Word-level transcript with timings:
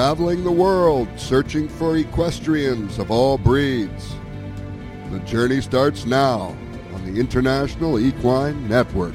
traveling 0.00 0.42
the 0.44 0.50
world 0.50 1.06
searching 1.18 1.68
for 1.68 1.98
equestrians 1.98 2.98
of 2.98 3.10
all 3.10 3.36
breeds. 3.36 4.14
The 5.10 5.18
journey 5.26 5.60
starts 5.60 6.06
now 6.06 6.56
on 6.94 7.04
the 7.04 7.20
International 7.20 8.00
Equine 8.00 8.66
Network. 8.66 9.12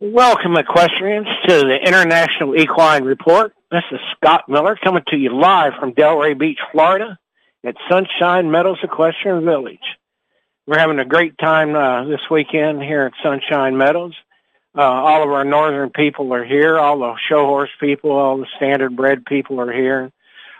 Welcome, 0.00 0.56
equestrians, 0.56 1.26
to 1.46 1.58
the 1.58 1.76
International 1.86 2.56
Equine 2.56 3.04
Report. 3.04 3.52
This 3.70 3.84
is 3.92 4.00
Scott 4.16 4.48
Miller 4.48 4.78
coming 4.82 5.02
to 5.08 5.18
you 5.18 5.38
live 5.38 5.74
from 5.78 5.92
Delray 5.92 6.38
Beach, 6.38 6.58
Florida 6.72 7.18
at 7.66 7.74
Sunshine 7.86 8.50
Meadows 8.50 8.78
Equestrian 8.82 9.44
Village. 9.44 9.98
We're 10.66 10.78
having 10.78 11.00
a 11.00 11.04
great 11.04 11.36
time 11.36 11.76
uh, 11.76 12.04
this 12.06 12.30
weekend 12.30 12.82
here 12.82 13.02
at 13.02 13.12
Sunshine 13.22 13.76
Meadows. 13.76 14.14
Uh, 14.76 14.80
all 14.82 15.22
of 15.22 15.30
our 15.30 15.44
northern 15.44 15.90
people 15.90 16.32
are 16.32 16.44
here. 16.44 16.78
All 16.78 16.98
the 16.98 17.14
show 17.28 17.44
horse 17.46 17.70
people, 17.78 18.12
all 18.12 18.38
the 18.38 18.46
standard 18.56 18.96
bred 18.96 19.24
people 19.26 19.60
are 19.60 19.72
here. 19.72 20.10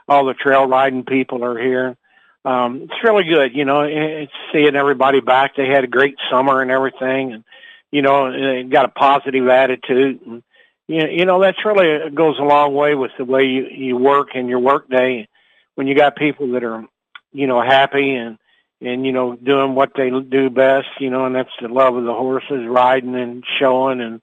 All 0.09 0.27
the 0.27 0.35
trail 0.35 0.67
riding 0.67 1.05
people 1.05 1.45
are 1.45 1.59
here. 1.59 1.97
Um, 2.45 2.83
it's 2.83 3.05
really 3.05 3.25
good, 3.25 3.55
you 3.55 3.65
know, 3.65 3.83
it's 3.83 4.33
seeing 4.53 4.75
everybody 4.75 5.21
back. 5.21 5.55
They 5.55 5.69
had 5.69 5.85
a 5.85 5.89
great 5.89 6.17
summer 6.29 6.61
and 6.61 6.73
everything, 6.73 7.33
and 7.33 7.45
you 7.93 8.03
know, 8.03 8.33
they 8.33 8.65
got 8.65 8.87
a 8.87 8.89
positive 8.89 9.47
attitude. 9.47 10.21
And, 10.27 10.43
you, 10.89 11.07
you 11.07 11.25
know, 11.25 11.41
that's 11.41 11.65
really 11.65 12.11
goes 12.11 12.39
a 12.41 12.43
long 12.43 12.75
way 12.75 12.97
with 12.97 13.13
the 13.17 13.25
way 13.25 13.45
you, 13.45 13.67
you 13.69 13.97
work 13.97 14.31
and 14.35 14.49
your 14.49 14.59
work 14.59 14.89
day. 14.89 15.29
When 15.77 15.87
you 15.87 15.95
got 15.95 16.17
people 16.17 16.53
that 16.53 16.65
are, 16.65 16.85
you 17.33 17.47
know, 17.47 17.63
happy 17.63 18.15
and 18.15 18.39
and 18.85 19.07
you 19.07 19.13
know 19.13 19.37
doing 19.37 19.75
what 19.75 19.93
they 19.97 20.11
do 20.11 20.51
best 20.51 20.89
you 20.99 21.11
know 21.11 21.25
and 21.25 21.35
that's 21.35 21.51
the 21.61 21.69
love 21.69 21.95
of 21.97 22.05
the 22.05 22.13
horses 22.13 22.67
riding 22.67 23.15
and 23.15 23.45
showing 23.59 24.01
and 24.01 24.21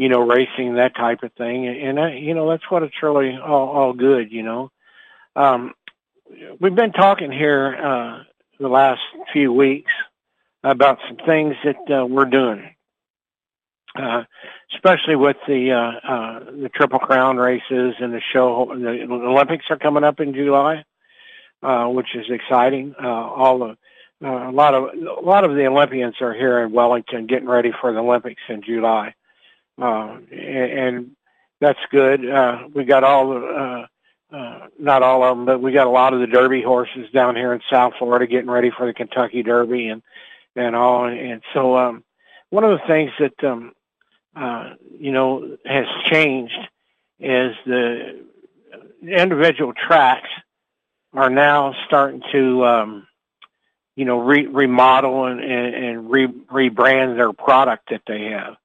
you 0.00 0.08
know 0.08 0.20
racing 0.20 0.74
that 0.74 0.96
type 0.96 1.22
of 1.22 1.32
thing. 1.34 1.66
And 1.68 1.98
uh, 1.98 2.06
you 2.06 2.32
know 2.32 2.48
that's 2.48 2.68
what 2.70 2.82
it's 2.82 3.02
really 3.02 3.36
all, 3.36 3.68
all 3.68 3.92
good 3.92 4.32
you 4.32 4.42
know. 4.42 4.70
Um 5.36 5.74
we've 6.58 6.74
been 6.74 6.92
talking 6.92 7.30
here 7.30 7.76
uh 7.76 8.22
the 8.58 8.68
last 8.68 9.02
few 9.32 9.52
weeks 9.52 9.92
about 10.64 10.98
some 11.06 11.18
things 11.26 11.54
that 11.64 12.00
uh, 12.00 12.06
we're 12.06 12.24
doing 12.24 12.74
uh 13.96 14.22
especially 14.74 15.16
with 15.16 15.36
the 15.46 15.72
uh 15.72 16.12
uh 16.12 16.38
the 16.62 16.70
triple 16.74 16.98
crown 16.98 17.36
races 17.36 17.94
and 17.98 18.14
the 18.14 18.20
show 18.32 18.72
the 18.74 19.02
olympics 19.10 19.64
are 19.70 19.78
coming 19.78 20.04
up 20.04 20.20
in 20.20 20.32
july 20.32 20.84
uh 21.62 21.86
which 21.86 22.14
is 22.14 22.26
exciting. 22.30 22.94
Uh 23.02 23.06
all 23.08 23.58
the 23.58 23.76
uh, 24.22 24.50
a 24.50 24.52
lot 24.52 24.74
of 24.74 24.90
a 24.94 25.20
lot 25.24 25.44
of 25.44 25.54
the 25.54 25.66
Olympians 25.66 26.20
are 26.20 26.34
here 26.34 26.60
in 26.60 26.72
Wellington 26.72 27.26
getting 27.26 27.48
ready 27.48 27.72
for 27.80 27.92
the 27.92 28.00
Olympics 28.00 28.42
in 28.48 28.62
July, 28.62 29.14
uh, 29.80 30.18
and, 30.30 30.72
and 30.72 31.10
that's 31.60 31.78
good. 31.90 32.28
Uh, 32.28 32.68
we 32.74 32.84
got 32.84 33.04
all 33.04 33.30
the 33.30 33.36
uh, 33.46 33.86
uh, 34.36 34.66
not 34.78 35.02
all 35.02 35.24
of 35.24 35.36
them, 35.36 35.46
but 35.46 35.60
we 35.60 35.72
got 35.72 35.86
a 35.86 35.90
lot 35.90 36.14
of 36.14 36.20
the 36.20 36.26
Derby 36.26 36.62
horses 36.62 37.10
down 37.12 37.34
here 37.34 37.52
in 37.52 37.60
South 37.70 37.94
Florida 37.98 38.26
getting 38.26 38.50
ready 38.50 38.70
for 38.70 38.86
the 38.86 38.94
Kentucky 38.94 39.42
Derby 39.42 39.88
and 39.88 40.02
and 40.54 40.76
all. 40.76 41.06
And 41.06 41.42
so 41.54 41.76
um, 41.76 42.04
one 42.50 42.64
of 42.64 42.78
the 42.78 42.86
things 42.86 43.10
that 43.18 43.44
um, 43.44 43.72
uh, 44.36 44.74
you 44.98 45.12
know 45.12 45.56
has 45.64 45.86
changed 46.04 46.58
is 47.18 47.54
the 47.66 48.24
individual 49.02 49.72
tracks 49.72 50.28
are 51.12 51.30
now 51.30 51.74
starting 51.86 52.22
to 52.32 52.64
um, 52.64 53.06
you 53.96 54.04
know, 54.04 54.18
re- 54.18 54.46
remodel 54.46 55.26
and, 55.26 55.40
and, 55.40 55.74
and 55.74 56.10
re- 56.10 56.26
rebrand 56.50 57.16
their 57.16 57.32
product 57.32 57.90
that 57.90 58.02
they 58.06 58.26
have. 58.26 58.56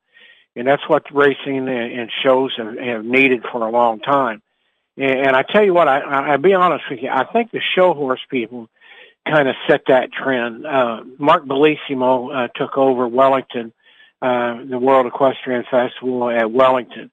And 0.56 0.68
that's 0.68 0.88
what 0.88 1.04
racing 1.14 1.68
and, 1.68 2.10
shows 2.24 2.54
have, 2.58 2.78
have 2.78 3.06
needed 3.06 3.44
for 3.52 3.66
a 3.68 3.72
long 3.72 4.00
time. 4.00 4.42
And, 4.98 5.28
and 5.28 5.36
I 5.36 5.44
tell 5.44 5.64
you 5.64 5.74
what, 5.74 5.88
I, 5.88 6.00
I, 6.00 6.32
I'll 6.32 6.38
be 6.38 6.54
honest 6.54 6.86
with 6.90 7.02
you, 7.02 7.10
I 7.10 7.26
think 7.26 7.52
the 7.52 7.62
show 7.76 7.94
horse 7.94 8.22
people 8.30 8.70
kind 9.28 9.50
of 9.50 9.56
set 9.68 9.82
that 9.88 10.12
trend. 10.14 10.66
Uh, 10.66 11.04
Mark 11.18 11.46
Bellissimo 11.46 12.46
uh, 12.46 12.48
took 12.56 12.78
over 12.78 13.08
Wellington, 13.08 13.74
uh, 14.22 14.64
the 14.64 14.80
World 14.80 15.08
Equestrian 15.08 15.66
Festival 15.70 16.30
at 16.30 16.52
Wellington, 16.52 17.12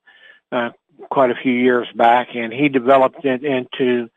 uh, 0.52 0.70
quite 1.10 1.30
a 1.30 1.34
few 1.34 1.52
years 1.52 1.88
back, 1.96 2.28
and 2.34 2.52
he 2.52 2.68
developed 2.68 3.24
it 3.24 3.44
into 3.44 4.08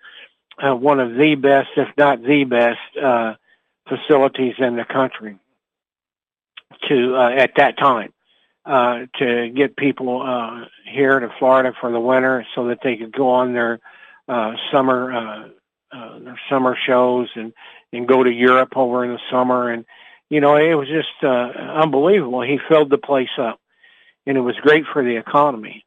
uh, 0.62 0.76
one 0.76 1.00
of 1.00 1.16
the 1.16 1.36
best, 1.36 1.70
if 1.78 1.88
not 1.98 2.22
the 2.22 2.44
best, 2.44 2.98
uh, 3.02 3.34
facilities 3.88 4.56
in 4.58 4.76
the 4.76 4.86
country 4.86 5.38
to 6.88 7.16
uh, 7.16 7.30
at 7.30 7.52
that 7.58 7.78
time 7.78 8.12
uh, 8.66 9.06
to 9.20 9.50
get 9.56 9.78
people 9.78 10.22
uh, 10.22 10.66
here 10.86 11.20
to 11.20 11.30
Florida 11.40 11.74
for 11.80 11.92
the 11.92 12.00
winter 12.00 12.46
so 12.56 12.68
that 12.68 12.80
they 12.84 12.98
could 12.98 13.12
go 13.12 13.30
on 13.30 13.54
their 13.54 13.80
uh, 14.28 14.54
summer 14.72 15.14
uh, 15.14 15.50
uh, 15.96 16.20
their 16.20 16.40
summer 16.50 16.78
shows 16.86 17.30
and 17.36 17.54
and 17.94 18.08
go 18.08 18.24
to 18.24 18.32
Europe 18.32 18.74
over 18.76 19.06
in 19.06 19.12
the 19.12 19.20
summer 19.32 19.70
and 19.70 19.86
you 20.30 20.42
know 20.42 20.56
it 20.56 20.74
was 20.74 20.88
just 20.88 21.24
uh, 21.24 21.28
unbelievable. 21.28 22.42
He 22.42 22.60
filled 22.68 22.90
the 22.90 22.98
place 22.98 23.30
up 23.38 23.60
and 24.26 24.38
it 24.38 24.42
was 24.42 24.56
great 24.62 24.86
for 24.92 25.04
the 25.04 25.18
economy. 25.18 25.86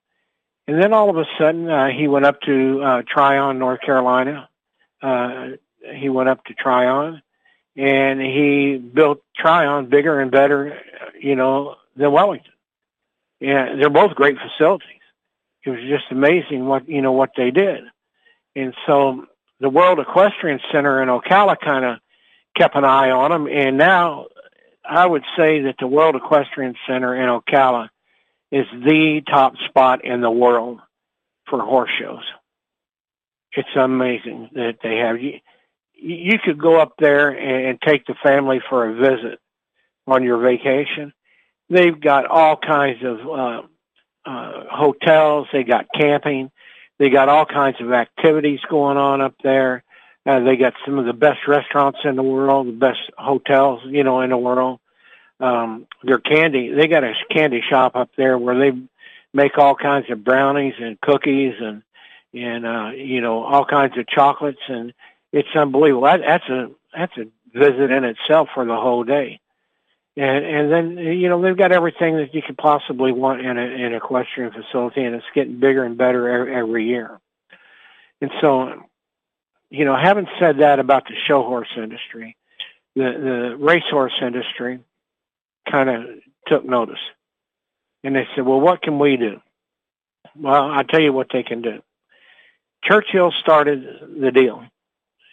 And 0.67 0.81
then 0.81 0.93
all 0.93 1.11
of 1.11 1.17
a 1.17 1.25
sudden 1.39 1.69
uh, 1.69 1.89
he 1.89 2.09
went 2.09 2.27
up 2.27 2.41
to 2.43 2.83
uh, 2.83 3.03
Tryon, 3.09 3.59
North 3.59 3.81
Carolina. 3.81 4.49
Uh, 5.03 5.49
he 5.95 6.09
went 6.09 6.29
up 6.29 6.45
to 6.45 6.55
Tryon 6.55 7.23
and 7.79 8.21
he 8.21 8.77
built 8.77 9.23
Tryon 9.37 9.89
bigger 9.89 10.21
and 10.21 10.33
better, 10.33 10.81
you 11.21 11.37
know, 11.37 11.77
than 11.97 12.11
Wellington. 12.11 12.53
Yeah, 13.41 13.77
they're 13.79 13.89
both 13.89 14.17
great 14.17 14.37
facilities. 14.37 14.89
It 15.65 15.71
was 15.71 15.81
just 15.89 16.11
amazing 16.11 16.67
what 16.67 16.89
you 16.89 17.03
know 17.03 17.13
what 17.13 17.31
they 17.37 17.51
did, 17.51 17.85
and 18.57 18.75
so 18.87 19.27
the 19.61 19.69
World 19.69 20.01
Equestrian 20.01 20.61
Center 20.73 21.03
in 21.03 21.09
Ocala 21.09 21.57
kind 21.59 21.85
of 21.85 21.99
kept 22.57 22.75
an 22.75 22.85
eye 22.85 23.11
on 23.11 23.31
them, 23.31 23.47
and 23.47 23.77
now 23.79 24.27
I 24.85 25.07
would 25.07 25.25
say 25.37 25.63
that 25.63 25.77
the 25.79 25.87
World 25.87 26.17
Equestrian 26.17 26.75
Center 26.89 27.15
in 27.15 27.29
Ocala 27.29 27.91
is 28.51 28.67
the 28.73 29.23
top 29.29 29.55
spot 29.69 30.05
in 30.05 30.21
the 30.21 30.31
world 30.31 30.81
for 31.49 31.61
horse 31.61 31.91
shows. 32.01 32.25
It's 33.53 33.69
amazing 33.77 34.51
that 34.55 34.79
they 34.83 34.97
have 34.97 35.17
you 36.01 36.39
could 36.39 36.59
go 36.59 36.81
up 36.81 36.95
there 36.99 37.29
and 37.31 37.81
take 37.81 38.07
the 38.07 38.15
family 38.23 38.61
for 38.69 38.89
a 38.89 38.95
visit 38.95 39.41
on 40.07 40.23
your 40.23 40.39
vacation. 40.39 41.13
They've 41.69 42.01
got 42.01 42.27
all 42.27 42.57
kinds 42.57 43.05
of 43.05 43.19
uh, 43.29 43.63
uh, 44.25 44.65
hotels. 44.71 45.49
They 45.53 45.65
got 45.65 45.87
camping. 45.95 46.51
They 46.99 47.11
got 47.11 47.29
all 47.29 47.45
kinds 47.45 47.81
of 47.81 47.93
activities 47.93 48.61
going 48.71 48.97
on 48.97 49.21
up 49.21 49.35
there. 49.43 49.83
Uh, 50.25 50.41
they 50.41 50.57
got 50.57 50.75
some 50.85 50.99
of 50.99 51.07
the 51.07 51.13
best 51.13 51.41
restaurants 51.47 52.01
in 52.05 52.17
the 52.17 52.23
world, 52.23 52.69
the 52.69 52.73
best 52.73 53.01
hotels, 53.17 53.81
you 53.87 54.05
know, 54.05 54.21
in 54.21 54.31
the 54.31 54.37
world. 54.37 54.81
Um, 55.41 55.87
their 56.03 56.19
candy, 56.19 56.73
they 56.73 56.89
got 56.89 57.05
a 57.05 57.15
candy 57.31 57.63
shop 57.69 57.95
up 57.95 58.11
there 58.17 58.37
where 58.37 58.59
they 58.59 58.77
make 59.33 59.57
all 59.59 59.75
kinds 59.75 60.11
of 60.11 60.25
brownies 60.25 60.75
and 60.81 61.01
cookies 61.01 61.55
and, 61.61 61.83
and, 62.35 62.67
uh, 62.67 62.91
you 62.95 63.21
know, 63.21 63.45
all 63.45 63.65
kinds 63.65 63.97
of 63.97 64.09
chocolates 64.09 64.61
and, 64.69 64.93
it's 65.33 65.49
unbelievable. 65.55 66.05
That, 66.05 66.21
that's 66.27 66.49
a 66.49 66.71
that's 66.97 67.17
a 67.17 67.27
visit 67.53 67.91
in 67.91 68.05
itself 68.05 68.49
for 68.55 68.65
the 68.65 68.77
whole 68.77 69.05
day. 69.05 69.41
And 70.17 70.45
and 70.45 70.73
then 70.73 70.99
you 70.99 71.29
know 71.29 71.41
they've 71.41 71.57
got 71.57 71.73
everything 71.73 72.17
that 72.17 72.35
you 72.35 72.43
could 72.43 72.59
possibly 72.59 73.13
want 73.13 73.41
in 73.41 73.57
a, 73.57 73.63
an 73.63 73.95
equestrian 73.95 74.53
facility, 74.53 75.05
and 75.05 75.15
it's 75.15 75.25
getting 75.35 75.61
bigger 75.61 75.85
and 75.85 75.97
better 75.97 76.29
every, 76.29 76.55
every 76.55 76.87
year. 76.87 77.21
And 78.21 78.31
so, 78.41 78.83
you 79.71 79.85
know, 79.85 79.97
having 79.97 80.27
said 80.41 80.59
that 80.59 80.81
about 80.81 81.05
the 81.07 81.15
show 81.27 81.45
horse 81.45 81.69
industry, 81.77 82.37
the 82.97 83.03
the 83.03 83.57
racehorse 83.59 84.15
industry 84.21 84.81
kind 85.71 85.89
of 85.89 86.05
took 86.49 86.65
notice, 86.65 86.99
and 88.03 88.17
they 88.17 88.27
said, 88.35 88.45
"Well, 88.45 88.61
what 88.61 88.83
can 88.83 88.99
we 88.99 89.17
do?" 89.17 89.41
Well, 90.35 90.71
I'll 90.71 90.85
tell 90.85 91.01
you 91.01 91.13
what 91.13 91.29
they 91.33 91.45
can 91.45 91.63
do. 91.63 91.81
Churchill 92.83 93.33
started 93.41 94.21
the 94.21 94.33
deal 94.33 94.65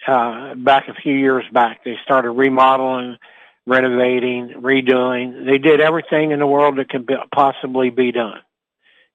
uh, 0.07 0.56
back 0.56 0.88
a 0.88 0.94
few 0.94 1.13
years 1.13 1.46
back. 1.52 1.84
They 1.84 1.98
started 2.04 2.31
remodeling, 2.31 3.18
renovating, 3.66 4.50
redoing. 4.62 5.46
They 5.46 5.57
did 5.57 5.81
everything 5.81 6.31
in 6.31 6.40
the 6.40 6.48
world 6.48 6.78
that 6.78 6.90
could 6.90 7.06
be, 7.06 7.16
possibly 7.34 7.90
be 7.90 8.12
done, 8.12 8.40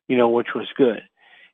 you 0.08 0.16
know, 0.16 0.28
which 0.28 0.48
was 0.54 0.66
good. 0.76 1.02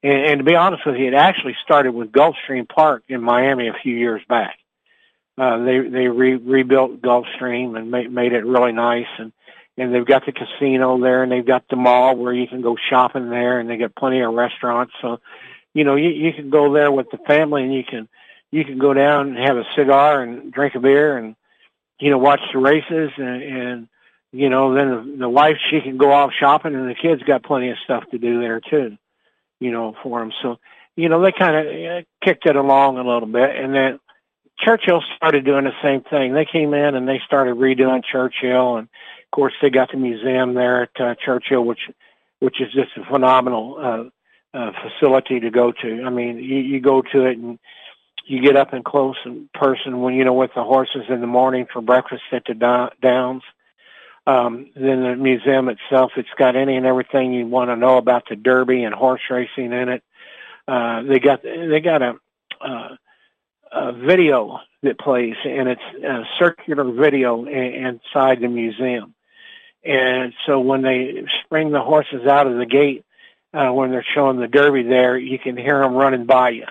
And, 0.02 0.26
and 0.26 0.38
to 0.38 0.44
be 0.44 0.56
honest 0.56 0.86
with 0.86 0.96
you, 0.96 1.08
it 1.08 1.14
actually 1.14 1.56
started 1.64 1.92
with 1.92 2.12
Gulfstream 2.12 2.68
Park 2.68 3.04
in 3.08 3.22
Miami 3.22 3.68
a 3.68 3.74
few 3.82 3.96
years 3.96 4.22
back. 4.28 4.56
Uh, 5.38 5.64
they 5.64 5.80
they 5.80 6.08
re- 6.08 6.36
rebuilt 6.36 7.02
Gulfstream 7.02 7.76
and 7.76 7.90
made 7.90 8.10
made 8.10 8.32
it 8.32 8.46
really 8.46 8.72
nice, 8.72 9.06
and 9.18 9.32
and 9.76 9.94
they've 9.94 10.06
got 10.06 10.24
the 10.24 10.32
casino 10.32 10.98
there, 10.98 11.22
and 11.22 11.30
they've 11.30 11.46
got 11.46 11.68
the 11.68 11.76
mall 11.76 12.16
where 12.16 12.32
you 12.32 12.46
can 12.46 12.62
go 12.62 12.76
shopping 12.88 13.28
there, 13.28 13.60
and 13.60 13.68
they 13.68 13.76
got 13.76 13.94
plenty 13.94 14.22
of 14.22 14.32
restaurants. 14.32 14.94
So, 15.02 15.20
you 15.74 15.84
know, 15.84 15.96
you 15.96 16.08
you 16.08 16.32
can 16.32 16.48
go 16.48 16.72
there 16.72 16.90
with 16.90 17.10
the 17.10 17.18
family, 17.18 17.62
and 17.64 17.74
you 17.74 17.84
can 17.84 18.08
you 18.56 18.64
can 18.64 18.78
go 18.78 18.94
down 18.94 19.28
and 19.28 19.38
have 19.38 19.56
a 19.56 19.64
cigar 19.76 20.22
and 20.22 20.52
drink 20.52 20.74
a 20.74 20.80
beer 20.80 21.16
and 21.16 21.36
you 22.00 22.10
know 22.10 22.18
watch 22.18 22.40
the 22.52 22.58
races 22.58 23.10
and, 23.16 23.42
and 23.42 23.88
you 24.32 24.48
know 24.48 24.74
then 24.74 24.88
the, 24.88 25.16
the 25.18 25.28
wife 25.28 25.56
she 25.70 25.80
can 25.80 25.96
go 25.96 26.12
off 26.12 26.30
shopping 26.38 26.74
and 26.74 26.88
the 26.88 26.94
kids 26.94 27.22
got 27.22 27.42
plenty 27.42 27.70
of 27.70 27.76
stuff 27.84 28.04
to 28.10 28.18
do 28.18 28.40
there 28.40 28.60
too 28.60 28.96
you 29.60 29.70
know, 29.70 29.94
for 30.02 30.20
them. 30.20 30.32
So, 30.42 30.58
you 30.96 31.08
know, 31.08 31.22
they 31.22 31.32
kind 31.32 31.56
of 31.56 31.66
uh, 31.66 32.02
kicked 32.24 32.46
it 32.46 32.56
along 32.56 32.98
a 32.98 33.06
little 33.06 33.28
bit, 33.28 33.54
and 33.56 33.74
then 33.74 34.00
Churchill 34.58 35.02
started 35.16 35.44
doing 35.44 35.64
the 35.64 35.72
same 35.82 36.02
thing. 36.02 36.32
They 36.32 36.46
came 36.46 36.72
in 36.74 36.94
and 36.94 37.06
they 37.06 37.20
started 37.26 37.56
redoing 37.56 38.02
Churchill, 38.04 38.76
and 38.76 38.88
of 38.88 39.30
course 39.30 39.52
they 39.60 39.70
got 39.70 39.90
the 39.90 39.98
museum 39.98 40.54
there 40.54 40.82
at 40.82 41.00
uh, 41.00 41.14
Churchill, 41.22 41.64
which 41.64 41.90
which 42.40 42.60
is 42.60 42.72
just 42.72 42.90
a 42.96 43.04
phenomenal 43.10 43.76
uh, 43.78 44.56
uh, 44.56 44.72
facility 44.82 45.40
to 45.40 45.50
go 45.50 45.72
to. 45.72 46.02
I 46.04 46.10
mean, 46.10 46.36
you, 46.36 46.58
you 46.58 46.80
go 46.80 47.02
to 47.02 47.24
it 47.24 47.38
and 47.38 47.58
you 48.26 48.42
get 48.42 48.56
up 48.56 48.72
and 48.72 48.84
close 48.84 49.16
in 49.24 49.48
person 49.54 50.00
when 50.00 50.14
you 50.14 50.24
know 50.24 50.32
with 50.32 50.50
the 50.54 50.64
horses 50.64 51.04
in 51.08 51.20
the 51.20 51.26
morning 51.26 51.66
for 51.72 51.80
breakfast 51.80 52.22
at 52.32 52.44
the 52.44 52.90
downs. 53.00 53.42
Um, 54.26 54.70
then 54.74 55.02
the 55.02 55.14
museum 55.14 55.68
itself, 55.68 56.12
it's 56.16 56.28
got 56.36 56.56
any 56.56 56.76
and 56.76 56.84
everything 56.84 57.32
you 57.32 57.46
want 57.46 57.70
to 57.70 57.76
know 57.76 57.96
about 57.96 58.24
the 58.28 58.34
Derby 58.34 58.82
and 58.82 58.92
horse 58.92 59.20
racing 59.30 59.72
in 59.72 59.88
it. 59.88 60.02
Uh, 60.66 61.02
they 61.02 61.20
got 61.20 61.44
they 61.44 61.80
got 61.80 62.02
a, 62.02 62.14
uh, 62.60 62.96
a 63.70 63.92
video 63.92 64.58
that 64.82 64.98
plays, 64.98 65.36
and 65.44 65.68
it's 65.68 66.04
a 66.04 66.24
circular 66.40 66.90
video 66.90 67.44
inside 67.44 68.40
the 68.40 68.48
museum. 68.48 69.14
And 69.84 70.32
so 70.46 70.58
when 70.58 70.82
they 70.82 71.24
spring 71.44 71.70
the 71.70 71.80
horses 71.80 72.26
out 72.26 72.48
of 72.48 72.56
the 72.58 72.66
gate, 72.66 73.04
uh, 73.54 73.70
when 73.70 73.92
they're 73.92 74.04
showing 74.14 74.40
the 74.40 74.48
Derby 74.48 74.82
there, 74.82 75.16
you 75.16 75.38
can 75.38 75.56
hear 75.56 75.78
them 75.78 75.94
running 75.94 76.26
by 76.26 76.50
you 76.50 76.66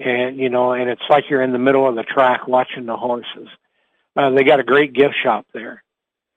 and 0.00 0.38
you 0.38 0.48
know, 0.48 0.72
and 0.72 0.88
it's 0.88 1.02
like 1.08 1.24
you're 1.28 1.42
in 1.42 1.52
the 1.52 1.58
middle 1.58 1.88
of 1.88 1.94
the 1.94 2.02
track 2.02 2.48
watching 2.48 2.86
the 2.86 2.96
horses. 2.96 3.48
Uh, 4.16 4.30
they 4.30 4.42
got 4.42 4.60
a 4.60 4.64
great 4.64 4.92
gift 4.92 5.14
shop 5.22 5.46
there. 5.52 5.82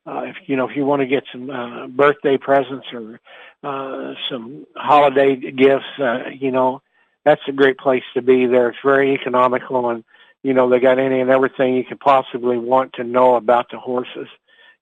Uh, 0.06 0.24
if 0.26 0.36
you 0.48 0.56
know, 0.56 0.70
if 0.70 0.76
you 0.76 0.86
want 0.86 1.02
to 1.02 1.08
get 1.08 1.24
some 1.32 1.50
uh, 1.50 1.88
birthday 1.88 2.38
presents 2.38 2.88
or 2.92 3.20
uh, 3.64 4.14
some 4.30 4.66
holiday 4.76 5.36
gifts, 5.36 5.86
uh, 6.00 6.30
you 6.38 6.52
know, 6.52 6.82
that's 7.24 7.42
a 7.48 7.54
great 7.54 7.78
place 7.78 8.04
to 8.14 8.22
be. 8.22 8.46
There, 8.46 8.70
it's 8.70 8.78
very 8.84 9.14
economical, 9.14 9.90
and 9.90 10.04
you 10.44 10.54
know, 10.54 10.70
they 10.70 10.80
got 10.80 11.00
any 11.00 11.22
and 11.22 11.30
everything 11.30 11.76
you 11.76 11.86
could 11.86 12.02
possibly 12.02 12.58
want 12.58 12.94
to 12.94 13.04
know 13.04 13.36
about 13.36 13.72
the 13.72 13.80
horses. 13.80 14.28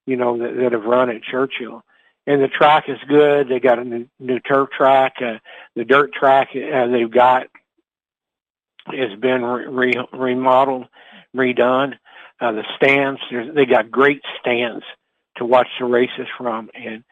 You 0.08 0.18
know, 0.18 0.38
that, 0.40 0.56
that 0.56 0.72
have 0.72 0.84
run 0.84 1.12
at 1.12 1.22
Churchill 1.22 1.84
and 2.28 2.42
the 2.42 2.48
track 2.48 2.86
is 2.88 3.00
good. 3.08 3.50
They 3.50 3.60
got 3.60 3.80
a 3.80 3.84
new, 3.84 4.08
new 4.20 4.40
turf 4.40 4.70
track. 4.76 5.16
Uh, 5.22 5.40
the 5.76 5.86
dirt 5.86 6.14
track 6.14 6.50
uh, 6.56 6.88
they've 6.88 7.10
got 7.10 7.48
has 8.88 9.20
been 9.20 9.44
re- 9.44 10.06
remodeled, 10.14 10.88
redone. 11.36 11.98
Uh, 12.40 12.52
the 12.54 12.64
stands, 12.76 13.22
they 13.54 13.66
got 13.66 13.92
great 13.92 14.22
stands 14.40 14.84
to 15.38 15.46
watch 15.46 15.68
the 15.80 15.86
races 15.86 16.28
from, 16.38 16.70
and 16.74 17.04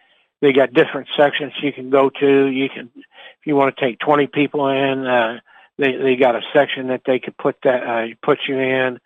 they 0.42 0.54
got 0.54 0.74
different 0.74 1.07
sections 1.16 1.54
you 1.62 1.71
can 1.71 1.89
go 1.89 2.10
to. 2.10 2.48
You 2.48 2.69
can, 2.69 2.89
if 2.95 3.45
you 3.45 3.56
want 3.56 3.75
to 3.75 3.86
take 3.86 4.00
20 4.00 4.27
people 4.27 4.68
in, 4.69 5.06
uh, 5.06 5.39
they 5.77 5.95
they 5.95 6.16
got 6.16 6.36
a 6.36 6.42
section 6.54 6.88
that 6.88 7.01
they 7.06 7.19
could 7.19 7.38
put 7.38 7.56
that 7.63 7.83
uh, 7.83 8.07
put 8.21 8.39
you 8.48 8.60
in. 8.60 9.00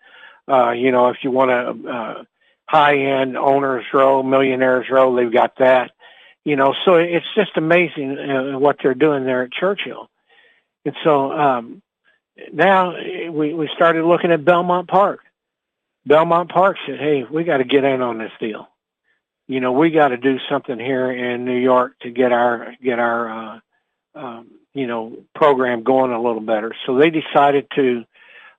Uh, 0.48 0.72
you 0.72 0.92
know, 0.92 1.10
if 1.10 1.18
you 1.24 1.32
want 1.32 1.52
a 1.52 1.90
uh, 1.90 2.24
high 2.68 2.98
end 2.98 3.38
owners 3.38 3.86
row, 3.94 4.24
millionaires 4.24 4.90
row, 4.90 5.16
they've 5.16 5.32
got 5.32 5.58
that. 5.58 5.92
You 6.44 6.56
know, 6.56 6.74
so 6.84 6.96
it's 6.96 7.26
just 7.36 7.52
amazing 7.56 8.18
uh, 8.18 8.60
what 8.60 8.78
they're 8.82 8.96
doing 8.96 9.24
there 9.24 9.44
at 9.44 9.54
Churchill. 9.54 10.10
And 10.84 10.96
so, 11.04 11.32
um, 11.32 11.82
now 12.52 12.96
we, 13.32 13.54
we 13.54 13.70
started 13.76 14.06
looking 14.06 14.32
at 14.32 14.46
Belmont 14.46 14.88
Park. 14.88 15.22
Belmont 16.06 16.50
Park 16.50 16.78
said, 16.86 17.00
hey, 17.00 17.24
we 17.24 17.44
got 17.44 17.58
to 17.58 17.64
get 17.64 17.84
in 17.84 18.02
on 18.02 18.18
this 18.18 18.32
deal. 18.40 18.68
You 19.48 19.60
know, 19.60 19.72
we 19.72 19.92
got 19.92 20.10
to 20.10 20.18
do 20.18 20.38
something 20.50 20.80
here 20.80 21.12
in 21.12 21.46
New 21.46 21.58
York 21.58 22.00
to 22.02 22.12
get 22.12 22.32
our, 22.32 22.76
get 22.82 23.00
our, 23.00 23.30
uh, 23.30 23.60
um, 24.16 24.48
you 24.74 24.88
know, 24.88 25.18
program 25.36 25.84
going 25.84 26.12
a 26.12 26.22
little 26.22 26.42
better. 26.42 26.74
So 26.86 26.98
they 26.98 27.10
decided 27.10 27.68
to, 27.76 28.06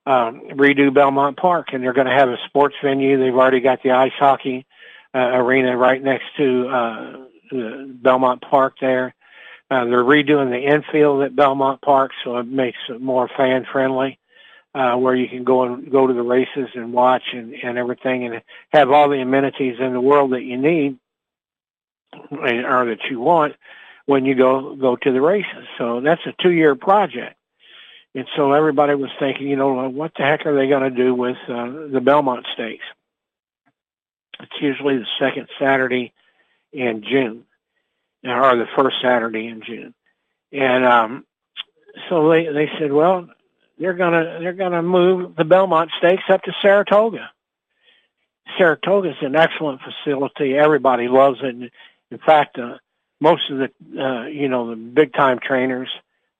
um, 0.07 0.43
redo 0.51 0.93
Belmont 0.93 1.37
Park 1.37 1.69
and 1.73 1.83
they're 1.83 1.95
going 1.95 2.07
to 2.07 2.13
have 2.13 2.29
a 2.29 2.37
sports 2.47 2.77
venue. 2.83 3.19
They've 3.19 3.35
already 3.35 3.61
got 3.61 3.83
the 3.83 3.93
ice 3.93 4.13
hockey 4.19 4.67
uh, 5.15 5.19
arena 5.19 5.77
right 5.77 6.03
next 6.03 6.27
to, 6.37 6.69
uh, 6.69 7.17
Belmont 7.53 8.43
Park 8.43 8.77
there. 8.81 9.15
Uh, 9.71 9.85
they're 9.87 10.05
redoing 10.05 10.51
the 10.51 10.73
infield 10.73 11.23
at 11.23 11.35
Belmont 11.35 11.81
Park, 11.81 12.13
so 12.23 12.37
it 12.37 12.47
makes 12.47 12.79
it 12.89 13.01
more 13.01 13.29
fan 13.37 13.67
friendly, 13.71 14.19
uh, 14.75 14.95
where 14.97 15.15
you 15.15 15.29
can 15.29 15.43
go 15.43 15.65
and 15.65 15.91
go 15.91 16.07
to 16.07 16.13
the 16.13 16.23
races 16.23 16.69
and 16.75 16.93
watch 16.93 17.23
and, 17.33 17.55
and 17.55 17.79
everything, 17.79 18.27
and 18.27 18.43
have 18.73 18.91
all 18.91 19.09
the 19.09 19.21
amenities 19.21 19.77
in 19.81 19.93
the 19.93 20.01
world 20.01 20.33
that 20.33 20.43
you 20.43 20.59
need 20.59 20.99
or 22.31 22.85
that 22.87 22.99
you 23.11 23.19
want 23.19 23.55
when 24.07 24.25
you 24.25 24.35
go 24.35 24.77
go 24.77 24.97
to 24.97 25.13
the 25.13 25.21
races. 25.21 25.67
So 25.79 26.01
that's 26.01 26.21
a 26.27 26.43
two 26.43 26.53
year 26.53 26.75
project. 26.75 27.37
And 28.15 28.27
so 28.37 28.53
everybody 28.53 28.95
was 28.95 29.11
thinking, 29.19 29.49
you 29.49 29.57
know, 29.57 29.89
what 29.89 30.13
the 30.17 30.23
heck 30.23 30.47
are 30.47 30.55
they 30.55 30.69
going 30.69 30.83
to 30.83 30.91
do 30.91 31.15
with 31.15 31.37
uh, 31.49 31.89
the 31.91 32.01
Belmont 32.01 32.47
Stakes? 32.55 32.85
It's 34.41 34.53
usually 34.61 34.99
the 34.99 35.07
second 35.19 35.49
Saturday 35.59 36.13
in 36.73 37.03
June 37.03 37.45
or 38.25 38.57
the 38.57 38.67
first 38.77 38.97
Saturday 39.03 39.47
in 39.47 39.63
June. 39.63 39.95
And 40.53 40.85
um, 40.85 41.27
so 42.09 42.29
they 42.31 42.47
they 42.47 42.71
said, 42.79 42.93
well, 42.93 43.29
they're 43.79 43.95
gonna 43.95 44.39
they're 44.41 44.53
gonna 44.53 44.83
move 44.83 45.37
the 45.37 45.45
Belmont 45.45 45.91
Stakes 45.99 46.23
up 46.29 46.43
to 46.43 46.53
Saratoga. 46.63 47.31
Saratoga 48.59 49.11
is 49.11 49.17
an 49.23 49.37
excellent 49.37 49.81
facility. 49.83 50.55
Everybody 50.55 51.09
loves 51.09 51.39
it. 51.43 51.73
In 52.11 52.19
fact, 52.25 52.59
uh, 52.59 52.79
most 53.21 53.51
of 53.51 53.59
the 53.59 54.01
uh, 54.01 54.27
you 54.27 54.49
know 54.49 54.71
the 54.71 54.77
big 54.77 55.13
time 55.13 55.39
trainers 55.41 55.89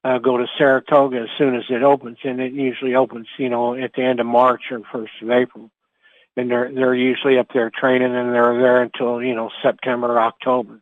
uh, 0.05 0.19
go 0.19 0.37
to 0.37 0.47
Saratoga 0.59 1.21
as 1.23 1.29
soon 1.39 1.57
as 1.57 1.65
it 1.71 1.83
opens, 1.83 2.19
and 2.25 2.41
it 2.41 2.53
usually 2.53 2.95
opens 2.95 3.27
you 3.39 3.49
know 3.49 3.75
at 3.75 3.93
the 3.95 4.03
end 4.03 4.21
of 4.21 4.27
March 4.27 4.63
or 4.71 4.81
first 4.93 5.13
of 5.23 5.31
April. 5.31 5.71
And 6.37 6.51
they're 6.51 6.73
they're 6.73 6.95
usually 6.95 7.39
up 7.39 7.49
there 7.53 7.71
training, 7.71 8.15
and 8.15 8.33
they're 8.35 8.59
there 8.61 8.83
until 8.83 9.23
you 9.23 9.35
know 9.35 9.51
September 9.63 10.21
October. 10.21 10.81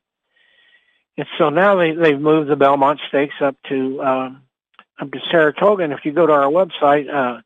And 1.16 1.26
so 1.38 1.50
now 1.50 1.76
they, 1.76 1.92
they've 1.92 2.18
moved 2.18 2.48
the 2.48 2.56
Belmont 2.56 3.00
Stakes 3.08 3.34
up 3.40 3.56
to, 3.68 4.02
um, 4.02 4.42
up 5.00 5.10
to 5.10 5.18
Saratoga. 5.30 5.84
And 5.84 5.92
if 5.92 6.00
you 6.04 6.12
go 6.12 6.26
to 6.26 6.32
our 6.32 6.50
website, 6.50 7.12
uh, 7.12 7.40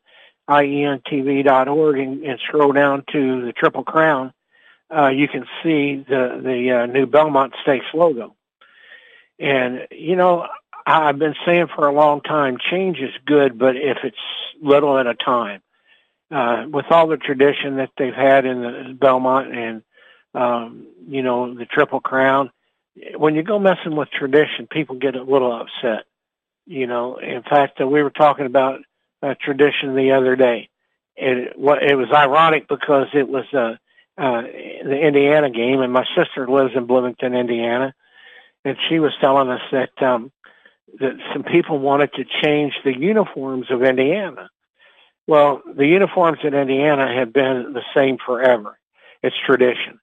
ientv.org 0.49 1.99
and, 1.99 2.23
and 2.23 2.39
scroll 2.47 2.71
down 2.71 3.03
to 3.11 3.45
the 3.45 3.51
Triple 3.51 3.83
Crown, 3.83 4.33
uh, 4.95 5.09
you 5.09 5.27
can 5.27 5.45
see 5.61 6.05
the, 6.07 6.39
the 6.41 6.71
uh, 6.71 6.85
new 6.85 7.05
Belmont 7.05 7.53
Stakes 7.61 7.85
logo. 7.93 8.35
And, 9.39 9.87
you 9.91 10.15
know, 10.15 10.47
I've 10.85 11.19
been 11.19 11.35
saying 11.45 11.67
for 11.75 11.87
a 11.87 11.93
long 11.93 12.21
time, 12.21 12.57
change 12.71 12.99
is 12.99 13.13
good, 13.25 13.59
but 13.59 13.75
if 13.75 13.97
it's 14.03 14.17
little 14.61 14.97
at 14.97 15.07
a 15.07 15.13
time. 15.13 15.61
Uh, 16.29 16.65
with 16.69 16.85
all 16.89 17.07
the 17.07 17.15
tradition 17.15 17.77
that 17.77 17.89
they've 17.97 18.13
had 18.13 18.45
in 18.45 18.61
the 18.61 18.97
Belmont 18.99 19.53
and, 19.53 19.81
um, 20.33 20.87
you 21.07 21.21
know, 21.21 21.53
the 21.53 21.65
Triple 21.65 22.01
Crown, 22.01 22.51
when 23.15 23.35
you 23.35 23.43
go 23.43 23.59
messing 23.59 23.95
with 23.95 24.09
tradition, 24.09 24.67
people 24.69 24.95
get 24.95 25.15
a 25.15 25.23
little 25.23 25.51
upset. 25.51 26.05
You 26.65 26.87
know, 26.87 27.17
in 27.17 27.43
fact, 27.43 27.79
uh, 27.79 27.87
we 27.87 28.03
were 28.03 28.09
talking 28.09 28.45
about 28.45 28.79
a 29.21 29.35
tradition 29.35 29.95
the 29.95 30.11
other 30.11 30.35
day. 30.35 30.69
It, 31.15 31.57
what, 31.57 31.81
it 31.81 31.95
was 31.95 32.09
ironic 32.13 32.67
because 32.67 33.07
it 33.13 33.27
was 33.27 33.45
uh, 33.53 33.75
uh, 34.17 34.41
the 34.41 34.99
Indiana 35.01 35.49
game, 35.49 35.81
and 35.81 35.93
my 35.93 36.05
sister 36.15 36.47
lives 36.47 36.73
in 36.75 36.85
Bloomington, 36.85 37.33
Indiana, 37.33 37.93
and 38.65 38.77
she 38.89 38.99
was 38.99 39.13
telling 39.21 39.49
us 39.49 39.61
that 39.71 40.01
um, 40.03 40.31
that 40.99 41.17
some 41.33 41.43
people 41.43 41.79
wanted 41.79 42.13
to 42.13 42.25
change 42.43 42.73
the 42.83 42.97
uniforms 42.97 43.67
of 43.69 43.83
Indiana. 43.83 44.49
Well, 45.25 45.61
the 45.75 45.85
uniforms 45.85 46.39
in 46.43 46.53
Indiana 46.53 47.13
have 47.13 47.33
been 47.33 47.73
the 47.73 47.83
same 47.95 48.17
forever. 48.25 48.77
It's 49.21 49.35
tradition 49.45 49.99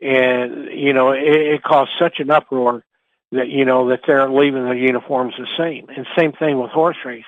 and 0.00 0.68
you 0.72 0.92
know 0.92 1.12
it, 1.12 1.24
it 1.24 1.62
caused 1.62 1.90
such 1.98 2.20
an 2.20 2.30
uproar 2.30 2.84
that 3.32 3.48
you 3.48 3.64
know 3.64 3.88
that 3.90 4.00
they're 4.06 4.30
leaving 4.30 4.64
the 4.64 4.76
uniforms 4.76 5.34
the 5.38 5.46
same. 5.56 5.88
And 5.94 6.06
same 6.16 6.32
thing 6.32 6.58
with 6.60 6.70
horse 6.70 6.96
racing. 7.04 7.24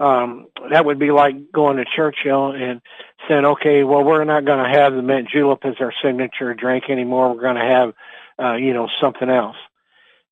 Um, 0.00 0.48
that 0.70 0.84
would 0.84 0.98
be 0.98 1.12
like 1.12 1.52
going 1.52 1.76
to 1.76 1.84
Churchill 1.84 2.50
and 2.50 2.80
saying, 3.28 3.44
okay, 3.44 3.84
well, 3.84 4.02
we're 4.02 4.24
not 4.24 4.44
going 4.44 4.64
to 4.64 4.78
have 4.78 4.94
the 4.94 5.02
mint 5.02 5.28
julep 5.28 5.60
as 5.62 5.74
our 5.78 5.92
signature 6.02 6.54
drink 6.54 6.84
anymore. 6.88 7.32
We're 7.32 7.42
going 7.42 7.54
to 7.54 7.60
have, 7.60 7.94
uh, 8.42 8.54
you 8.54 8.74
know, 8.74 8.88
something 9.00 9.30
else. 9.30 9.56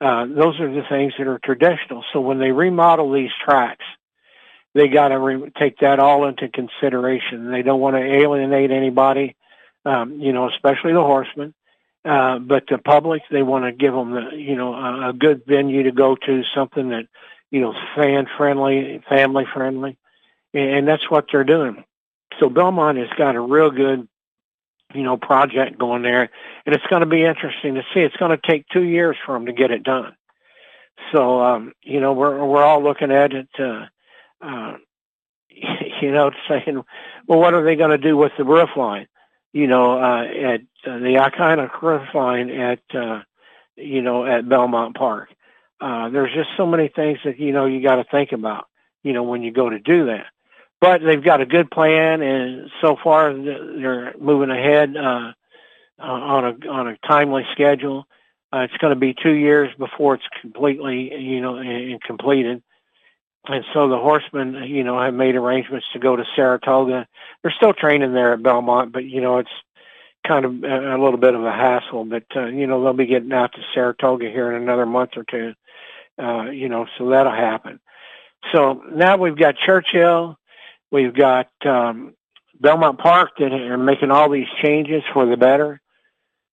Uh, 0.00 0.26
those 0.26 0.59
are 0.59 0.73
the 0.73 0.83
things 0.88 1.12
that 1.19 1.29
are 1.29 1.38
traditional. 1.38 2.05
So 2.12 2.21
when 2.21 2.38
they 2.38 2.50
remodel 2.50 3.12
these 3.12 3.31
tracks, 3.45 3.85
they 4.75 4.88
got 4.88 5.09
to 5.09 5.19
re- 5.19 5.52
take 5.57 5.79
that 5.79 6.00
all 6.00 6.26
into 6.26 6.49
consideration. 6.49 7.52
They 7.52 7.62
don't 7.62 7.81
want 7.81 7.95
to 7.95 8.02
alienate 8.02 8.73
anybody 8.73 9.37
um, 9.84 10.20
you 10.20 10.32
know, 10.32 10.49
especially 10.49 10.92
the 10.92 11.02
horsemen. 11.02 11.54
Uh, 12.04 12.38
but 12.38 12.64
the 12.68 12.78
public, 12.78 13.22
they 13.30 13.42
want 13.42 13.64
to 13.64 13.72
give 13.72 13.92
them, 13.92 14.12
the, 14.12 14.30
you 14.34 14.56
know, 14.56 14.75
a, 14.75 15.10
a 15.10 15.12
good 15.12 15.42
venue 15.46 15.82
to 15.82 15.92
go 15.92 16.16
to, 16.16 16.42
something 16.54 16.88
that, 16.88 17.06
you 17.50 17.60
know, 17.60 17.75
fan 17.94 18.26
friendly, 18.38 19.02
family 19.06 19.44
friendly, 19.52 19.99
and 20.54 20.88
that's 20.88 21.10
what 21.10 21.26
they're 21.30 21.44
doing. 21.44 21.84
So 22.38 22.49
Belmont 22.49 22.96
has 22.96 23.10
got 23.18 23.37
a 23.37 23.40
real 23.40 23.70
good, 23.70 24.08
you 24.94 25.02
know, 25.02 25.18
project 25.18 25.78
going 25.78 26.02
there, 26.02 26.30
and 26.64 26.75
it's 26.75 26.87
going 26.87 27.00
to 27.00 27.06
be 27.06 27.22
interesting 27.22 27.75
to 27.75 27.82
see. 27.92 28.00
It's 28.00 28.16
going 28.16 28.30
to 28.30 28.49
take 28.49 28.66
two 28.68 28.82
years 28.82 29.16
for 29.26 29.34
them 29.34 29.46
to 29.46 29.52
get 29.52 29.70
it 29.70 29.82
done. 29.82 30.16
So 31.12 31.40
um, 31.42 31.72
you 31.82 32.00
know, 32.00 32.12
we're 32.12 32.44
we're 32.44 32.62
all 32.62 32.82
looking 32.82 33.10
at 33.10 33.32
it. 33.32 33.49
Uh, 33.58 33.87
uh, 34.40 34.76
you 36.00 36.12
know, 36.12 36.30
saying, 36.49 36.82
well, 37.26 37.40
what 37.40 37.54
are 37.54 37.64
they 37.64 37.76
going 37.76 37.90
to 37.90 37.99
do 37.99 38.16
with 38.16 38.32
the 38.38 38.44
roof 38.44 38.70
line? 38.76 39.06
You 39.52 39.66
know, 39.66 39.99
uh, 39.99 40.23
at 40.25 40.61
uh, 40.87 40.99
the 40.99 41.16
iconic 41.21 41.83
roof 41.83 42.09
line 42.14 42.50
at 42.50 42.80
uh, 42.95 43.23
you 43.76 44.02
know 44.02 44.25
at 44.25 44.49
Belmont 44.49 44.97
Park. 44.97 45.30
Uh, 45.80 46.11
there's 46.11 46.33
just 46.35 46.50
so 46.57 46.66
many 46.66 46.88
things 46.88 47.19
that 47.25 47.38
you 47.38 47.52
know 47.52 47.66
you 47.66 47.83
got 47.83 47.97
to 47.97 48.04
think 48.04 48.33
about. 48.33 48.66
You 49.02 49.12
know, 49.12 49.23
when 49.23 49.42
you 49.42 49.50
go 49.52 49.71
to 49.71 49.78
do 49.78 50.07
that. 50.07 50.26
But 50.80 51.02
they've 51.02 51.23
got 51.23 51.40
a 51.40 51.47
good 51.47 51.71
plan, 51.71 52.23
and 52.23 52.71
so 52.80 52.97
far 53.02 53.35
they're 53.35 54.14
moving 54.19 54.50
ahead 54.50 54.97
uh, 54.97 55.33
on 55.99 56.45
a 56.45 56.69
on 56.69 56.88
a 56.88 56.97
timely 57.07 57.45
schedule. 57.52 58.07
Uh, 58.52 58.61
it's 58.61 58.76
going 58.78 58.92
to 58.92 58.99
be 58.99 59.14
two 59.14 59.33
years 59.33 59.71
before 59.78 60.14
it's 60.14 60.25
completely, 60.40 61.14
you 61.14 61.40
know, 61.40 61.57
and 61.57 62.00
completed. 62.02 62.62
And 63.47 63.64
so 63.73 63.88
the 63.88 63.97
horsemen, 63.97 64.64
you 64.64 64.85
know, 64.85 65.00
have 65.00 65.14
made 65.14 65.35
arrangements 65.35 65.87
to 65.92 65.99
go 65.99 66.14
to 66.14 66.25
Saratoga. 66.37 67.06
They're 67.42 67.54
still 67.56 67.73
training 67.73 68.12
there 68.12 68.35
at 68.35 68.42
Belmont, 68.42 68.92
but 68.92 69.04
you 69.04 69.20
know, 69.20 69.38
it's 69.38 69.50
kind 70.26 70.44
of 70.44 70.52
a, 70.62 71.02
little 71.02 71.16
bit 71.16 71.35
of 71.35 71.44
a 71.44 71.50
hassle. 71.50 72.04
But 72.04 72.25
uh, 72.37 72.47
you 72.47 72.66
know, 72.66 72.82
they'll 72.82 72.92
be 72.92 73.06
getting 73.06 73.32
out 73.32 73.52
to 73.52 73.62
Saratoga 73.75 74.28
here 74.28 74.52
in 74.52 74.62
another 74.62 74.87
month 74.87 75.12
or 75.16 75.25
two. 75.25 75.54
Uh, 76.23 76.50
you 76.50 76.68
know, 76.68 76.87
so 76.99 77.09
that'll 77.09 77.32
happen. 77.32 77.80
So 78.52 78.82
now 78.92 79.16
we've 79.16 79.37
got 79.37 79.56
Churchill, 79.56 80.38
we've 80.90 81.14
got 81.14 81.49
um, 81.64 82.14
Belmont 82.61 82.99
Park 82.99 83.30
that 83.38 83.52
are 83.52 83.78
making 83.78 84.11
all 84.11 84.30
these 84.30 84.49
changes 84.62 85.02
for 85.12 85.26
the 85.26 85.37
better 85.37 85.80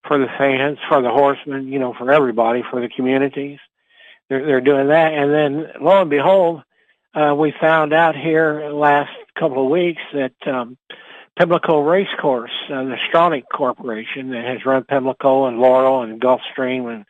for 0.08 0.18
the 0.18 0.28
fans, 0.38 0.78
for 0.88 1.02
the 1.02 1.10
horsemen, 1.10 1.68
you 1.68 1.80
know, 1.80 1.94
for 1.94 2.12
everybody, 2.12 2.64
for 2.70 2.82
the 2.82 2.90
communities. 2.90 3.60
They're, 4.30 4.46
they're 4.46 4.62
doing 4.62 4.88
that. 4.88 5.14
And 5.14 5.34
then 5.34 5.68
lo 5.82 6.02
and 6.02 6.10
behold, 6.10 6.64
uh, 7.18 7.34
we 7.34 7.54
found 7.60 7.94
out 7.94 8.16
here 8.16 8.70
last 8.70 9.12
couple 9.40 9.64
of 9.64 9.72
weeks 9.72 10.02
that 10.14 10.36
um, 10.46 10.78
Pimlico 11.38 11.80
Racecourse, 11.80 12.52
uh, 12.70 12.84
the 12.84 12.98
Stronach 13.10 13.46
Corporation 13.52 14.30
that 14.32 14.46
has 14.46 14.66
run 14.66 14.84
Pimlico 14.84 15.46
and 15.46 15.58
Laurel 15.58 16.04
and 16.04 16.22
Gulfstream 16.22 16.94
and 16.94 17.06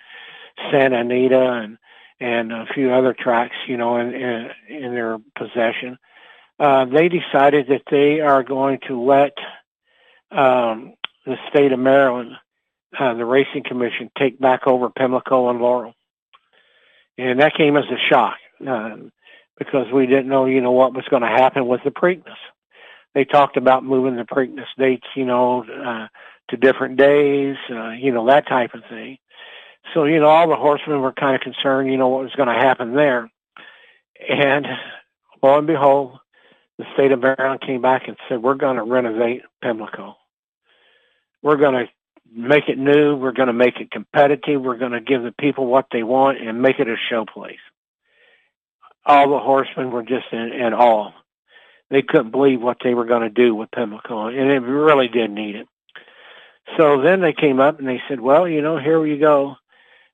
Santa 0.72 1.00
Anita 1.00 1.62
and 1.64 1.78
and 2.20 2.52
a 2.52 2.66
few 2.74 2.92
other 2.92 3.14
tracks, 3.14 3.56
you 3.68 3.78
know, 3.78 3.98
in 3.98 4.14
in, 4.14 4.50
in 4.70 4.94
their 4.94 5.18
possession. 5.36 5.98
Uh, 6.60 6.86
they 6.86 7.10
decided 7.10 7.68
that 7.68 7.84
they 7.92 8.22
are 8.22 8.44
going 8.44 8.80
to 8.88 9.00
let 9.00 9.34
um, 10.32 10.94
the 11.26 11.36
state 11.50 11.72
of 11.72 11.80
Maryland 11.80 12.32
uh, 12.98 13.14
the 13.14 13.26
racing 13.26 13.64
commission 13.64 14.10
take 14.18 14.40
back 14.40 14.66
over 14.68 14.90
Pimlico 14.90 15.50
and 15.50 15.60
Laurel. 15.60 15.94
And 17.18 17.42
that 17.42 17.56
came 17.56 17.76
as 17.76 17.86
a 17.86 17.98
shock 18.10 18.38
uh, 18.66 18.96
because 19.58 19.92
we 19.92 20.06
didn't 20.06 20.28
know, 20.28 20.46
you 20.46 20.62
know, 20.62 20.72
what 20.72 20.94
was 20.94 21.06
going 21.10 21.24
to 21.24 21.28
happen 21.28 21.68
with 21.68 21.82
the 21.84 21.92
Preakness. 21.92 22.38
They 23.14 23.26
talked 23.26 23.58
about 23.58 23.84
moving 23.84 24.16
the 24.16 24.24
Preakness 24.24 24.68
dates, 24.78 25.08
you 25.16 25.26
know, 25.26 25.64
uh, 25.64 26.08
to 26.50 26.58
different 26.58 26.98
days, 26.98 27.56
uh, 27.70 27.90
you 27.90 28.12
know, 28.12 28.28
that 28.28 28.48
type 28.48 28.74
of 28.74 28.84
thing. 28.90 29.18
So, 29.94 30.06
you 30.06 30.20
know, 30.20 30.28
all 30.28 30.48
the 30.48 30.56
horsemen 30.56 31.02
were 31.02 31.14
kind 31.14 31.36
of 31.36 31.42
concerned, 31.42 31.90
you 31.92 31.98
know, 31.98 32.10
what 32.10 32.24
was 32.24 32.36
going 32.36 32.50
to 32.50 32.54
happen 32.54 32.94
there. 32.96 33.30
And 34.30 34.66
lo 35.42 35.58
and 35.58 35.68
behold, 35.68 36.20
the 36.78 36.86
state 36.94 37.12
of 37.12 37.22
Maryland 37.22 37.62
came 37.62 37.82
back 37.82 38.08
and 38.08 38.18
said, 38.30 38.42
we're 38.42 38.56
going 38.56 38.78
to 38.78 38.84
renovate 38.84 39.42
Pimlico. 39.62 40.16
We're 41.42 41.58
going 41.58 41.86
to 41.86 41.92
make 42.32 42.68
it 42.68 42.78
new. 42.78 43.16
We're 43.16 43.32
going 43.32 43.48
to 43.48 43.54
make 43.54 43.78
it 43.80 43.92
competitive. 43.92 44.62
We're 44.62 44.78
going 44.78 44.92
to 44.92 45.02
give 45.02 45.24
the 45.24 45.32
people 45.32 45.66
what 45.66 45.88
they 45.92 46.04
want 46.04 46.40
and 46.40 46.62
make 46.62 46.80
it 46.80 46.88
a 46.88 46.96
show 47.10 47.26
place. 47.26 47.60
All 49.08 49.30
the 49.30 49.40
horsemen 49.40 49.92
were 49.92 50.04
just 50.04 50.26
in, 50.32 50.52
in 50.52 50.74
awe. 50.74 51.12
They 51.90 52.02
couldn't 52.02 52.32
believe 52.32 52.62
what 52.62 52.78
they 52.84 52.94
were 52.94 53.06
going 53.06 53.22
to 53.22 53.30
do 53.30 53.56
with 53.56 53.72
Pimlico, 53.72 54.28
and 54.28 54.52
it 54.52 54.60
really 54.60 55.08
did 55.08 55.32
need 55.32 55.56
it. 55.56 55.68
So 56.78 57.02
then 57.02 57.22
they 57.22 57.32
came 57.32 57.62
up 57.62 57.80
and 57.80 57.88
they 57.88 58.02
said, 58.10 58.20
well, 58.20 58.46
you 58.48 58.62
know, 58.62 58.78
here 58.78 59.00
we 59.00 59.18
go. 59.18 59.56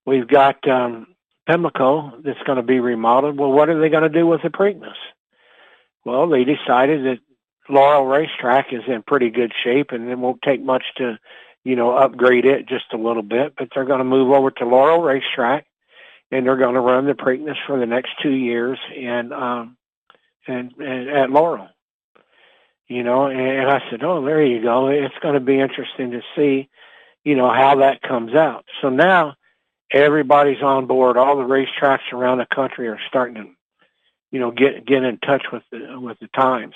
We've 0.06 0.28
got 0.28 0.68
um, 0.68 1.08
Pimlico 1.48 2.22
that's 2.24 2.42
going 2.46 2.58
to 2.58 2.64
be 2.64 2.80
remodeled. 2.80 3.38
Well, 3.40 3.52
what 3.52 3.70
are 3.70 3.80
they 3.80 3.90
going 3.90 4.04
to 4.04 4.10
do 4.10 4.28
with 4.28 4.44
the 4.44 4.50
Preakness? 4.50 4.94
Well, 6.06 6.30
they 6.30 6.44
decided 6.44 7.06
that 7.06 7.20
Laurel 7.68 8.06
Racetrack 8.06 8.72
is 8.72 8.84
in 8.88 9.02
pretty 9.02 9.32
good 9.32 9.52
shape 9.64 9.92
and 9.92 10.08
it 10.10 10.18
won't 10.20 10.44
take 10.44 10.62
much 10.62 10.84
to 10.98 11.18
you 11.64 11.76
know, 11.76 11.96
upgrade 11.96 12.46
it 12.46 12.68
just 12.68 12.86
a 12.94 12.98
little 12.98 13.24
bit, 13.24 13.54
but 13.58 13.70
they're 13.74 13.86
going 13.86 14.00
to 14.00 14.06
move 14.06 14.32
over 14.32 14.52
to 14.52 14.66
Laurel 14.66 15.02
Racetrack 15.02 15.66
and 16.34 16.48
they're 16.48 16.58
going 16.58 16.74
to 16.74 16.80
run 16.80 17.06
the 17.06 17.14
Preakness 17.14 17.58
for 17.68 17.80
the 17.80 17.86
next 17.86 18.10
two 18.24 18.32
years 18.32 18.80
and, 18.98 19.32
um, 19.32 19.78
and, 20.48 20.72
and 20.80 21.10
at 21.10 21.30
Laurel, 21.30 21.68
you 22.88 23.04
know, 23.04 23.28
and 23.28 23.70
I 23.70 23.82
said, 23.92 24.04
oh, 24.04 24.26
there 24.26 24.44
you 24.44 24.60
go. 24.62 24.88
It's 24.88 25.14
going 25.22 25.36
to 25.36 25.40
be 25.40 25.60
interesting 25.60 26.12
to 26.12 26.22
see, 26.36 26.70
you 27.24 27.36
know, 27.36 27.54
how 27.54 27.76
that 27.78 28.02
comes 28.02 28.34
out. 28.34 28.66
So 28.82 28.90
now 28.90 29.36
everybody's 29.92 30.64
on 30.64 30.88
board. 30.88 31.18
All 31.18 31.38
the 31.38 31.44
racetracks 31.44 32.12
around 32.12 32.40
the 32.40 32.48
country 32.48 32.88
are 32.88 33.00
starting 33.08 33.36
to, 33.36 33.50
you 34.32 34.40
know, 34.40 34.50
get, 34.50 34.88
get 34.88 35.04
in 35.04 35.20
touch 35.20 35.46
with 35.54 35.64
the, 35.72 36.00
with 36.00 36.18
the 36.20 36.30
times 36.30 36.74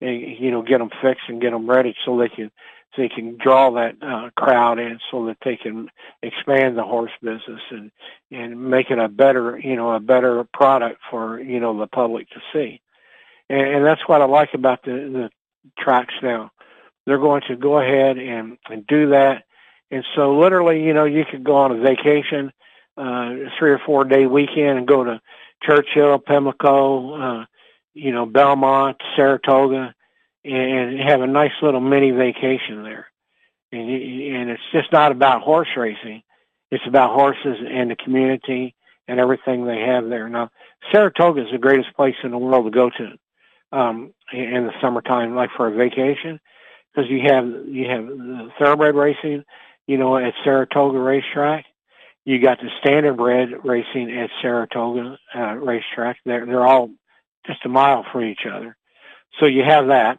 and, 0.00 0.20
you 0.20 0.50
know, 0.50 0.62
get 0.62 0.78
them 0.78 0.90
fixed 1.00 1.28
and 1.28 1.40
get 1.40 1.52
them 1.52 1.70
ready 1.70 1.94
so 2.04 2.18
they 2.18 2.28
can, 2.28 2.50
they 2.98 3.08
can 3.08 3.38
draw 3.38 3.70
that 3.70 3.94
uh, 4.02 4.28
crowd 4.36 4.78
in 4.78 4.98
so 5.10 5.26
that 5.26 5.38
they 5.44 5.56
can 5.56 5.88
expand 6.22 6.76
the 6.76 6.82
horse 6.82 7.12
business 7.22 7.62
and 7.70 7.90
and 8.30 8.70
make 8.70 8.90
it 8.90 8.98
a 8.98 9.08
better 9.08 9.58
you 9.58 9.76
know 9.76 9.92
a 9.92 10.00
better 10.00 10.44
product 10.52 11.00
for 11.10 11.40
you 11.40 11.60
know 11.60 11.78
the 11.78 11.86
public 11.86 12.28
to 12.30 12.40
see. 12.52 12.80
And, 13.48 13.76
and 13.76 13.86
that's 13.86 14.06
what 14.06 14.20
I 14.20 14.26
like 14.26 14.52
about 14.52 14.82
the 14.82 14.90
the 14.90 15.30
tracks 15.78 16.14
now. 16.22 16.50
They're 17.06 17.18
going 17.18 17.42
to 17.48 17.56
go 17.56 17.78
ahead 17.78 18.18
and 18.18 18.58
and 18.68 18.86
do 18.86 19.10
that. 19.10 19.44
And 19.90 20.04
so 20.14 20.36
literally 20.36 20.82
you 20.84 20.92
know 20.92 21.04
you 21.04 21.24
could 21.24 21.44
go 21.44 21.56
on 21.56 21.72
a 21.72 21.80
vacation 21.80 22.52
uh 22.96 23.30
three 23.58 23.70
or 23.70 23.80
four 23.86 24.04
day 24.04 24.26
weekend 24.26 24.76
and 24.78 24.88
go 24.88 25.04
to 25.04 25.20
Churchill 25.62 26.18
Pimlico 26.18 27.14
uh 27.14 27.44
you 27.94 28.12
know 28.12 28.26
Belmont 28.26 28.96
Saratoga 29.14 29.94
and 30.44 31.00
have 31.00 31.20
a 31.20 31.26
nice 31.26 31.52
little 31.62 31.80
mini 31.80 32.10
vacation 32.10 32.82
there. 32.82 33.06
And, 33.72 33.88
and 33.90 34.50
it's 34.50 34.62
just 34.72 34.92
not 34.92 35.12
about 35.12 35.42
horse 35.42 35.68
racing. 35.76 36.22
It's 36.70 36.86
about 36.86 37.14
horses 37.14 37.58
and 37.68 37.90
the 37.90 37.96
community 37.96 38.74
and 39.06 39.18
everything 39.18 39.64
they 39.64 39.80
have 39.80 40.08
there. 40.08 40.28
Now, 40.28 40.50
Saratoga 40.92 41.42
is 41.42 41.52
the 41.52 41.58
greatest 41.58 41.94
place 41.96 42.14
in 42.22 42.30
the 42.30 42.38
world 42.38 42.66
to 42.66 42.70
go 42.70 42.90
to 42.90 43.76
um, 43.76 44.14
in 44.32 44.66
the 44.66 44.72
summertime, 44.80 45.34
like 45.34 45.50
for 45.56 45.68
a 45.68 45.74
vacation, 45.74 46.40
because 46.94 47.10
you 47.10 47.20
have 47.26 47.46
you 47.66 47.88
have 47.88 48.06
the 48.06 48.50
thoroughbred 48.58 48.94
racing, 48.94 49.44
you 49.86 49.98
know, 49.98 50.16
at 50.16 50.34
Saratoga 50.44 50.98
Racetrack. 50.98 51.64
You 52.24 52.40
got 52.40 52.58
the 52.60 52.68
standardbred 52.84 53.64
racing 53.64 54.14
at 54.16 54.30
Saratoga 54.42 55.18
uh, 55.34 55.54
Racetrack. 55.54 56.18
They're 56.24 56.44
they're 56.44 56.66
all 56.66 56.90
just 57.46 57.64
a 57.64 57.68
mile 57.68 58.04
from 58.12 58.24
each 58.24 58.46
other, 58.50 58.76
so 59.40 59.46
you 59.46 59.62
have 59.64 59.88
that. 59.88 60.18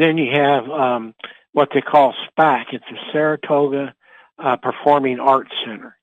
Then 0.00 0.16
you 0.16 0.30
have 0.32 0.64
um, 0.70 1.14
what 1.52 1.68
they 1.74 1.82
call 1.82 2.14
SPAC. 2.30 2.72
It's 2.72 2.84
the 2.90 2.96
Saratoga 3.12 3.94
uh, 4.38 4.56
Performing 4.56 5.20
Arts 5.20 5.50
Center. 5.62 5.94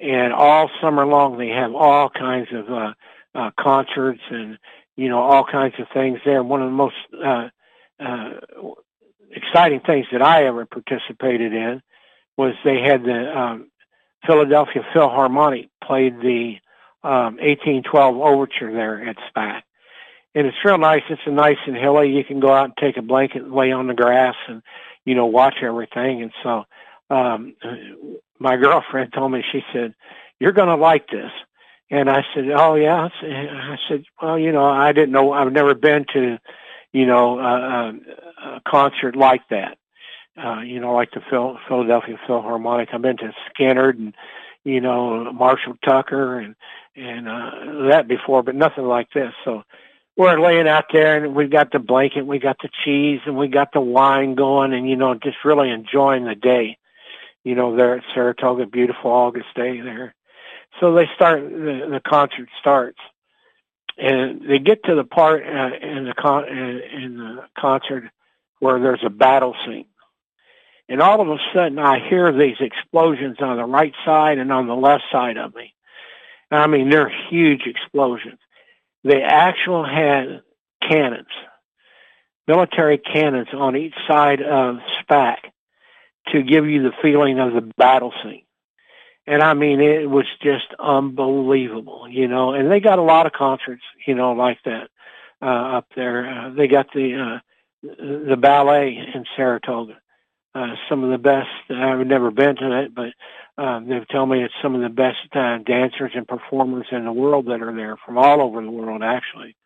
And 0.00 0.32
all 0.32 0.68
summer 0.80 1.06
long, 1.06 1.38
they 1.38 1.50
have 1.50 1.72
all 1.72 2.10
kinds 2.10 2.48
of 2.52 2.68
uh, 2.68 2.92
uh, 3.36 3.50
concerts 3.56 4.20
and, 4.30 4.58
you 4.96 5.08
know, 5.08 5.20
all 5.20 5.44
kinds 5.44 5.74
of 5.78 5.86
things 5.94 6.18
there. 6.24 6.42
One 6.42 6.60
of 6.60 6.70
the 6.70 6.76
most 6.76 6.96
uh, 7.24 7.48
uh, 8.00 8.30
exciting 9.30 9.80
things 9.86 10.06
that 10.10 10.22
I 10.22 10.46
ever 10.46 10.66
participated 10.66 11.52
in 11.52 11.82
was 12.36 12.54
they 12.64 12.80
had 12.80 13.04
the 13.04 13.38
um, 13.38 13.70
Philadelphia 14.26 14.82
Philharmonic 14.92 15.68
played 15.84 16.18
the 16.18 16.56
um, 17.04 17.36
1812 17.36 18.16
Overture 18.16 18.72
there 18.72 19.08
at 19.08 19.16
SPAC 19.32 19.62
and 20.34 20.46
it's 20.46 20.64
real 20.64 20.78
nice. 20.78 21.02
It's 21.10 21.20
a 21.26 21.30
nice 21.30 21.58
and 21.66 21.76
hilly. 21.76 22.10
You 22.10 22.24
can 22.24 22.40
go 22.40 22.52
out 22.52 22.66
and 22.66 22.76
take 22.76 22.96
a 22.96 23.02
blanket 23.02 23.50
lay 23.50 23.72
on 23.72 23.86
the 23.88 23.94
grass 23.94 24.36
and, 24.48 24.62
you 25.04 25.14
know, 25.14 25.26
watch 25.26 25.56
everything. 25.62 26.22
And 26.22 26.32
so, 26.42 26.64
um, 27.10 27.54
my 28.38 28.56
girlfriend 28.56 29.12
told 29.12 29.32
me, 29.32 29.42
she 29.50 29.62
said, 29.72 29.94
you're 30.38 30.52
going 30.52 30.68
to 30.68 30.76
like 30.76 31.08
this. 31.08 31.30
And 31.90 32.08
I 32.08 32.24
said, 32.34 32.48
oh 32.54 32.76
yeah. 32.76 33.08
I 33.22 33.76
said, 33.88 34.04
well, 34.22 34.38
you 34.38 34.52
know, 34.52 34.64
I 34.64 34.92
didn't 34.92 35.10
know, 35.10 35.32
I've 35.32 35.52
never 35.52 35.74
been 35.74 36.06
to, 36.12 36.38
you 36.92 37.06
know, 37.06 37.38
a, 37.40 37.92
a 38.44 38.60
concert 38.66 39.16
like 39.16 39.42
that. 39.50 39.76
Uh, 40.40 40.60
you 40.60 40.78
know, 40.78 40.94
like 40.94 41.10
the 41.10 41.20
Phil, 41.28 41.58
Philadelphia 41.66 42.16
Philharmonic. 42.26 42.90
I've 42.92 43.02
been 43.02 43.16
to 43.18 43.34
Skynyrd 43.50 43.98
and, 43.98 44.14
you 44.62 44.80
know, 44.80 45.32
Marshall 45.32 45.74
Tucker 45.84 46.38
and, 46.38 46.54
and, 46.94 47.28
uh, 47.28 47.88
that 47.90 48.06
before, 48.06 48.44
but 48.44 48.54
nothing 48.54 48.84
like 48.84 49.08
this. 49.12 49.32
So, 49.44 49.64
we're 50.20 50.38
laying 50.38 50.68
out 50.68 50.84
there 50.92 51.24
and 51.24 51.34
we 51.34 51.46
got 51.46 51.72
the 51.72 51.78
blanket, 51.78 52.26
we 52.26 52.38
got 52.38 52.58
the 52.62 52.68
cheese 52.84 53.20
and 53.24 53.38
we 53.38 53.48
got 53.48 53.72
the 53.72 53.80
wine 53.80 54.34
going 54.34 54.74
and, 54.74 54.86
you 54.86 54.94
know, 54.94 55.14
just 55.14 55.38
really 55.46 55.70
enjoying 55.70 56.26
the 56.26 56.34
day, 56.34 56.76
you 57.42 57.54
know, 57.54 57.74
there 57.74 57.96
at 57.96 58.04
Saratoga, 58.12 58.66
beautiful 58.66 59.10
August 59.10 59.46
day 59.56 59.80
there. 59.80 60.14
So 60.78 60.92
they 60.92 61.06
start 61.14 61.40
the, 61.48 61.88
the 61.90 62.02
concert 62.06 62.50
starts, 62.60 62.98
and 63.96 64.42
they 64.46 64.58
get 64.58 64.84
to 64.84 64.94
the 64.94 65.04
part 65.04 65.42
uh, 65.42 65.70
in 65.80 66.04
the 66.04 66.12
con- 66.12 66.48
in 66.48 67.16
the 67.16 67.44
concert 67.58 68.04
where 68.58 68.78
there's 68.78 69.02
a 69.02 69.10
battle 69.10 69.56
scene, 69.64 69.86
and 70.90 71.00
all 71.00 71.22
of 71.22 71.28
a 71.28 71.38
sudden 71.54 71.78
I 71.78 72.06
hear 72.10 72.30
these 72.30 72.56
explosions 72.60 73.38
on 73.40 73.56
the 73.56 73.64
right 73.64 73.94
side 74.04 74.36
and 74.36 74.52
on 74.52 74.66
the 74.66 74.76
left 74.76 75.04
side 75.10 75.38
of 75.38 75.54
me. 75.54 75.72
I 76.50 76.66
mean, 76.66 76.90
they're 76.90 77.12
huge 77.30 77.62
explosions. 77.66 78.38
They 79.04 79.22
actually 79.22 79.90
had 79.90 80.42
cannons, 80.86 81.28
military 82.46 82.98
cannons 82.98 83.48
on 83.54 83.76
each 83.76 83.94
side 84.08 84.42
of 84.42 84.76
SPAC 85.02 85.36
to 86.28 86.42
give 86.42 86.66
you 86.66 86.82
the 86.82 86.92
feeling 87.02 87.38
of 87.38 87.54
the 87.54 87.72
battle 87.76 88.12
scene. 88.22 88.44
And 89.26 89.42
I 89.42 89.54
mean, 89.54 89.80
it 89.80 90.08
was 90.08 90.26
just 90.42 90.66
unbelievable, 90.78 92.06
you 92.08 92.28
know, 92.28 92.52
and 92.52 92.70
they 92.70 92.80
got 92.80 92.98
a 92.98 93.02
lot 93.02 93.26
of 93.26 93.32
concerts, 93.32 93.82
you 94.06 94.14
know, 94.14 94.32
like 94.32 94.58
that, 94.64 94.88
uh, 95.40 95.78
up 95.78 95.86
there. 95.94 96.28
Uh, 96.28 96.50
they 96.50 96.66
got 96.66 96.92
the, 96.92 97.14
uh, 97.14 97.86
the 98.28 98.36
ballet 98.36 98.96
in 99.14 99.24
Saratoga. 99.36 99.98
Uh, 100.54 100.74
some 100.88 101.04
of 101.04 101.10
the 101.10 101.18
best, 101.18 101.48
I've 101.70 102.06
never 102.06 102.30
been 102.30 102.56
to 102.56 102.82
it, 102.82 102.94
but, 102.94 103.12
um, 103.60 103.88
they've 103.88 104.08
told 104.08 104.30
me 104.30 104.42
it's 104.42 104.54
some 104.62 104.74
of 104.74 104.80
the 104.80 104.88
best, 104.88 105.18
uh, 105.34 105.58
dancers 105.58 106.12
and 106.14 106.26
performers 106.26 106.86
in 106.90 107.04
the 107.04 107.12
world 107.12 107.46
that 107.46 107.62
are 107.62 107.74
there 107.74 107.96
from 108.04 108.18
all 108.18 108.40
over 108.40 108.62
the 108.62 108.70
world, 108.70 109.02
actually 109.02 109.56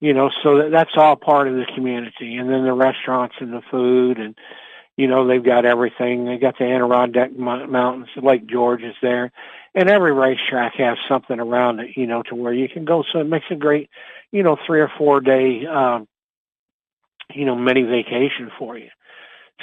you 0.00 0.12
know, 0.12 0.30
so 0.42 0.58
that, 0.58 0.70
that's 0.70 0.96
all 0.96 1.16
part 1.16 1.48
of 1.48 1.54
the 1.54 1.66
community. 1.74 2.36
And 2.36 2.48
then 2.50 2.64
the 2.64 2.72
restaurants 2.72 3.36
and 3.40 3.52
the 3.52 3.62
food 3.70 4.18
and, 4.18 4.36
you 4.96 5.06
know, 5.06 5.26
they've 5.26 5.44
got 5.44 5.64
everything. 5.64 6.24
They 6.24 6.38
got 6.38 6.58
the 6.58 6.64
Adirondack 6.64 7.36
Mountains, 7.36 8.08
Lake 8.16 8.46
George 8.46 8.82
is 8.82 8.96
there, 9.00 9.30
and 9.74 9.88
every 9.88 10.12
racetrack 10.12 10.74
has 10.74 10.98
something 11.08 11.38
around 11.38 11.80
it, 11.80 11.96
you 11.96 12.06
know, 12.06 12.22
to 12.24 12.34
where 12.34 12.52
you 12.52 12.68
can 12.68 12.84
go. 12.84 13.04
So 13.12 13.20
it 13.20 13.28
makes 13.28 13.46
a 13.50 13.54
great, 13.54 13.90
you 14.32 14.42
know, 14.42 14.56
three 14.66 14.80
or 14.80 14.90
four 14.98 15.20
day, 15.20 15.66
um, 15.66 16.08
you 17.32 17.44
know, 17.44 17.54
mini 17.54 17.82
vacation 17.82 18.50
for 18.58 18.76
you. 18.76 18.88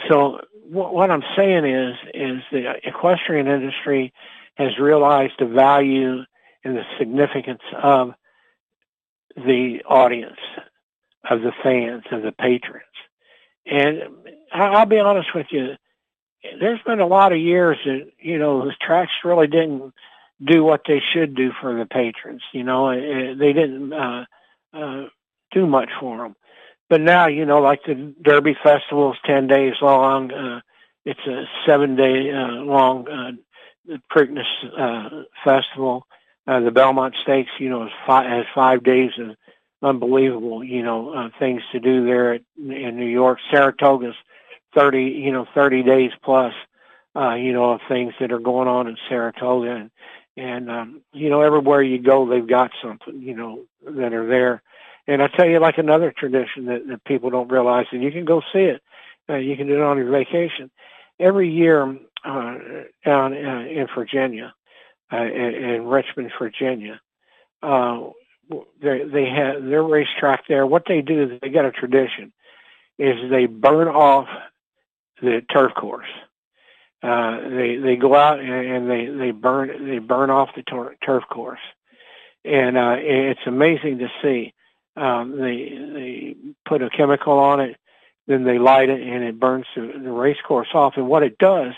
So 0.09 0.39
what, 0.69 0.93
what 0.93 1.11
I'm 1.11 1.23
saying 1.35 1.65
is, 1.65 1.95
is 2.13 2.41
the 2.51 2.73
equestrian 2.83 3.47
industry 3.47 4.13
has 4.55 4.77
realized 4.79 5.33
the 5.39 5.45
value 5.45 6.23
and 6.63 6.77
the 6.77 6.83
significance 6.97 7.61
of 7.81 8.13
the 9.35 9.81
audience, 9.87 10.39
of 11.29 11.41
the 11.41 11.51
fans, 11.63 12.03
of 12.11 12.21
the 12.21 12.31
patrons. 12.31 12.83
And 13.65 14.03
I'll 14.51 14.85
be 14.85 14.99
honest 14.99 15.29
with 15.35 15.47
you, 15.51 15.75
there's 16.59 16.81
been 16.85 16.99
a 16.99 17.07
lot 17.07 17.31
of 17.33 17.39
years 17.39 17.77
that, 17.85 18.11
you 18.19 18.37
know, 18.37 18.65
the 18.65 18.75
tracks 18.79 19.11
really 19.23 19.47
didn't 19.47 19.93
do 20.43 20.63
what 20.63 20.81
they 20.87 21.01
should 21.13 21.35
do 21.35 21.51
for 21.59 21.77
the 21.77 21.85
patrons. 21.85 22.41
You 22.53 22.63
know, 22.63 22.91
they 23.35 23.53
didn't 23.53 23.93
uh, 23.93 24.25
uh, 24.73 25.05
do 25.51 25.65
much 25.65 25.89
for 25.99 26.17
them. 26.17 26.35
But 26.89 27.01
now, 27.01 27.27
you 27.27 27.45
know, 27.45 27.59
like 27.59 27.81
the 27.85 28.13
Derby 28.21 28.55
Festival 28.63 29.13
is 29.13 29.19
10 29.25 29.47
days 29.47 29.73
long. 29.81 30.31
Uh, 30.31 30.61
it's 31.05 31.25
a 31.27 31.43
seven 31.67 31.95
day 31.95 32.31
uh, 32.31 32.63
long 32.63 33.07
uh, 33.07 33.31
Preakness 34.11 34.45
uh, 34.77 35.23
Festival. 35.43 36.05
Uh, 36.47 36.59
the 36.59 36.71
Belmont 36.71 37.15
Stakes, 37.23 37.51
you 37.59 37.69
know, 37.69 37.85
is 37.85 37.91
five, 38.05 38.29
has 38.29 38.45
five 38.53 38.83
days 38.83 39.11
of 39.19 39.35
unbelievable, 39.81 40.63
you 40.63 40.83
know, 40.83 41.13
uh, 41.13 41.29
things 41.39 41.61
to 41.71 41.79
do 41.79 42.05
there 42.05 42.33
at, 42.35 42.41
in 42.57 42.97
New 42.97 43.05
York. 43.07 43.39
Saratoga's 43.51 44.15
30, 44.75 45.03
you 45.03 45.31
know, 45.31 45.45
30 45.53 45.83
days 45.83 46.11
plus, 46.23 46.53
uh, 47.15 47.35
you 47.35 47.53
know, 47.53 47.73
of 47.73 47.81
things 47.87 48.13
that 48.19 48.31
are 48.31 48.39
going 48.39 48.67
on 48.67 48.87
in 48.87 48.97
Saratoga. 49.09 49.71
And, 49.71 49.91
and 50.37 50.69
um, 50.69 51.01
you 51.13 51.29
know, 51.29 51.41
everywhere 51.41 51.81
you 51.81 51.99
go, 51.99 52.27
they've 52.27 52.47
got 52.47 52.71
something, 52.83 53.21
you 53.21 53.35
know, 53.35 53.65
that 53.85 54.13
are 54.13 54.27
there. 54.27 54.61
And 55.07 55.22
I 55.22 55.27
tell 55.27 55.48
you, 55.48 55.59
like 55.59 55.77
another 55.77 56.13
tradition 56.15 56.65
that, 56.65 56.87
that 56.87 57.03
people 57.05 57.29
don't 57.29 57.51
realize, 57.51 57.85
and 57.91 58.03
you 58.03 58.11
can 58.11 58.25
go 58.25 58.41
see 58.51 58.59
it. 58.59 58.81
Uh, 59.29 59.35
you 59.35 59.55
can 59.55 59.68
do 59.68 59.75
it 59.75 59.81
on 59.81 59.98
your 59.98 60.11
vacation. 60.11 60.72
Every 61.20 61.51
year 61.51 61.83
uh, 62.24 62.55
down 63.05 63.33
uh, 63.33 63.65
in 63.68 63.87
Virginia, 63.96 64.53
uh, 65.11 65.18
in, 65.18 65.53
in 65.55 65.85
Richmond, 65.85 66.31
Virginia, 66.39 67.00
uh, 67.61 68.09
they 68.81 69.03
they 69.03 69.25
have 69.25 69.63
their 69.63 69.83
racetrack 69.83 70.44
there. 70.48 70.65
What 70.65 70.83
they 70.87 71.01
do 71.01 71.24
is 71.24 71.39
they 71.41 71.50
got 71.50 71.65
a 71.65 71.72
tradition, 71.72 72.33
is 73.00 73.29
they 73.29 73.46
burn 73.46 73.87
off 73.87 74.27
the 75.22 75.41
turf 75.51 75.74
course. 75.75 76.07
Uh, 77.01 77.50
they 77.50 77.77
they 77.77 77.96
go 77.96 78.15
out 78.15 78.39
and, 78.39 78.89
they 78.89 79.05
they 79.05 79.31
burn 79.31 79.87
they 79.87 80.00
burn 80.00 80.29
off 80.29 80.50
the 80.55 80.63
tor- 80.63 80.96
turf 81.05 81.24
course, 81.29 81.59
and 82.44 82.77
uh, 82.77 82.96
it's 82.98 83.41
amazing 83.46 84.00
to 84.00 84.07
see. 84.22 84.53
Um, 84.96 85.38
they 85.38 85.77
they 85.94 86.36
put 86.68 86.81
a 86.81 86.90
chemical 86.90 87.38
on 87.38 87.60
it, 87.60 87.77
then 88.27 88.44
they 88.44 88.58
light 88.58 88.90
it, 88.90 89.01
and 89.01 89.24
it 89.24 89.40
burns 89.40 89.66
the, 89.75 89.92
the 90.03 90.12
race 90.12 90.38
course 90.48 90.70
off. 90.74 90.94
And 90.96 91.08
what 91.08 91.24
it 91.24 91.38
does 91.38 91.74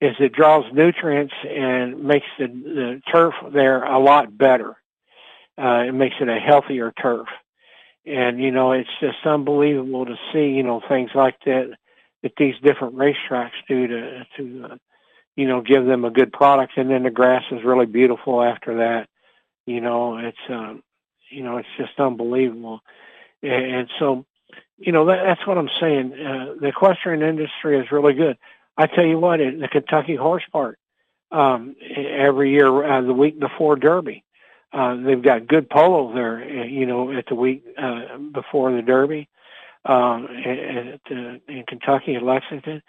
is 0.00 0.16
it 0.18 0.32
draws 0.32 0.64
nutrients 0.72 1.34
and 1.48 2.02
makes 2.04 2.26
the, 2.38 2.46
the 2.46 3.02
turf 3.12 3.34
there 3.52 3.84
a 3.84 3.98
lot 3.98 4.36
better. 4.36 4.76
Uh, 5.58 5.84
it 5.88 5.92
makes 5.92 6.16
it 6.20 6.28
a 6.28 6.38
healthier 6.38 6.92
turf. 7.00 7.28
And, 8.06 8.42
you 8.42 8.50
know, 8.50 8.72
it's 8.72 8.88
just 8.98 9.18
unbelievable 9.26 10.06
to 10.06 10.16
see, 10.32 10.48
you 10.48 10.62
know, 10.62 10.80
things 10.88 11.10
like 11.14 11.36
that 11.44 11.76
that 12.22 12.32
these 12.36 12.54
different 12.62 12.96
racetracks 12.96 13.52
do 13.68 13.86
to 13.86 14.26
to 14.36 14.64
uh, 14.64 14.76
you 15.36 15.46
know 15.46 15.60
give 15.60 15.86
them 15.86 16.04
a 16.04 16.10
good 16.10 16.32
product 16.32 16.72
and 16.76 16.90
then 16.90 17.02
the 17.02 17.10
grass 17.10 17.44
is 17.50 17.64
really 17.64 17.86
beautiful 17.86 18.42
after 18.42 18.78
that 18.78 19.08
you 19.66 19.80
know 19.80 20.18
it's 20.18 20.36
um 20.48 20.82
you 21.30 21.42
know 21.42 21.56
it's 21.56 21.68
just 21.78 21.98
unbelievable 21.98 22.80
and, 23.42 23.74
and 23.74 23.90
so 23.98 24.24
you 24.78 24.92
know 24.92 25.06
that, 25.06 25.22
that's 25.24 25.46
what 25.46 25.58
i'm 25.58 25.70
saying 25.80 26.12
uh, 26.12 26.54
the 26.60 26.68
equestrian 26.68 27.22
industry 27.22 27.78
is 27.78 27.90
really 27.92 28.14
good 28.14 28.36
i 28.76 28.86
tell 28.86 29.04
you 29.04 29.18
what 29.18 29.38
the 29.38 29.68
kentucky 29.70 30.16
horse 30.16 30.44
park 30.52 30.78
um 31.32 31.74
every 31.96 32.52
year 32.52 32.84
uh, 32.84 33.02
the 33.02 33.14
week 33.14 33.38
before 33.38 33.76
derby 33.76 34.24
uh 34.72 34.96
they've 34.96 35.22
got 35.22 35.46
good 35.46 35.68
polo 35.70 36.12
there 36.14 36.38
uh, 36.38 36.64
you 36.64 36.86
know 36.86 37.12
at 37.12 37.26
the 37.26 37.34
week 37.34 37.64
uh 37.78 38.18
before 38.32 38.72
the 38.72 38.82
derby 38.82 39.28
um, 39.84 40.26
at, 40.26 41.00
uh, 41.10 41.38
in 41.48 41.64
Kentucky 41.66 42.14
at 42.16 42.22
Lexington. 42.22 42.82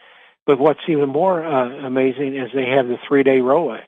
But 0.46 0.60
what's 0.60 0.80
even 0.88 1.10
more 1.10 1.46
uh, 1.46 1.86
amazing 1.86 2.36
is 2.36 2.50
they 2.54 2.70
have 2.70 2.88
the 2.88 2.98
three-day 3.08 3.40
Rolex, 3.40 3.86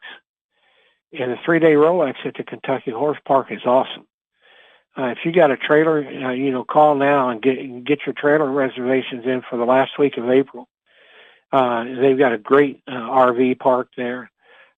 and 1.12 1.32
the 1.32 1.38
three-day 1.44 1.74
Rolex 1.74 2.16
at 2.26 2.36
the 2.36 2.44
Kentucky 2.44 2.92
Horse 2.92 3.18
Park 3.26 3.48
is 3.52 3.66
awesome. 3.66 4.06
Uh, 4.97 5.08
if 5.08 5.19
you 5.25 5.32
got 5.32 5.51
a 5.51 5.58
trailer, 5.58 6.06
uh, 6.06 6.32
you 6.32 6.51
know, 6.51 6.63
call 6.63 6.95
now 6.95 7.29
and 7.29 7.41
get 7.41 7.84
get 7.86 7.99
your 8.06 8.13
trailer 8.13 8.49
reservations 8.49 9.25
in 9.25 9.41
for 9.49 9.58
the 9.58 9.65
last 9.65 9.97
week 9.97 10.17
of 10.17 10.29
April. 10.29 10.67
Uh, 11.51 11.84
they've 11.99 12.17
got 12.17 12.34
a 12.34 12.38
great 12.38 12.82
uh, 12.88 12.91
RV 12.91 13.60
park 13.60 13.89
there. 13.97 14.32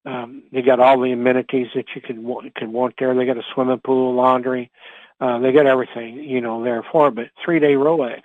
Um, 0.06 0.44
they 0.52 0.62
got 0.62 0.80
all 0.80 1.00
the 1.00 1.12
amenities 1.12 1.68
that 1.74 1.86
you 1.96 2.02
could 2.02 2.20
want, 2.20 2.54
could 2.56 2.68
want 2.68 2.96
there. 3.00 3.14
They 3.16 3.26
got 3.26 3.38
a 3.38 3.44
swimming 3.54 3.80
pool, 3.80 4.14
laundry, 4.14 4.72
uh, 5.20 5.40
they 5.40 5.52
got 5.52 5.66
everything, 5.66 6.16
you 6.16 6.42
know, 6.42 6.64
there 6.64 6.84
for 6.92 7.10
but 7.12 7.30
three 7.44 7.60
day 7.60 7.74
Rolex. 7.74 8.22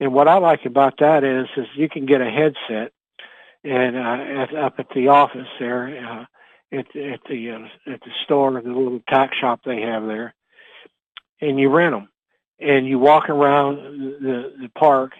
And 0.00 0.12
what 0.12 0.28
I 0.28 0.38
like 0.38 0.64
about 0.64 0.98
that 0.98 1.24
is, 1.24 1.46
is 1.56 1.66
you 1.74 1.88
can 1.88 2.06
get 2.06 2.20
a 2.20 2.30
headset 2.30 2.92
and, 3.64 3.96
uh, 3.96 4.42
at, 4.42 4.54
up 4.54 4.74
at 4.78 4.88
the 4.94 5.08
office 5.08 5.48
there, 5.58 5.86
uh, 5.88 6.76
at, 6.76 6.96
at 6.96 7.20
the, 7.28 7.50
uh, 7.50 7.92
at 7.92 8.00
the 8.00 8.10
store, 8.24 8.52
the 8.52 8.68
little 8.68 9.00
tack 9.08 9.32
shop 9.34 9.60
they 9.64 9.80
have 9.82 10.06
there, 10.06 10.34
and 11.40 11.58
you 11.58 11.68
rent 11.68 11.94
them 11.94 12.08
and 12.58 12.86
you 12.86 12.98
walk 12.98 13.28
around 13.28 13.76
the, 14.20 14.52
the 14.60 14.68
park 14.76 15.12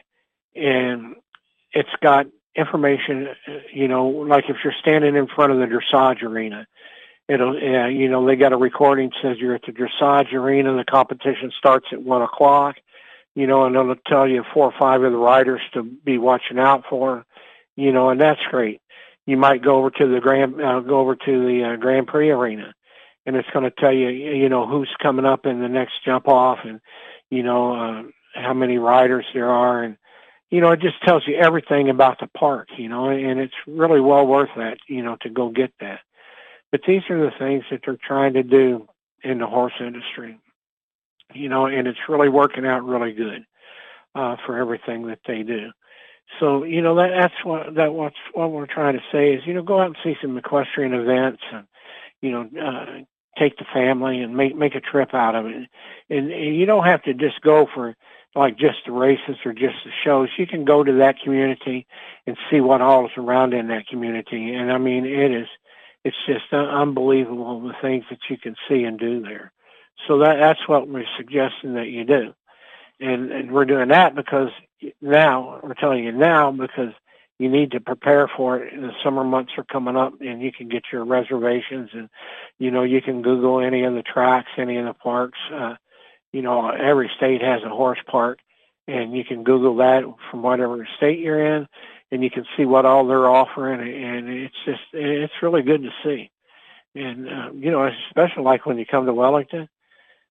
and 0.54 1.14
it's 1.72 1.88
got 2.02 2.26
information, 2.57 3.28
you 3.72 3.87
know, 3.87 4.09
like 4.09 4.44
if 4.48 4.57
you're 4.64 4.74
standing 4.81 5.14
in 5.14 5.28
front 5.28 5.52
of 5.52 5.59
the 5.59 5.66
dressage 5.66 6.22
arena, 6.22 6.66
it'll 7.28 7.57
uh, 7.57 7.87
you 7.87 8.09
know 8.09 8.26
they 8.26 8.37
got 8.37 8.52
a 8.52 8.57
recording 8.57 9.12
says 9.22 9.37
you're 9.38 9.54
at 9.54 9.62
the 9.66 9.72
dressage 9.72 10.33
arena 10.33 10.74
the 10.74 10.85
competition 10.85 11.52
starts 11.57 11.87
at 11.92 12.02
one 12.02 12.22
o'clock 12.22 12.76
you 13.35 13.46
know 13.46 13.64
and 13.64 13.76
it'll 13.76 13.94
tell 14.07 14.26
you 14.26 14.42
four 14.52 14.66
or 14.66 14.74
five 14.78 15.02
of 15.02 15.12
the 15.12 15.18
riders 15.18 15.61
to 15.72 15.83
be 15.83 16.18
watching 16.18 16.59
out 16.59 16.85
for 16.88 17.24
you 17.76 17.92
know 17.92 18.11
and 18.11 18.20
that's 18.20 18.40
great. 18.50 18.81
You 19.26 19.37
might 19.37 19.62
go 19.62 19.76
over 19.76 19.90
to 19.90 20.09
the 20.09 20.20
grand 20.20 20.61
uh, 20.61 20.81
go 20.81 21.00
over 21.00 21.14
to 21.14 21.46
the 21.46 21.64
uh, 21.64 21.76
grand 21.76 22.07
prix 22.07 22.31
arena 22.31 22.74
and 23.29 23.37
it's 23.37 23.51
going 23.51 23.64
to 23.64 23.71
tell 23.71 23.93
you 23.93 24.09
you 24.09 24.49
know 24.49 24.67
who's 24.67 24.91
coming 25.01 25.27
up 25.27 25.47
in 25.47 25.61
the 25.61 25.69
next 25.69 26.05
jump 26.05 26.27
off 26.27 26.61
and 26.64 26.81
you 27.31 27.43
know 27.43 27.75
uh, 27.75 28.03
how 28.35 28.55
many 28.55 28.79
riders 28.79 29.27
there 29.35 29.51
are 29.51 29.83
and 29.83 29.97
you 30.51 30.61
know 30.61 30.71
it 30.71 30.81
just 30.81 31.01
tells 31.05 31.23
you 31.29 31.37
everything 31.37 31.91
about 31.91 32.19
the 32.21 32.27
park 32.29 32.69
you 32.79 32.88
know 32.88 33.11
and 33.11 33.38
it's 33.38 33.55
really 33.67 34.01
well 34.01 34.27
worth 34.27 34.51
that 34.57 34.79
you 34.88 35.03
know 35.03 35.17
to 35.21 35.29
go 35.29 35.51
get 35.51 35.73
that 35.79 36.01
but 36.73 36.81
these 36.87 37.03
are 37.11 37.19
the 37.19 37.37
things 37.38 37.64
that 37.71 37.81
they're 37.85 37.99
trying 38.03 38.35
to 38.35 38.43
do 38.43 38.88
in 39.23 39.38
the 39.38 39.47
horse 39.47 39.73
industry, 39.81 40.38
you 41.35 41.49
know, 41.49 41.67
and 41.67 41.88
it's 41.88 41.99
really 42.09 42.29
working 42.29 42.67
out 42.67 42.85
really 42.85 43.12
good 43.12 43.45
uh, 44.14 44.37
for 44.47 44.59
everything 44.59 45.07
that 45.07 45.21
they 45.27 45.43
do. 45.43 45.71
So 46.41 46.64
you 46.64 46.83
know 46.83 46.95
that 46.97 47.09
that's 47.19 47.45
what 47.45 47.75
that 47.77 47.95
what's 47.95 48.17
what 48.35 48.53
we're 48.53 48.67
trying 48.67 48.95
to 48.95 49.03
say 49.11 49.33
is 49.33 49.47
you 49.47 49.55
know 49.55 49.62
go 49.62 49.81
out 49.81 49.87
and 49.87 49.97
see 50.05 50.14
some 50.21 50.37
equestrian 50.37 50.93
events 50.93 51.41
and 51.53 51.67
you 52.21 52.33
know, 52.33 52.49
uh, 52.61 53.03
take 53.38 53.57
the 53.59 53.66
family 53.72 54.20
and 54.20 54.37
make 54.37 54.57
make 54.57 54.74
a 54.74 54.81
trip 54.81 55.14
out 55.14 55.35
of 55.35 55.46
it. 55.46 55.68
And, 56.11 56.33
and 56.33 56.57
you 56.57 56.66
don't 56.66 56.85
have 56.85 57.03
to 57.05 57.14
just 57.14 57.40
go 57.40 57.66
for 57.72 57.96
like 58.35 58.59
just 58.59 58.79
the 58.87 58.92
races 58.92 59.37
or 59.44 59.53
just 59.53 59.77
the 59.85 59.90
shows. 60.05 60.29
You 60.38 60.46
can 60.46 60.64
go 60.64 60.85
to 60.85 60.92
that 60.94 61.20
community 61.22 61.87
and 62.27 62.37
see 62.51 62.61
what 62.61 62.81
all 62.81 63.07
is 63.07 63.12
around 63.16 63.55
in 63.55 63.68
that 63.68 63.88
community. 63.88 64.55
And 64.55 64.70
I 64.70 64.79
mean, 64.79 65.07
it 65.07 65.33
is 65.33 65.48
it's 66.05 66.16
just 66.27 66.53
unbelievable 66.53 67.61
the 67.61 67.74
things 67.83 68.05
that 68.11 68.20
you 68.31 68.38
can 68.38 68.55
see 68.68 68.85
and 68.85 68.98
do 68.98 69.20
there. 69.22 69.53
So 70.07 70.18
that 70.20 70.37
that's 70.38 70.68
what 70.68 70.88
we're 70.88 71.05
suggesting 71.16 71.74
that 71.74 71.88
you 71.88 72.05
do. 72.05 72.35
And, 73.01 73.31
and 73.31 73.53
we're 73.53 73.64
doing 73.64 73.88
that 73.88 74.14
because 74.14 74.51
now 75.01 75.61
we're 75.62 75.74
telling 75.74 76.05
you 76.05 76.12
now 76.12 76.51
because 76.51 76.92
you 77.38 77.48
need 77.48 77.70
to 77.72 77.81
prepare 77.81 78.29
for 78.37 78.59
it. 78.59 78.74
The 78.74 78.90
summer 79.05 79.24
months 79.24 79.53
are 79.57 79.64
coming 79.64 79.96
up, 79.96 80.14
and 80.20 80.42
you 80.42 80.51
can 80.53 80.68
get 80.68 80.85
your 80.92 81.05
reservations, 81.05 81.90
and 81.92 82.09
you 82.59 82.70
know 82.70 82.83
you 82.83 83.01
can 83.01 83.22
Google 83.22 83.61
any 83.61 83.85
of 83.85 83.94
the 83.94 84.03
tracks, 84.03 84.51
any 84.59 84.77
of 84.77 84.87
the 84.87 84.94
parks. 84.94 85.38
Uh, 85.53 85.74
you 86.33 86.42
know, 86.42 86.68
every 86.68 87.11
state 87.16 87.40
has 87.42 87.62
a 87.62 87.68
horse 87.68 88.01
park, 88.07 88.38
and 88.87 89.16
you 89.16 89.24
can 89.24 89.44
Google 89.44 89.77
that 89.77 90.03
from 90.31 90.42
whatever 90.42 90.87
state 90.96 91.20
you're 91.20 91.57
in, 91.57 91.68
and 92.11 92.22
you 92.24 92.31
can 92.31 92.44
see 92.57 92.64
what 92.64 92.85
all 92.85 93.07
they're 93.07 93.31
offering, 93.31 93.81
and 93.81 94.29
it's 94.29 94.57
just 94.64 94.81
it's 94.92 95.33
really 95.42 95.62
good 95.62 95.83
to 95.83 95.90
see. 96.05 96.31
And 96.94 97.29
uh, 97.29 97.51
you 97.55 97.70
know, 97.70 97.88
especially 98.09 98.42
like 98.42 98.66
when 98.66 98.79
you 98.79 98.85
come 98.85 99.07
to 99.07 99.14
Wellington, 99.14 99.68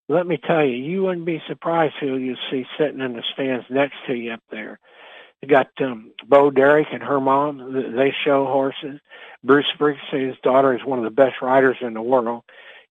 let 0.09 0.27
me 0.27 0.37
tell 0.37 0.65
you, 0.65 0.75
you 0.75 1.03
wouldn't 1.03 1.25
be 1.25 1.41
surprised 1.47 1.95
who 1.99 2.17
you 2.17 2.35
see 2.51 2.65
sitting 2.77 2.99
in 2.99 3.13
the 3.13 3.23
stands 3.33 3.65
next 3.69 3.95
to 4.07 4.13
you 4.13 4.33
up 4.33 4.43
there. 4.51 4.79
You 5.41 5.47
got 5.47 5.69
um, 5.81 6.11
Bo 6.27 6.49
Derek 6.49 6.87
and 6.91 7.03
her 7.03 7.19
mom. 7.19 7.73
They 7.95 8.13
show 8.25 8.45
horses. 8.45 8.99
Bruce 9.43 9.67
Springsteen, 9.77 10.29
his 10.29 10.37
daughter, 10.43 10.75
is 10.75 10.83
one 10.83 10.97
of 10.97 11.05
the 11.05 11.11
best 11.11 11.41
riders 11.41 11.77
in 11.81 11.93
the 11.93 12.01
world. 12.01 12.43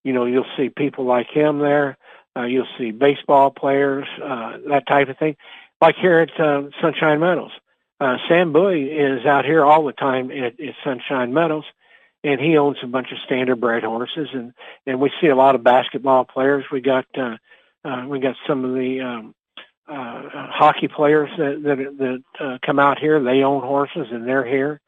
You 0.03 0.13
know, 0.13 0.25
you'll 0.25 0.45
see 0.55 0.69
people 0.69 1.05
like 1.05 1.27
him 1.29 1.59
there. 1.59 1.97
Uh, 2.35 2.43
you'll 2.43 2.67
see 2.77 2.91
baseball 2.91 3.51
players, 3.51 4.07
uh, 4.23 4.57
that 4.69 4.87
type 4.87 5.09
of 5.09 5.17
thing. 5.17 5.35
Like 5.81 5.95
here 5.95 6.19
at 6.19 6.39
uh, 6.39 6.63
Sunshine 6.81 7.19
Meadows. 7.19 7.51
Uh, 7.99 8.17
Sam 8.29 8.53
Bowie 8.53 8.91
is 8.91 9.25
out 9.25 9.43
here 9.43 9.65
all 9.65 9.85
the 9.85 9.91
time 9.91 10.29
at, 10.31 10.59
at 10.59 10.75
Sunshine 10.83 11.33
Meadows, 11.33 11.65
and 12.23 12.39
he 12.39 12.57
owns 12.57 12.77
a 12.83 12.87
bunch 12.87 13.11
of 13.11 13.17
standard 13.25 13.59
bred 13.59 13.83
horses, 13.83 14.29
and 14.33 14.53
and 14.85 14.99
we 14.99 15.11
see 15.19 15.27
a 15.27 15.35
lot 15.35 15.55
of 15.55 15.63
basketball 15.63 16.23
players. 16.23 16.65
We 16.71 16.81
got 16.81 17.05
uh, 17.17 17.37
uh, 17.83 18.05
we 18.07 18.19
got 18.19 18.35
some 18.47 18.65
of 18.65 18.75
the 18.75 19.01
um, 19.01 19.35
uh, 19.87 20.47
hockey 20.51 20.87
players 20.87 21.29
that 21.37 21.61
that, 21.63 21.97
that 21.97 22.23
uh, 22.45 22.57
come 22.65 22.79
out 22.79 22.99
here. 22.99 23.21
They 23.23 23.43
own 23.43 23.61
horses 23.61 24.07
and 24.11 24.27
they're 24.27 24.45
here. 24.45 24.81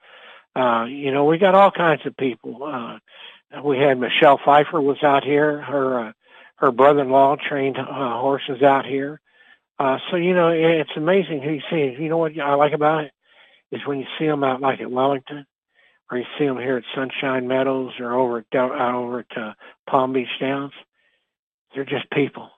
Uh, 0.55 0.85
you 0.85 1.11
know, 1.11 1.25
we 1.25 1.37
got 1.37 1.55
all 1.55 1.71
kinds 1.71 2.05
of 2.05 2.17
people. 2.17 2.63
Uh, 2.63 2.99
we 3.63 3.77
had 3.77 3.99
Michelle 3.99 4.39
Pfeiffer 4.43 4.81
was 4.81 5.01
out 5.03 5.23
here. 5.23 5.61
Her 5.61 6.07
uh, 6.07 6.11
her 6.57 6.71
brother-in-law 6.71 7.37
trained 7.47 7.77
uh, 7.77 7.83
horses 8.19 8.61
out 8.61 8.85
here. 8.85 9.21
Uh, 9.79 9.97
so 10.09 10.17
you 10.17 10.33
know, 10.33 10.49
it's 10.49 10.91
amazing 10.97 11.41
who 11.41 11.51
you 11.51 11.61
see. 11.69 12.01
You 12.01 12.09
know 12.09 12.17
what 12.17 12.37
I 12.37 12.55
like 12.55 12.73
about 12.73 13.05
it 13.05 13.11
is 13.71 13.81
when 13.85 13.99
you 13.99 14.05
see 14.17 14.25
them 14.25 14.43
out 14.43 14.59
like 14.59 14.81
at 14.81 14.91
Wellington, 14.91 15.45
or 16.11 16.17
you 16.17 16.25
see 16.37 16.45
them 16.45 16.57
here 16.57 16.77
at 16.77 16.83
Sunshine 16.93 17.47
Meadows, 17.47 17.93
or 17.99 18.13
over 18.13 18.39
at 18.39 18.45
uh, 18.53 18.95
over 18.95 19.19
at 19.19 19.37
uh, 19.37 19.53
Palm 19.89 20.11
Beach 20.11 20.27
Downs. 20.39 20.73
They're 21.73 21.85
just 21.85 22.09
people 22.11 22.49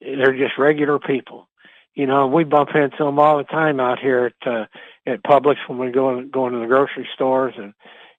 they're 0.00 0.36
just 0.36 0.58
regular 0.58 0.98
people. 0.98 1.48
You 1.94 2.06
know, 2.06 2.26
we 2.26 2.44
bump 2.44 2.70
into 2.74 2.98
them 2.98 3.18
all 3.18 3.38
the 3.38 3.44
time 3.44 3.80
out 3.80 3.98
here 3.98 4.26
at 4.26 4.48
uh, 4.48 4.66
at 5.06 5.22
Publix 5.22 5.56
when 5.66 5.78
we 5.78 5.90
go 5.90 6.22
going 6.22 6.52
to 6.52 6.58
the 6.58 6.66
grocery 6.66 7.08
stores, 7.14 7.54
and 7.56 7.72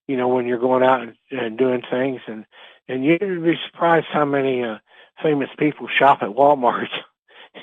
you 0.07 0.17
know 0.17 0.27
when 0.27 0.47
you're 0.47 0.57
going 0.57 0.83
out 0.83 1.01
and, 1.01 1.15
and 1.31 1.57
doing 1.57 1.83
things, 1.89 2.21
and 2.27 2.45
and 2.87 3.05
you'd 3.05 3.19
be 3.43 3.55
surprised 3.67 4.07
how 4.11 4.25
many 4.25 4.63
uh, 4.63 4.77
famous 5.21 5.49
people 5.57 5.87
shop 5.87 6.19
at 6.21 6.29
Walmart. 6.29 6.89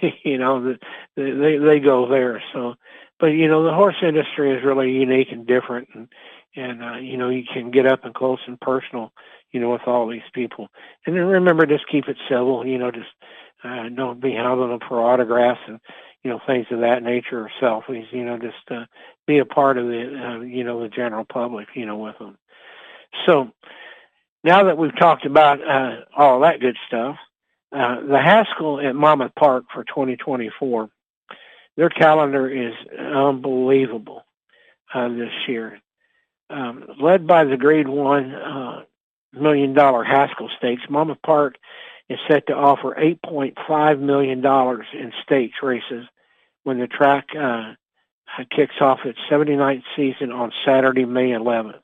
you 0.24 0.38
know, 0.38 0.77
they, 1.16 1.31
they 1.31 1.57
they 1.59 1.81
go 1.81 2.09
there. 2.09 2.42
So, 2.53 2.74
but 3.18 3.29
you 3.29 3.48
know, 3.48 3.64
the 3.64 3.74
horse 3.74 3.96
industry 4.03 4.57
is 4.57 4.64
really 4.64 4.92
unique 4.92 5.29
and 5.33 5.46
different, 5.46 5.88
and 5.94 6.09
and 6.57 6.83
uh, 6.83 6.96
you 6.96 7.16
know 7.16 7.29
you 7.29 7.42
can 7.53 7.70
get 7.70 7.87
up 7.87 8.05
and 8.05 8.14
close 8.14 8.40
and 8.46 8.61
personal, 8.61 9.12
you 9.53 9.61
know, 9.61 9.70
with 9.70 9.87
all 9.87 10.09
these 10.09 10.22
people. 10.33 10.68
And 11.07 11.16
then 11.16 11.27
remember, 11.27 11.66
just 11.66 11.88
keep 11.88 12.09
it 12.09 12.16
civil. 12.29 12.66
You 12.66 12.79
know, 12.79 12.90
just 12.90 13.11
uh, 13.64 13.88
don't 13.88 14.20
be 14.20 14.35
hounding 14.35 14.68
them 14.68 14.81
for 14.88 15.00
autographs 15.00 15.61
and 15.66 15.81
you 16.22 16.31
know 16.31 16.40
things 16.46 16.66
of 16.70 16.81
that 16.81 17.03
nature 17.03 17.46
or 17.46 17.50
selfies. 17.61 18.07
You 18.12 18.24
know, 18.24 18.38
just 18.38 18.70
uh, 18.70 18.85
be 19.27 19.38
a 19.38 19.44
part 19.44 19.79
of 19.79 19.87
the 19.87 20.00
uh, 20.00 20.40
you 20.40 20.64
know 20.64 20.83
the 20.83 20.88
general 20.88 21.24
public. 21.24 21.68
You 21.74 21.87
know, 21.87 21.96
with 21.96 22.18
them. 22.18 22.37
So 23.27 23.50
now 24.42 24.64
that 24.64 24.79
we've 24.79 24.96
talked 24.98 25.27
about 25.27 25.61
uh, 25.66 26.00
all 26.16 26.40
that 26.40 26.61
good 26.61 26.77
stuff, 26.87 27.16
uh, 27.72 28.00
the 28.00 28.20
Haskell 28.22 28.81
at 28.81 28.94
Monmouth 28.94 29.33
Park 29.37 29.64
for 29.72 29.85
2024, 29.85 30.90
their 31.77 31.88
calendar 31.88 32.48
is 32.48 32.74
unbelievable 32.98 34.24
uh, 34.92 35.09
this 35.09 35.33
year. 35.48 35.81
Um, 36.50 36.85
led 37.00 37.27
by 37.27 37.44
the 37.44 37.57
Grade 37.57 37.88
One 37.88 38.35
uh, 38.35 38.83
million 39.33 39.72
dollar 39.74 40.05
Haskell 40.05 40.50
Stakes, 40.59 40.83
Monmouth 40.88 41.22
Park 41.24 41.57
is 42.09 42.19
set 42.29 42.47
to 42.49 42.55
offer 42.55 42.95
$8.5 42.95 44.01
million 44.01 44.45
in 44.45 45.12
stakes 45.23 45.57
races 45.62 46.07
when 46.64 46.79
the 46.79 46.87
track 46.87 47.27
uh, 47.38 47.75
kicks 48.55 48.75
off 48.81 49.01
its 49.05 49.19
79th 49.31 49.83
season 49.97 50.33
on 50.33 50.53
Saturday, 50.67 51.05
May 51.05 51.31
11th. 51.31 51.81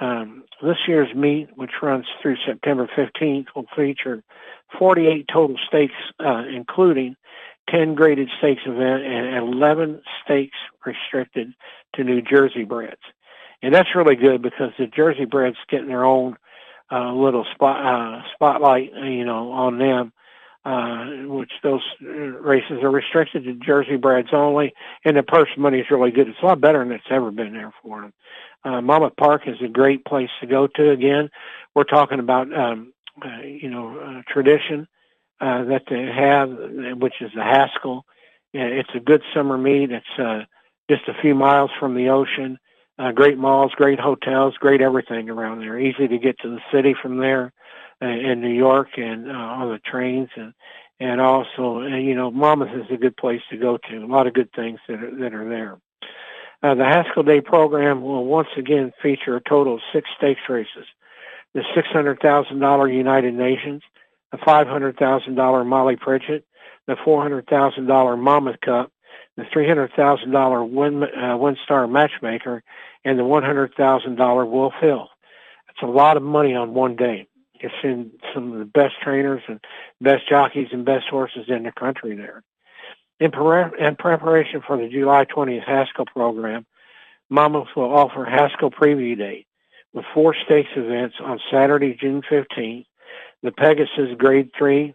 Um, 0.00 0.44
this 0.62 0.76
year's 0.88 1.14
meet, 1.14 1.48
which 1.54 1.70
runs 1.82 2.06
through 2.20 2.36
September 2.44 2.88
15th, 2.96 3.46
will 3.54 3.66
feature 3.76 4.22
48 4.78 5.26
total 5.32 5.56
stakes, 5.68 5.94
uh, 6.18 6.42
including 6.52 7.14
10 7.70 7.94
graded 7.94 8.28
stakes 8.38 8.62
event 8.66 9.04
and 9.04 9.36
11 9.36 10.02
stakes 10.24 10.56
restricted 10.84 11.52
to 11.94 12.04
New 12.04 12.20
Jersey 12.20 12.64
breds. 12.64 13.00
And 13.62 13.72
that's 13.72 13.94
really 13.94 14.16
good 14.16 14.42
because 14.42 14.72
the 14.78 14.86
Jersey 14.86 15.24
breds 15.24 15.56
getting 15.70 15.88
their 15.88 16.04
own 16.04 16.36
uh, 16.90 17.12
little 17.12 17.44
spot 17.54 17.84
uh, 17.84 18.22
spotlight, 18.34 18.92
you 18.94 19.24
know, 19.24 19.52
on 19.52 19.78
them. 19.78 20.12
Uh, 20.66 21.26
which 21.26 21.52
those 21.62 21.82
races 22.00 22.82
are 22.82 22.90
restricted 22.90 23.44
to 23.44 23.52
Jersey 23.52 23.96
breds 23.98 24.30
only, 24.32 24.72
and 25.04 25.14
the 25.14 25.22
purse 25.22 25.50
money 25.58 25.80
is 25.80 25.90
really 25.90 26.10
good. 26.10 26.26
It's 26.26 26.38
a 26.42 26.46
lot 26.46 26.58
better 26.62 26.78
than 26.78 26.92
it's 26.92 27.04
ever 27.10 27.30
been 27.30 27.52
there 27.52 27.70
for 27.82 28.00
them. 28.00 28.14
Uh, 28.64 28.80
Monmouth 28.80 29.14
Park 29.16 29.42
is 29.46 29.56
a 29.62 29.68
great 29.68 30.06
place 30.06 30.30
to 30.40 30.46
go 30.46 30.66
to. 30.66 30.90
Again, 30.90 31.28
we're 31.74 31.84
talking 31.84 32.18
about 32.18 32.50
um, 32.58 32.94
uh, 33.22 33.42
you 33.42 33.68
know 33.68 33.98
uh, 33.98 34.22
tradition 34.32 34.88
uh, 35.40 35.64
that 35.64 35.82
they 35.90 36.06
have, 36.06 36.48
which 36.98 37.14
is 37.20 37.30
the 37.34 37.42
Haskell. 37.42 38.06
It's 38.54 38.90
a 38.94 39.00
good 39.00 39.22
summer 39.34 39.58
meet. 39.58 39.90
It's 39.90 40.18
uh, 40.18 40.44
just 40.88 41.08
a 41.08 41.20
few 41.20 41.34
miles 41.34 41.70
from 41.78 41.94
the 41.94 42.08
ocean. 42.08 42.58
Uh, 42.96 43.10
great 43.10 43.38
malls, 43.38 43.72
great 43.74 43.98
hotels, 43.98 44.54
great 44.60 44.80
everything 44.80 45.28
around 45.28 45.60
there. 45.60 45.78
Easy 45.78 46.06
to 46.06 46.18
get 46.18 46.38
to 46.38 46.48
the 46.48 46.60
city 46.72 46.94
from 47.00 47.18
there 47.18 47.52
uh, 48.00 48.06
in 48.06 48.40
New 48.40 48.54
York 48.54 48.88
and 48.96 49.28
uh, 49.28 49.34
on 49.34 49.72
the 49.72 49.78
trains 49.78 50.28
and 50.36 50.54
and 51.00 51.20
also 51.20 51.80
uh, 51.80 51.96
you 51.96 52.14
know 52.14 52.30
Monmouth 52.30 52.70
is 52.72 52.90
a 52.92 52.96
good 52.96 53.16
place 53.16 53.40
to 53.50 53.56
go 53.56 53.78
to. 53.78 53.96
A 53.96 54.06
lot 54.06 54.28
of 54.28 54.34
good 54.34 54.50
things 54.54 54.78
that 54.88 55.02
are, 55.02 55.16
that 55.16 55.34
are 55.34 55.48
there. 55.48 55.78
Uh, 56.62 56.74
the 56.76 56.84
Haskell 56.84 57.24
Day 57.24 57.40
program 57.40 58.00
will 58.00 58.24
once 58.24 58.48
again 58.56 58.92
feature 59.02 59.36
a 59.36 59.40
total 59.40 59.74
of 59.74 59.80
six 59.92 60.08
stakes 60.16 60.40
races: 60.48 60.86
the 61.52 61.62
$600,000 61.76 62.94
United 62.94 63.34
Nations, 63.34 63.82
the 64.30 64.38
$500,000 64.38 65.66
Molly 65.66 65.96
Pitcher, 65.96 66.40
the 66.86 66.94
$400,000 66.94 68.18
Monmouth 68.18 68.60
Cup, 68.60 68.92
the 69.36 69.42
$300,000 69.42 70.68
one, 70.68 71.02
uh, 71.02 71.36
WinStar 71.36 71.90
Matchmaker, 71.90 72.62
and 73.04 73.18
the 73.18 73.22
$100,000 73.24 74.50
Wolf 74.50 74.74
Hill. 74.80 75.08
It's 75.70 75.82
a 75.82 75.86
lot 75.86 76.16
of 76.16 76.22
money 76.22 76.54
on 76.54 76.74
one 76.74 76.96
day. 76.96 77.26
It's 77.54 77.74
in 77.82 78.12
some 78.32 78.52
of 78.52 78.58
the 78.58 78.64
best 78.64 78.94
trainers 79.02 79.42
and 79.48 79.60
best 80.00 80.28
jockeys 80.28 80.68
and 80.72 80.84
best 80.84 81.06
horses 81.08 81.46
in 81.48 81.64
the 81.64 81.72
country 81.72 82.14
there. 82.16 82.42
In, 83.20 83.30
pre- 83.30 83.86
in 83.86 83.96
preparation 83.96 84.62
for 84.66 84.76
the 84.76 84.88
July 84.88 85.24
20th 85.24 85.64
Haskell 85.64 86.06
program, 86.06 86.66
Monmouth 87.30 87.68
will 87.74 87.92
offer 87.92 88.24
Haskell 88.24 88.70
Preview 88.70 89.16
Day 89.16 89.46
with 89.92 90.04
four 90.12 90.34
stakes 90.44 90.70
events 90.76 91.16
on 91.20 91.40
Saturday, 91.50 91.96
June 91.98 92.22
15th, 92.30 92.84
the 93.42 93.52
Pegasus 93.52 94.16
Grade 94.18 94.50
3, 94.58 94.94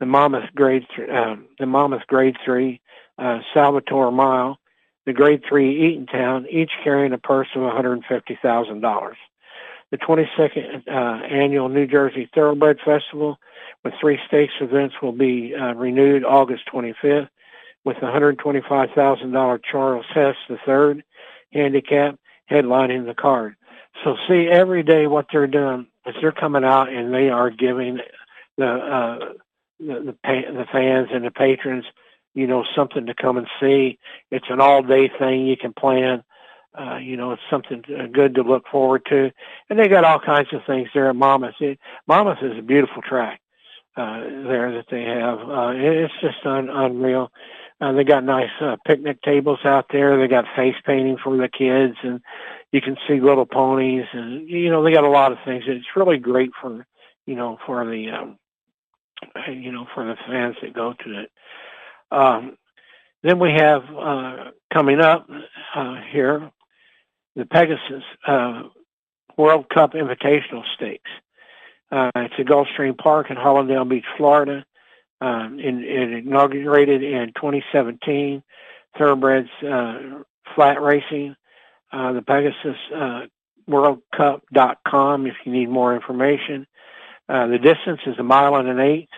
the 0.00 0.06
Monmouth 0.06 0.50
Grade, 0.54 0.86
th- 0.96 1.08
um, 1.10 1.46
the 1.58 1.66
Monmouth 1.66 2.06
Grade 2.06 2.36
3, 2.44 2.80
uh, 3.18 3.40
Salvatore 3.52 4.12
Mile, 4.12 4.58
the 5.06 5.12
Grade 5.12 5.42
3 5.48 6.06
Eatontown, 6.12 6.46
each 6.50 6.70
carrying 6.84 7.12
a 7.12 7.18
purse 7.18 7.48
of 7.54 7.62
$150,000. 7.62 9.12
The 9.90 9.96
22nd 9.96 10.86
uh, 10.86 11.24
annual 11.24 11.68
New 11.68 11.86
Jersey 11.86 12.28
Thoroughbred 12.34 12.78
Festival 12.84 13.38
with 13.84 13.94
three 14.00 14.18
stakes 14.26 14.52
events 14.60 14.96
will 15.00 15.12
be 15.12 15.54
uh, 15.54 15.74
renewed 15.74 16.24
August 16.24 16.64
25th 16.72 17.28
with 17.84 17.96
the 18.00 18.06
$125,000 18.06 19.60
Charles 19.70 20.06
Hesse 20.12 20.36
III 20.50 21.02
handicap 21.52 22.18
headlining 22.50 23.06
the 23.06 23.14
card. 23.14 23.56
So 24.04 24.16
see 24.28 24.48
every 24.48 24.82
day 24.82 25.06
what 25.06 25.26
they're 25.32 25.46
doing 25.46 25.86
is 26.06 26.14
they're 26.20 26.32
coming 26.32 26.64
out 26.64 26.92
and 26.92 27.12
they 27.12 27.30
are 27.30 27.50
giving 27.50 27.98
the 28.56 28.66
uh, 28.66 29.18
the 29.80 30.16
the, 30.22 30.52
the 30.52 30.66
fans 30.70 31.08
and 31.12 31.24
the 31.24 31.30
patrons, 31.30 31.84
you 32.34 32.46
know, 32.46 32.64
something 32.76 33.06
to 33.06 33.14
come 33.14 33.36
and 33.36 33.46
see. 33.60 33.98
It's 34.30 34.46
an 34.50 34.60
all 34.60 34.82
day 34.82 35.10
thing 35.18 35.46
you 35.46 35.56
can 35.56 35.72
plan. 35.72 36.22
Uh, 36.78 36.98
you 36.98 37.16
know, 37.16 37.32
it's 37.32 37.42
something 37.50 37.82
good 38.12 38.34
to 38.36 38.42
look 38.42 38.64
forward 38.70 39.02
to. 39.08 39.30
And 39.68 39.78
they 39.78 39.88
got 39.88 40.04
all 40.04 40.20
kinds 40.20 40.48
of 40.52 40.60
things 40.66 40.88
there 40.94 41.08
at 41.08 41.16
Monmouth. 41.16 41.54
It, 41.60 41.78
Monmouth 42.06 42.38
is 42.42 42.58
a 42.58 42.62
beautiful 42.62 43.02
track 43.02 43.40
uh, 43.96 44.20
there 44.20 44.72
that 44.72 44.86
they 44.90 45.02
have. 45.02 45.40
Uh, 45.40 45.72
it's 45.74 46.14
just 46.20 46.44
un- 46.44 46.70
unreal. 46.70 47.32
Uh, 47.80 47.92
they 47.92 48.04
got 48.04 48.24
nice 48.24 48.50
uh, 48.60 48.76
picnic 48.86 49.20
tables 49.22 49.60
out 49.64 49.86
there. 49.90 50.18
They 50.18 50.28
got 50.28 50.44
face 50.56 50.74
painting 50.84 51.16
for 51.22 51.36
the 51.36 51.48
kids, 51.48 51.96
and 52.02 52.20
you 52.72 52.80
can 52.80 52.96
see 53.06 53.20
little 53.20 53.46
ponies, 53.46 54.06
and 54.12 54.48
you 54.48 54.70
know 54.70 54.82
they 54.82 54.92
got 54.92 55.04
a 55.04 55.10
lot 55.10 55.32
of 55.32 55.38
things. 55.44 55.64
It's 55.66 55.86
really 55.96 56.18
great 56.18 56.50
for 56.60 56.86
you 57.26 57.36
know 57.36 57.58
for 57.66 57.84
the 57.84 58.10
um, 58.10 58.38
you 59.48 59.72
know 59.72 59.86
for 59.94 60.04
the 60.04 60.16
fans 60.26 60.56
that 60.62 60.74
go 60.74 60.92
to 60.92 61.20
it. 61.20 61.30
Um, 62.10 62.56
then 63.22 63.38
we 63.38 63.52
have 63.52 63.82
uh, 63.96 64.50
coming 64.72 65.00
up 65.00 65.28
uh, 65.74 65.96
here 66.10 66.50
the 67.38 67.46
Pegasus 67.46 68.02
uh, 68.26 68.64
World 69.36 69.68
Cup 69.68 69.92
Invitational 69.92 70.64
Stakes. 70.74 71.10
Uh, 71.90 72.10
it's 72.16 72.34
at 72.38 72.46
Gulfstream 72.46 72.98
Park 72.98 73.30
in 73.30 73.36
Hallandale 73.36 73.88
Beach, 73.88 74.04
Florida. 74.16 74.64
Um, 75.20 75.58
in, 75.58 75.82
it 75.82 76.26
inaugurated 76.26 77.02
in 77.02 77.32
2017. 77.34 78.42
Thoroughbreds 78.98 79.48
uh, 79.62 80.22
flat 80.54 80.82
racing. 80.82 81.36
Uh, 81.92 82.12
the 82.12 82.22
Pegasus 82.22 82.76
uh, 82.94 83.22
WorldCup.com 83.70 85.26
if 85.26 85.34
you 85.44 85.52
need 85.52 85.68
more 85.68 85.94
information. 85.94 86.66
The 87.28 87.58
distance 87.62 88.00
is 88.06 88.18
a 88.18 88.22
mile 88.22 88.56
and 88.56 88.68
an 88.68 88.80
eighth. 88.80 89.12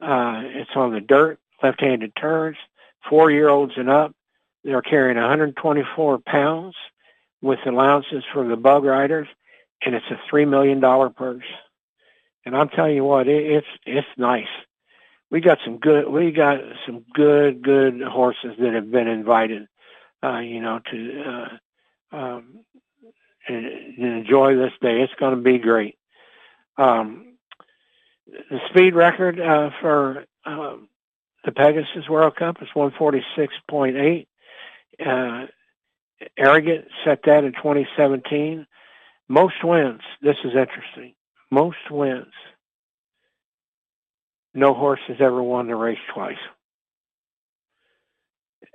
It's 0.00 0.70
on 0.74 0.92
the 0.92 1.00
dirt, 1.00 1.38
left-handed 1.62 2.14
turns, 2.16 2.56
four-year-olds 3.08 3.72
and 3.76 3.90
up. 3.90 4.14
They're 4.64 4.82
carrying 4.82 5.16
124 5.16 6.18
pounds 6.18 6.74
with 7.40 7.58
allowances 7.66 8.24
for 8.32 8.46
the 8.46 8.56
bug 8.56 8.84
riders, 8.84 9.28
and 9.84 9.94
it's 9.94 10.06
a 10.10 10.20
three 10.28 10.44
million 10.44 10.80
dollar 10.80 11.08
purse. 11.08 11.44
And 12.44 12.56
I'm 12.56 12.68
telling 12.68 12.96
you 12.96 13.04
what, 13.04 13.28
it, 13.28 13.52
it's 13.52 13.66
it's 13.86 14.06
nice. 14.16 14.48
We 15.30 15.40
got 15.40 15.58
some 15.64 15.78
good 15.78 16.08
we 16.08 16.32
got 16.32 16.60
some 16.86 17.04
good 17.14 17.62
good 17.62 18.02
horses 18.02 18.56
that 18.58 18.74
have 18.74 18.90
been 18.90 19.08
invited, 19.08 19.68
uh, 20.22 20.38
you 20.38 20.60
know, 20.60 20.80
to 20.90 21.22
uh, 22.12 22.16
um, 22.16 22.64
enjoy 23.48 24.56
this 24.56 24.72
day. 24.82 25.00
It's 25.00 25.14
going 25.14 25.36
to 25.36 25.42
be 25.42 25.58
great. 25.58 25.96
Um, 26.76 27.36
the 28.26 28.60
speed 28.70 28.94
record 28.94 29.40
uh, 29.40 29.70
for 29.80 30.24
um, 30.44 30.88
the 31.44 31.52
Pegasus 31.52 32.08
World 32.08 32.36
Cup 32.36 32.56
is 32.62 32.68
146.8. 32.74 34.26
Uh, 35.04 35.46
Arrogate 36.36 36.86
set 37.04 37.20
that 37.24 37.44
in 37.44 37.52
2017. 37.52 38.66
Most 39.28 39.54
wins. 39.64 40.00
This 40.20 40.36
is 40.44 40.52
interesting. 40.52 41.14
Most 41.50 41.78
wins. 41.90 42.32
No 44.52 44.74
horse 44.74 45.00
has 45.08 45.16
ever 45.20 45.42
won 45.42 45.66
the 45.68 45.76
race 45.76 45.98
twice. 46.12 46.36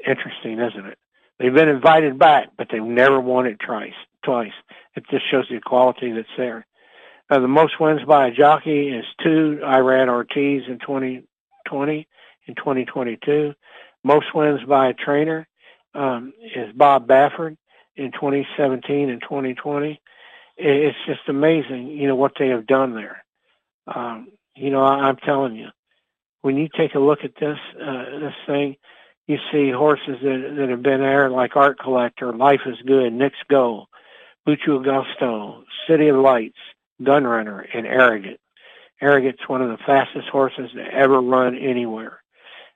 Interesting, 0.07 0.59
isn't 0.59 0.85
it? 0.85 0.97
They've 1.37 1.53
been 1.53 1.69
invited 1.69 2.17
back, 2.17 2.49
but 2.57 2.67
they've 2.71 2.81
never 2.81 3.19
won 3.19 3.45
it 3.45 3.59
twice. 3.59 3.93
Twice. 4.23 4.53
It 4.95 5.03
just 5.11 5.29
shows 5.29 5.45
the 5.49 5.59
quality 5.59 6.13
that's 6.13 6.27
there. 6.37 6.65
Uh, 7.29 7.39
the 7.39 7.47
most 7.47 7.79
wins 7.79 8.01
by 8.07 8.27
a 8.27 8.31
jockey 8.31 8.89
is 8.89 9.05
two. 9.21 9.59
Irad 9.63 10.07
Ortiz 10.07 10.63
in 10.67 10.79
2020 10.79 12.07
in 12.47 12.55
2022. 12.55 13.53
Most 14.03 14.33
wins 14.33 14.61
by 14.67 14.89
a 14.89 14.93
trainer 14.93 15.47
um, 15.93 16.33
is 16.55 16.71
Bob 16.73 17.07
Baffert 17.07 17.57
in 17.95 18.11
2017 18.11 19.09
and 19.09 19.21
2020. 19.21 20.01
It's 20.57 20.97
just 21.05 21.21
amazing, 21.27 21.87
you 21.87 22.07
know, 22.07 22.15
what 22.15 22.33
they 22.37 22.49
have 22.49 22.67
done 22.67 22.95
there. 22.95 23.23
Um, 23.87 24.29
you 24.55 24.69
know, 24.69 24.83
I, 24.83 25.07
I'm 25.07 25.17
telling 25.17 25.55
you, 25.55 25.69
when 26.41 26.57
you 26.57 26.69
take 26.77 26.95
a 26.95 26.99
look 26.99 27.19
at 27.23 27.35
this 27.39 27.57
uh, 27.81 28.19
this 28.19 28.33
thing, 28.45 28.77
you 29.27 29.37
see 29.51 29.71
horses 29.71 30.17
that 30.21 30.55
that 30.57 30.69
have 30.69 30.83
been 30.83 31.01
there 31.01 31.29
like 31.29 31.55
Art 31.55 31.79
Collector, 31.79 32.31
Life 32.33 32.61
is 32.65 32.77
Good, 32.85 33.11
Knicks 33.11 33.37
Go, 33.49 33.87
Mucho 34.45 34.79
Gusto, 34.79 35.63
City 35.89 36.07
of 36.07 36.17
Lights, 36.17 36.57
Gunrunner, 37.01 37.65
and 37.73 37.85
Arrogate. 37.85 38.39
Arrogate's 39.01 39.47
one 39.49 39.61
of 39.61 39.69
the 39.69 39.83
fastest 39.85 40.27
horses 40.29 40.71
to 40.73 40.83
ever 40.83 41.19
run 41.19 41.57
anywhere. 41.57 42.21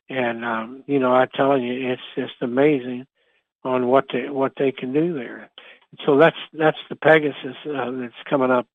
And 0.10 0.43
um, 0.43 0.84
you 0.88 1.00
know, 1.00 1.12
I'm 1.13 1.30
telling 1.36 1.63
you, 1.63 1.91
it's 1.91 2.02
just 2.15 2.41
amazing 2.41 3.06
on 3.63 3.88
what 3.88 4.06
they 4.12 4.30
what 4.30 4.54
they 4.58 4.72
can 4.72 4.93
do 4.93 5.13
there. 5.13 5.50
So 6.06 6.17
that's 6.17 6.38
that's 6.54 6.78
the 6.89 6.95
Pegasus 6.95 7.56
uh, 7.65 7.91
that's 7.91 8.13
coming 8.30 8.52
up 8.52 8.67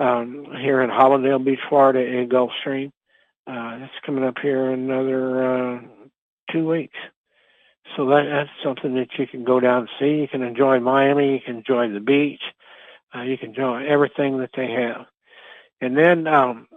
um, 0.00 0.46
here 0.60 0.80
in 0.82 0.90
Hallandale 0.90 1.44
Beach, 1.44 1.60
Florida, 1.68 2.00
in 2.00 2.28
Gulfstream. 2.28 2.92
Uh, 3.46 3.78
that's 3.78 3.92
coming 4.04 4.24
up 4.24 4.36
here 4.42 4.72
in 4.72 4.90
another 4.90 5.76
uh, 5.76 5.80
two 6.52 6.68
weeks. 6.68 6.98
So 7.96 8.06
that, 8.08 8.24
that's 8.30 8.50
something 8.62 8.94
that 8.96 9.08
you 9.18 9.26
can 9.26 9.44
go 9.44 9.60
down 9.60 9.80
and 9.80 9.88
see. 9.98 10.20
You 10.20 10.28
can 10.28 10.42
enjoy 10.42 10.80
Miami. 10.80 11.32
You 11.32 11.40
can 11.44 11.56
enjoy 11.58 11.88
the 11.88 12.00
beach. 12.00 12.42
Uh, 13.14 13.22
you 13.22 13.38
can 13.38 13.50
enjoy 13.50 13.86
everything 13.86 14.38
that 14.38 14.50
they 14.54 14.70
have. 14.70 15.06
And 15.80 15.96
then 15.96 16.26
um, 16.26 16.67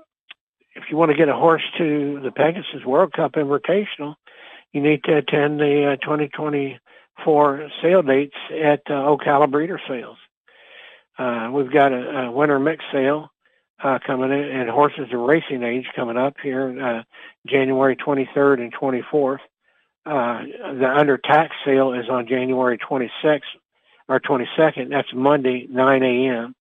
if 0.75 0.83
you 0.89 0.97
want 0.97 1.11
to 1.11 1.17
get 1.17 1.29
a 1.29 1.35
horse 1.35 1.63
to 1.77 2.19
the 2.23 2.31
Pegasus 2.31 2.85
World 2.85 3.13
Cup 3.13 3.33
Invitational, 3.33 4.15
you 4.71 4.81
need 4.81 5.03
to 5.03 5.17
attend 5.17 5.59
the 5.59 5.93
uh, 5.93 6.05
2024 6.05 7.69
sale 7.81 8.01
dates 8.01 8.35
at 8.51 8.81
uh, 8.89 8.93
Ocala 8.93 9.51
Breeder 9.51 9.79
Sales. 9.87 10.17
Uh, 11.17 11.49
we've 11.53 11.71
got 11.71 11.91
a, 11.91 12.19
a 12.21 12.31
winter 12.31 12.59
mix 12.59 12.83
sale 12.91 13.29
uh, 13.83 13.99
coming 14.05 14.31
in, 14.31 14.39
and 14.43 14.69
horses 14.69 15.07
of 15.11 15.19
racing 15.19 15.63
age 15.63 15.85
coming 15.95 16.17
up 16.17 16.35
here 16.41 16.81
uh, 16.81 17.03
January 17.47 17.95
23rd 17.95 18.61
and 18.61 18.73
24th. 18.73 19.39
Uh, 20.05 20.43
the 20.79 20.87
under 20.87 21.17
tack 21.17 21.51
sale 21.65 21.93
is 21.93 22.09
on 22.09 22.27
January 22.27 22.77
26th 22.77 23.41
or 24.07 24.19
22nd. 24.19 24.89
That's 24.89 25.13
Monday, 25.13 25.67
9 25.69 26.03
a.m. 26.03 26.55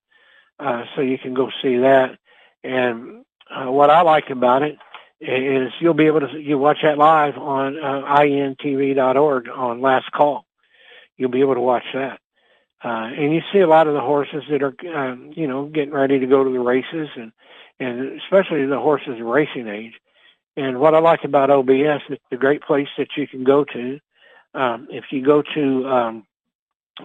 Uh, 0.58 0.84
so 0.94 1.00
you 1.00 1.16
can 1.16 1.32
go 1.32 1.50
see 1.62 1.78
that. 1.78 2.18
And 2.62 3.24
uh, 3.50 3.70
what 3.70 3.90
I 3.90 4.02
like 4.02 4.30
about 4.30 4.62
it 4.62 4.78
is 5.20 5.72
you'll 5.80 5.94
be 5.94 6.06
able 6.06 6.20
to 6.20 6.40
you 6.40 6.58
watch 6.58 6.78
that 6.82 6.96
live 6.96 7.36
on 7.36 7.76
uh, 7.78 8.16
intv.org 8.20 9.48
on 9.48 9.80
last 9.80 10.10
call. 10.12 10.46
You'll 11.16 11.30
be 11.30 11.40
able 11.40 11.54
to 11.54 11.60
watch 11.60 11.84
that. 11.92 12.20
Uh, 12.82 13.10
and 13.12 13.34
you 13.34 13.42
see 13.52 13.58
a 13.58 13.66
lot 13.66 13.86
of 13.86 13.92
the 13.92 14.00
horses 14.00 14.42
that 14.50 14.62
are, 14.62 14.74
um, 14.96 15.32
you 15.36 15.46
know, 15.46 15.66
getting 15.66 15.92
ready 15.92 16.18
to 16.18 16.26
go 16.26 16.42
to 16.42 16.50
the 16.50 16.58
races, 16.58 17.08
and 17.16 17.32
and 17.78 18.20
especially 18.22 18.64
the 18.64 18.78
horses 18.78 19.20
racing 19.20 19.68
age. 19.68 19.94
And 20.56 20.80
what 20.80 20.94
I 20.94 20.98
like 20.98 21.24
about 21.24 21.50
OBS, 21.50 22.02
it's 22.08 22.22
a 22.32 22.36
great 22.36 22.62
place 22.62 22.88
that 22.96 23.08
you 23.16 23.28
can 23.28 23.44
go 23.44 23.64
to. 23.64 24.00
Um, 24.54 24.88
if 24.90 25.04
you 25.10 25.24
go 25.24 25.42
to 25.54 25.88
um, 25.88 26.26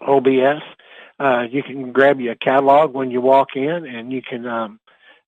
OBS, 0.01 0.61
uh, 1.19 1.43
you 1.49 1.61
can 1.61 1.91
grab 1.91 2.19
your 2.19 2.35
catalog 2.35 2.93
when 2.93 3.11
you 3.11 3.21
walk 3.21 3.49
in, 3.55 3.85
and 3.85 4.11
you 4.11 4.21
can 4.21 4.45
um, 4.45 4.79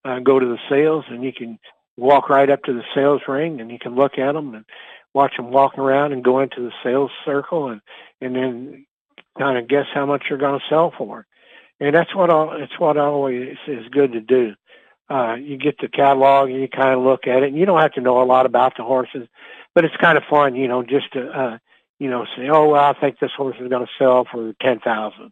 uh, 0.08 0.20
go 0.20 0.40
to 0.40 0.46
the 0.46 0.60
sales 0.70 1.06
and 1.10 1.24
you 1.24 1.34
can 1.34 1.60
walk 1.98 2.30
right 2.30 2.50
up 2.50 2.64
to 2.64 2.74
the 2.74 2.84
sales 2.96 3.22
ring 3.28 3.60
and 3.60 3.72
you 3.72 3.80
can 3.80 3.96
look 3.96 4.18
at 4.18 4.34
them 4.34 4.54
and 4.54 4.66
watch 5.14 5.36
them 5.36 5.52
walk 5.52 5.78
around 5.78 6.14
and 6.14 6.24
go 6.24 6.40
into 6.40 6.62
the 6.62 6.72
sales 6.84 7.12
circle 7.26 7.70
and 7.70 7.82
and 8.22 8.36
then 8.36 8.86
kind 9.38 9.58
of 9.58 9.68
guess 9.68 9.86
how 9.94 10.06
much 10.06 10.26
you're 10.30 10.40
going 10.40 10.60
to 10.60 10.66
sell 10.70 10.94
for. 10.98 11.26
And 11.80 11.94
that's 11.94 12.16
what 12.16 12.30
all, 12.30 12.60
it's 12.60 12.80
what 12.80 12.98
always 12.98 13.58
is 13.68 13.88
good 13.90 14.14
to 14.14 14.22
do. 14.22 14.56
Uh, 15.10 15.36
you 15.36 15.58
get 15.58 15.78
the 15.80 15.88
catalog 15.88 16.50
and 16.50 16.60
you 16.60 16.68
kind 16.68 16.94
of 16.98 17.04
look 17.04 17.28
at 17.28 17.44
it 17.44 17.50
and 17.50 17.58
you 17.58 17.66
don't 17.66 17.80
have 17.80 17.94
to 17.94 18.02
know 18.02 18.22
a 18.22 18.26
lot 18.26 18.46
about 18.46 18.76
the 18.76 18.84
horses, 18.84 19.28
but 19.76 19.86
it's 19.86 19.96
kind 19.98 20.18
of 20.18 20.24
fun, 20.30 20.56
you 20.56 20.68
know, 20.68 20.84
just 20.84 21.14
to, 21.14 21.30
uh, 21.30 21.58
you 22.00 22.10
know, 22.10 22.26
say, 22.36 22.50
oh, 22.50 22.70
well, 22.70 22.84
I 22.84 23.00
think 23.00 23.20
this 23.20 23.32
horse 23.38 23.56
is 23.62 23.70
going 23.70 23.86
to 23.86 23.92
sell 23.98 24.26
for 24.30 24.54
10,000, 24.62 25.32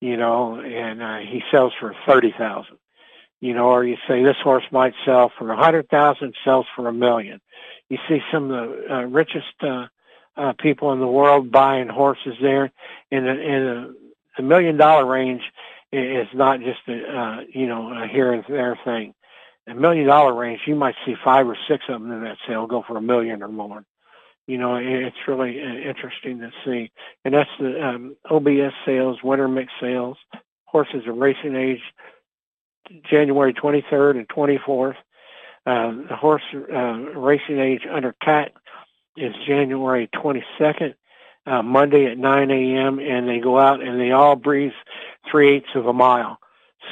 you 0.00 0.16
know, 0.16 0.58
and, 0.60 1.02
uh, 1.02 1.18
he 1.18 1.42
sells 1.50 1.72
for 1.78 1.94
30,000 2.06 2.76
you 3.44 3.52
know, 3.52 3.66
or 3.66 3.84
you 3.84 3.98
say 4.08 4.22
this 4.22 4.38
horse 4.42 4.64
might 4.72 4.94
sell 5.04 5.30
for 5.36 5.52
a 5.52 5.56
hundred 5.62 5.86
thousand, 5.90 6.34
sells 6.46 6.64
for 6.74 6.88
a 6.88 6.94
million. 6.94 7.42
You 7.90 7.98
see 8.08 8.20
some 8.32 8.50
of 8.50 8.70
the 8.70 8.86
uh, 8.90 9.02
richest 9.02 9.52
uh, 9.60 9.88
uh, 10.34 10.54
people 10.58 10.94
in 10.94 10.98
the 10.98 11.06
world 11.06 11.52
buying 11.52 11.88
horses 11.88 12.36
there, 12.40 12.72
in 13.10 13.24
the, 13.24 13.30
in 13.32 13.64
the, 13.64 13.96
the 14.38 14.42
million 14.42 14.78
dollar 14.78 15.04
range 15.04 15.42
is 15.92 16.26
not 16.32 16.60
just 16.60 16.80
a 16.88 16.94
uh, 16.94 17.40
you 17.52 17.66
know 17.66 17.92
a 17.92 18.08
here 18.08 18.32
and 18.32 18.44
there 18.48 18.78
thing. 18.82 19.12
A 19.68 19.74
million 19.74 20.06
dollar 20.06 20.32
range, 20.32 20.60
you 20.66 20.74
might 20.74 20.94
see 21.04 21.14
five 21.22 21.46
or 21.46 21.58
six 21.68 21.84
of 21.90 22.00
them 22.00 22.12
in 22.12 22.24
that 22.24 22.38
sale 22.48 22.66
go 22.66 22.82
for 22.86 22.96
a 22.96 23.02
million 23.02 23.42
or 23.42 23.48
more. 23.48 23.84
You 24.46 24.56
know, 24.56 24.76
it's 24.76 25.16
really 25.28 25.60
uh, 25.60 25.90
interesting 25.90 26.38
to 26.38 26.50
see, 26.64 26.90
and 27.26 27.34
that's 27.34 27.50
the 27.60 27.86
um, 27.86 28.16
OBS 28.30 28.72
sales, 28.86 29.18
winter 29.22 29.48
mix 29.48 29.70
sales, 29.82 30.16
horses 30.64 31.02
of 31.06 31.16
racing 31.18 31.56
age 31.56 31.82
January 33.10 33.52
23rd 33.52 34.18
and 34.18 34.28
24th. 34.28 34.96
Uh, 35.66 35.92
the 36.08 36.16
horse 36.16 36.42
uh, 36.54 36.92
racing 37.18 37.58
age 37.58 37.82
under 37.90 38.14
tack 38.22 38.52
is 39.16 39.34
January 39.46 40.08
22nd, 40.14 40.94
uh, 41.46 41.62
Monday 41.62 42.06
at 42.06 42.18
9 42.18 42.50
a.m. 42.50 42.98
And 42.98 43.28
they 43.28 43.38
go 43.38 43.58
out 43.58 43.82
and 43.82 44.00
they 44.00 44.10
all 44.10 44.36
breathe 44.36 44.72
three 45.30 45.56
eighths 45.56 45.74
of 45.74 45.86
a 45.86 45.92
mile. 45.92 46.38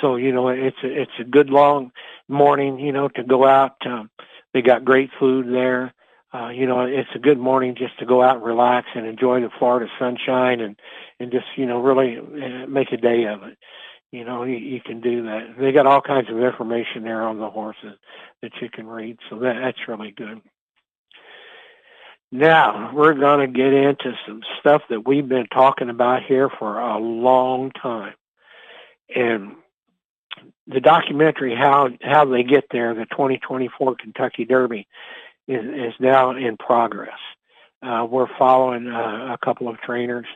So 0.00 0.16
you 0.16 0.33
know 0.33 0.48
it's 0.48 0.76
a, 0.83 1.02
it's 1.02 1.12
a 1.20 1.24
good 1.24 1.50
long 1.50 1.92
morning. 2.28 2.78
You 2.78 2.92
know 2.92 3.09
to 3.09 3.22
go 3.22 3.46
out. 3.46 3.76
Um, 3.85 4.11
they 4.55 4.62
got 4.62 4.85
great 4.85 5.11
food 5.18 5.46
there. 5.48 5.92
Uh, 6.35 6.48
you 6.48 6.66
know, 6.66 6.81
it's 6.81 7.11
a 7.14 7.18
good 7.18 7.38
morning 7.38 7.74
just 7.76 7.98
to 7.98 8.07
go 8.07 8.22
out 8.22 8.37
and 8.37 8.44
relax 8.44 8.88
and 8.94 9.07
enjoy 9.07 9.40
the 9.40 9.50
Florida 9.59 9.90
sunshine 9.98 10.61
and 10.61 10.76
and 11.20 11.31
just 11.31 11.44
you 11.57 11.66
know 11.66 11.81
really 11.83 12.18
uh, 12.18 12.66
make 12.66 12.90
a 12.92 12.96
day 12.96 13.24
of 13.26 13.42
it. 13.42 13.59
You 14.12 14.25
know, 14.27 14.44
you, 14.44 14.57
you 14.59 14.81
can 14.81 15.01
do 15.01 15.25
that. 15.25 15.55
They 15.59 15.72
got 15.72 15.87
all 15.87 16.03
kinds 16.03 16.29
of 16.29 16.38
information 16.38 17.03
there 17.03 17.22
on 17.22 17.38
the 17.38 17.48
horses 17.48 17.98
that 18.42 18.53
you 18.61 18.68
can 18.68 18.87
read, 18.87 19.18
so 19.29 19.38
that 19.38 19.55
that's 19.62 19.88
really 19.88 20.11
good. 20.11 20.42
Now 22.31 22.92
we're 22.94 23.14
going 23.14 23.40
to 23.40 23.59
get 23.59 23.72
into 23.72 24.12
some 24.27 24.42
stuff 24.61 24.83
that 24.90 25.07
we've 25.07 25.29
been 25.29 25.46
talking 25.46 25.88
about 25.88 26.22
here 26.25 26.51
for 26.59 26.79
a 26.79 26.98
long 26.98 27.72
time, 27.72 28.14
and 29.14 29.53
the 30.66 30.81
documentary 30.81 31.55
how 31.55 31.88
how 32.03 32.27
they 32.27 32.42
get 32.42 32.64
there, 32.70 32.94
the 32.94 33.07
2024 33.07 33.96
Kentucky 33.96 34.44
Derby, 34.44 34.87
is, 35.48 35.64
is 35.64 35.94
now 36.01 36.31
in 36.37 36.57
progress. 36.59 37.18
Uh, 37.83 38.07
we're 38.09 38.29
following 38.38 38.88
uh, 38.88 39.35
a 39.35 39.38
couple 39.44 39.68
of 39.68 39.81
trainers, 39.81 40.27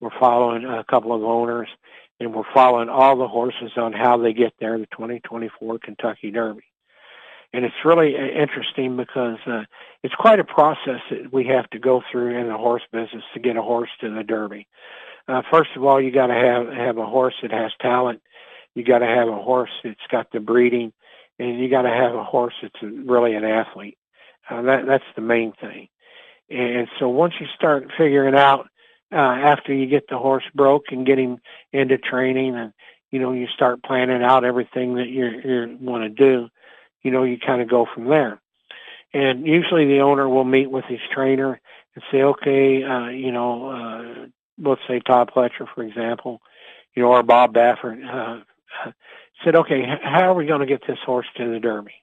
we're 0.00 0.18
following 0.18 0.64
a 0.64 0.84
couple 0.84 1.12
of 1.12 1.22
owners, 1.22 1.68
and 2.20 2.34
we're 2.34 2.42
following 2.54 2.88
all 2.88 3.16
the 3.16 3.28
horses 3.28 3.72
on 3.76 3.92
how 3.92 4.16
they 4.16 4.32
get 4.32 4.54
there, 4.60 4.78
the 4.78 4.86
2024 4.86 5.78
Kentucky 5.78 6.30
Derby. 6.30 6.64
And 7.52 7.64
it's 7.64 7.74
really 7.84 8.16
uh, 8.16 8.20
interesting 8.20 8.96
because 8.96 9.38
uh, 9.46 9.64
it's 10.02 10.14
quite 10.14 10.40
a 10.40 10.44
process 10.44 11.00
that 11.10 11.32
we 11.32 11.46
have 11.46 11.68
to 11.70 11.78
go 11.78 12.02
through 12.10 12.38
in 12.38 12.48
the 12.48 12.56
horse 12.56 12.82
business 12.92 13.22
to 13.34 13.40
get 13.40 13.56
a 13.56 13.62
horse 13.62 13.90
to 14.00 14.12
the 14.12 14.22
Derby. 14.22 14.66
Uh, 15.28 15.42
first 15.50 15.70
of 15.76 15.84
all, 15.84 16.00
you 16.00 16.10
got 16.10 16.26
to 16.26 16.34
have 16.34 16.68
have 16.68 16.98
a 16.98 17.06
horse 17.06 17.34
that 17.42 17.50
has 17.50 17.72
talent 17.80 18.20
you 18.74 18.82
got 18.82 18.98
to 18.98 19.06
have 19.06 19.28
a 19.28 19.40
horse 19.40 19.70
that's 19.82 20.06
got 20.10 20.30
the 20.32 20.40
breeding, 20.40 20.92
and 21.38 21.58
you 21.58 21.68
got 21.68 21.82
to 21.82 21.90
have 21.90 22.14
a 22.14 22.24
horse 22.24 22.54
that's 22.60 22.82
really 22.82 23.34
an 23.34 23.44
athlete. 23.44 23.98
Uh, 24.50 24.62
that 24.62 24.86
that's 24.86 25.04
the 25.16 25.22
main 25.22 25.52
thing. 25.60 25.88
And 26.50 26.88
so 26.98 27.08
once 27.08 27.34
you 27.40 27.46
start 27.54 27.90
figuring 27.96 28.34
out 28.34 28.68
uh, 29.12 29.16
after 29.16 29.72
you 29.72 29.86
get 29.86 30.08
the 30.08 30.18
horse 30.18 30.44
broke 30.54 30.86
and 30.90 31.06
getting 31.06 31.40
into 31.72 31.98
training, 31.98 32.56
and 32.56 32.72
you 33.10 33.20
know 33.20 33.32
you 33.32 33.46
start 33.48 33.82
planning 33.82 34.22
out 34.22 34.44
everything 34.44 34.94
that 34.96 35.08
you 35.08 35.26
you 35.26 35.78
want 35.80 36.04
to 36.04 36.08
do, 36.08 36.48
you 37.02 37.10
know 37.10 37.24
you 37.24 37.38
kind 37.38 37.62
of 37.62 37.68
go 37.68 37.86
from 37.92 38.06
there. 38.06 38.40
And 39.12 39.46
usually 39.46 39.86
the 39.86 40.00
owner 40.00 40.28
will 40.28 40.44
meet 40.44 40.70
with 40.70 40.84
his 40.86 40.98
trainer 41.12 41.60
and 41.94 42.04
say, 42.10 42.22
okay, 42.22 42.82
uh, 42.82 43.08
you 43.08 43.30
know, 43.30 43.68
uh, 43.68 44.26
let's 44.58 44.80
say 44.88 44.98
Todd 44.98 45.30
Pletcher, 45.34 45.68
for 45.72 45.84
example, 45.84 46.40
you 46.94 47.02
know, 47.02 47.10
or 47.10 47.22
Bob 47.22 47.54
Baffert, 47.54 48.04
uh, 48.04 48.90
said, 49.44 49.54
okay, 49.54 49.84
how 50.02 50.30
are 50.30 50.34
we 50.34 50.46
going 50.46 50.60
to 50.60 50.66
get 50.66 50.84
this 50.86 50.98
horse 51.06 51.26
to 51.36 51.48
the 51.48 51.60
Derby? 51.60 51.94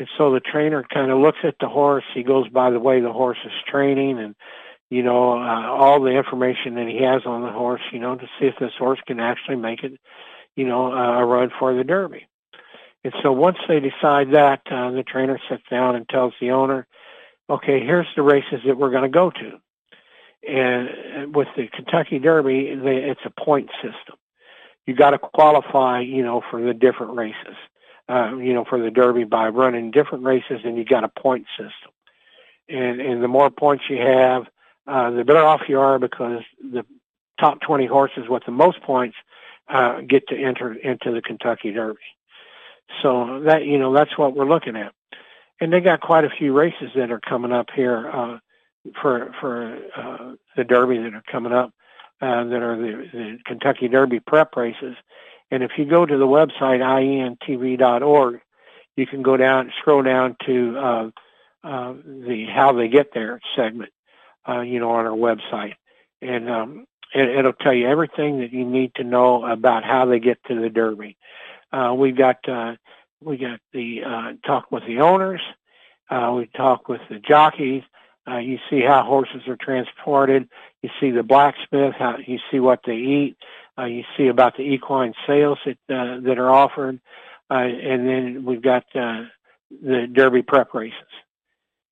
And 0.00 0.08
so 0.18 0.32
the 0.32 0.40
trainer 0.40 0.84
kind 0.92 1.12
of 1.12 1.18
looks 1.20 1.38
at 1.44 1.54
the 1.60 1.68
horse. 1.68 2.04
He 2.12 2.24
goes 2.24 2.48
by 2.48 2.70
the 2.70 2.80
way 2.80 3.00
the 3.00 3.12
horse 3.12 3.38
is 3.44 3.52
training 3.68 4.18
and, 4.18 4.34
you 4.90 5.02
know, 5.02 5.38
uh, 5.38 5.66
all 5.66 6.00
the 6.00 6.10
information 6.10 6.74
that 6.76 6.88
he 6.88 7.02
has 7.02 7.22
on 7.26 7.42
the 7.42 7.50
horse, 7.50 7.82
you 7.92 7.98
know, 7.98 8.16
to 8.16 8.26
see 8.38 8.46
if 8.46 8.54
this 8.60 8.72
horse 8.78 9.00
can 9.06 9.20
actually 9.20 9.56
make 9.56 9.82
it, 9.82 9.98
you 10.54 10.66
know, 10.66 10.92
uh, 10.92 11.18
a 11.18 11.24
run 11.24 11.50
for 11.58 11.74
the 11.74 11.84
Derby. 11.84 12.26
And 13.04 13.14
so 13.22 13.32
once 13.32 13.58
they 13.68 13.80
decide 13.80 14.32
that, 14.32 14.62
uh, 14.70 14.90
the 14.90 15.02
trainer 15.02 15.38
sits 15.48 15.62
down 15.70 15.96
and 15.96 16.08
tells 16.08 16.34
the 16.40 16.50
owner, 16.50 16.86
okay, 17.48 17.80
here's 17.80 18.06
the 18.16 18.22
races 18.22 18.60
that 18.66 18.76
we're 18.76 18.90
going 18.90 19.02
to 19.02 19.08
go 19.08 19.30
to. 19.30 19.60
And 20.48 21.34
with 21.34 21.48
the 21.56 21.68
Kentucky 21.68 22.18
Derby, 22.18 22.74
they, 22.76 22.96
it's 22.96 23.20
a 23.24 23.30
point 23.30 23.70
system 23.82 24.16
you 24.86 24.94
got 24.94 25.10
to 25.10 25.18
qualify, 25.18 26.00
you 26.00 26.22
know, 26.22 26.42
for 26.50 26.62
the 26.62 26.72
different 26.72 27.16
races, 27.16 27.56
uh, 28.08 28.36
you 28.36 28.54
know, 28.54 28.64
for 28.64 28.80
the 28.80 28.90
Derby 28.90 29.24
by 29.24 29.48
running 29.48 29.90
different 29.90 30.24
races, 30.24 30.60
and 30.64 30.76
you 30.76 30.84
got 30.84 31.04
a 31.04 31.08
point 31.08 31.46
system. 31.56 31.90
And 32.68 33.00
and 33.00 33.22
the 33.22 33.28
more 33.28 33.50
points 33.50 33.84
you 33.90 33.98
have, 33.98 34.44
uh, 34.86 35.10
the 35.10 35.24
better 35.24 35.44
off 35.44 35.62
you 35.68 35.80
are 35.80 35.98
because 35.98 36.42
the 36.60 36.84
top 37.40 37.60
20 37.60 37.86
horses 37.86 38.24
with 38.28 38.44
the 38.46 38.52
most 38.52 38.80
points 38.82 39.16
uh, 39.68 40.00
get 40.00 40.28
to 40.28 40.36
enter 40.36 40.72
into 40.72 41.12
the 41.12 41.22
Kentucky 41.22 41.72
Derby. 41.72 41.98
So 43.02 43.40
that 43.46 43.64
you 43.64 43.78
know 43.78 43.92
that's 43.92 44.16
what 44.16 44.36
we're 44.36 44.48
looking 44.48 44.76
at, 44.76 44.92
and 45.60 45.72
they 45.72 45.80
got 45.80 46.00
quite 46.00 46.24
a 46.24 46.30
few 46.30 46.52
races 46.52 46.90
that 46.94 47.10
are 47.10 47.18
coming 47.18 47.50
up 47.50 47.66
here 47.74 48.08
uh, 48.08 48.38
for 49.02 49.34
for 49.40 49.76
uh, 49.96 50.34
the 50.56 50.62
Derby 50.62 50.98
that 50.98 51.12
are 51.12 51.24
coming 51.30 51.52
up 51.52 51.72
uh, 52.20 52.44
that 52.44 52.62
are 52.62 52.76
the, 52.76 53.08
the 53.12 53.38
Kentucky 53.44 53.88
Derby 53.88 54.20
prep 54.20 54.56
races. 54.56 54.94
And 55.50 55.62
if 55.62 55.72
you 55.76 55.84
go 55.84 56.06
to 56.06 56.16
the 56.16 56.26
website 56.26 56.80
ientv.org, 56.80 58.40
you 58.96 59.06
can 59.06 59.22
go 59.22 59.36
down, 59.36 59.72
scroll 59.80 60.02
down 60.02 60.36
to 60.46 60.78
uh, 60.78 61.10
uh, 61.62 61.92
the 62.04 62.46
how 62.52 62.72
they 62.72 62.88
get 62.88 63.12
there 63.12 63.40
segment, 63.54 63.90
uh, 64.48 64.60
you 64.60 64.80
know, 64.80 64.90
on 64.90 65.06
our 65.06 65.12
website, 65.12 65.74
and 66.22 66.50
um, 66.50 66.86
it, 67.14 67.28
it'll 67.28 67.52
tell 67.52 67.74
you 67.74 67.88
everything 67.88 68.40
that 68.40 68.52
you 68.52 68.64
need 68.64 68.94
to 68.96 69.04
know 69.04 69.44
about 69.44 69.84
how 69.84 70.06
they 70.06 70.18
get 70.18 70.42
to 70.44 70.60
the 70.60 70.68
Derby. 70.70 71.16
Uh, 71.72 71.94
we 71.96 72.12
got 72.12 72.36
uh, 72.48 72.76
we 73.22 73.36
got 73.36 73.60
the 73.72 74.02
uh, 74.04 74.32
talk 74.46 74.70
with 74.70 74.84
the 74.86 75.00
owners. 75.00 75.40
Uh, 76.10 76.32
we 76.36 76.46
talk 76.56 76.88
with 76.88 77.00
the 77.10 77.18
jockeys. 77.18 77.82
Uh, 78.28 78.38
you 78.38 78.58
see 78.68 78.80
how 78.80 79.02
horses 79.04 79.42
are 79.46 79.56
transported. 79.56 80.48
You 80.82 80.90
see 81.00 81.10
the 81.10 81.22
blacksmith. 81.22 81.94
How 81.98 82.16
you 82.24 82.38
see 82.50 82.60
what 82.60 82.80
they 82.86 82.96
eat. 82.96 83.36
Uh, 83.78 83.84
you 83.84 84.04
see 84.16 84.28
about 84.28 84.56
the 84.56 84.62
equine 84.62 85.14
sales 85.26 85.58
that 85.64 85.78
uh, 85.94 86.20
that 86.20 86.38
are 86.38 86.50
offered, 86.50 87.00
uh, 87.50 87.54
and 87.54 88.08
then 88.08 88.44
we've 88.44 88.62
got 88.62 88.84
uh, 88.94 89.24
the 89.70 90.06
Derby 90.12 90.42
prep 90.42 90.74
races. 90.74 90.96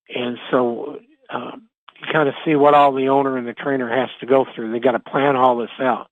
And 0.08 0.38
so 0.50 1.00
um, 1.30 1.68
you 2.00 2.12
kind 2.12 2.28
of 2.28 2.34
see 2.44 2.54
what 2.54 2.74
all 2.74 2.92
the 2.92 3.08
owner 3.08 3.36
and 3.36 3.46
the 3.46 3.54
trainer 3.54 3.88
has 3.88 4.10
to 4.20 4.26
go 4.26 4.46
through. 4.54 4.72
They 4.72 4.80
got 4.80 4.92
to 4.92 4.98
plan 4.98 5.36
all 5.36 5.56
this 5.58 5.70
out. 5.80 6.08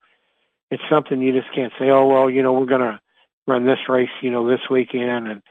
It's 0.71 0.83
something 0.91 1.21
you 1.21 1.33
just 1.33 1.55
can't 1.55 1.73
say, 1.79 1.91
oh 1.91 2.07
well, 2.07 2.31
you 2.31 2.43
know, 2.43 2.53
we're 2.55 2.67
to 2.67 3.01
run 3.47 3.67
this 3.67 3.79
race, 3.89 4.09
you 4.23 4.31
know, 4.31 4.49
this 4.49 4.61
weekend, 4.71 5.29
and 5.29 5.43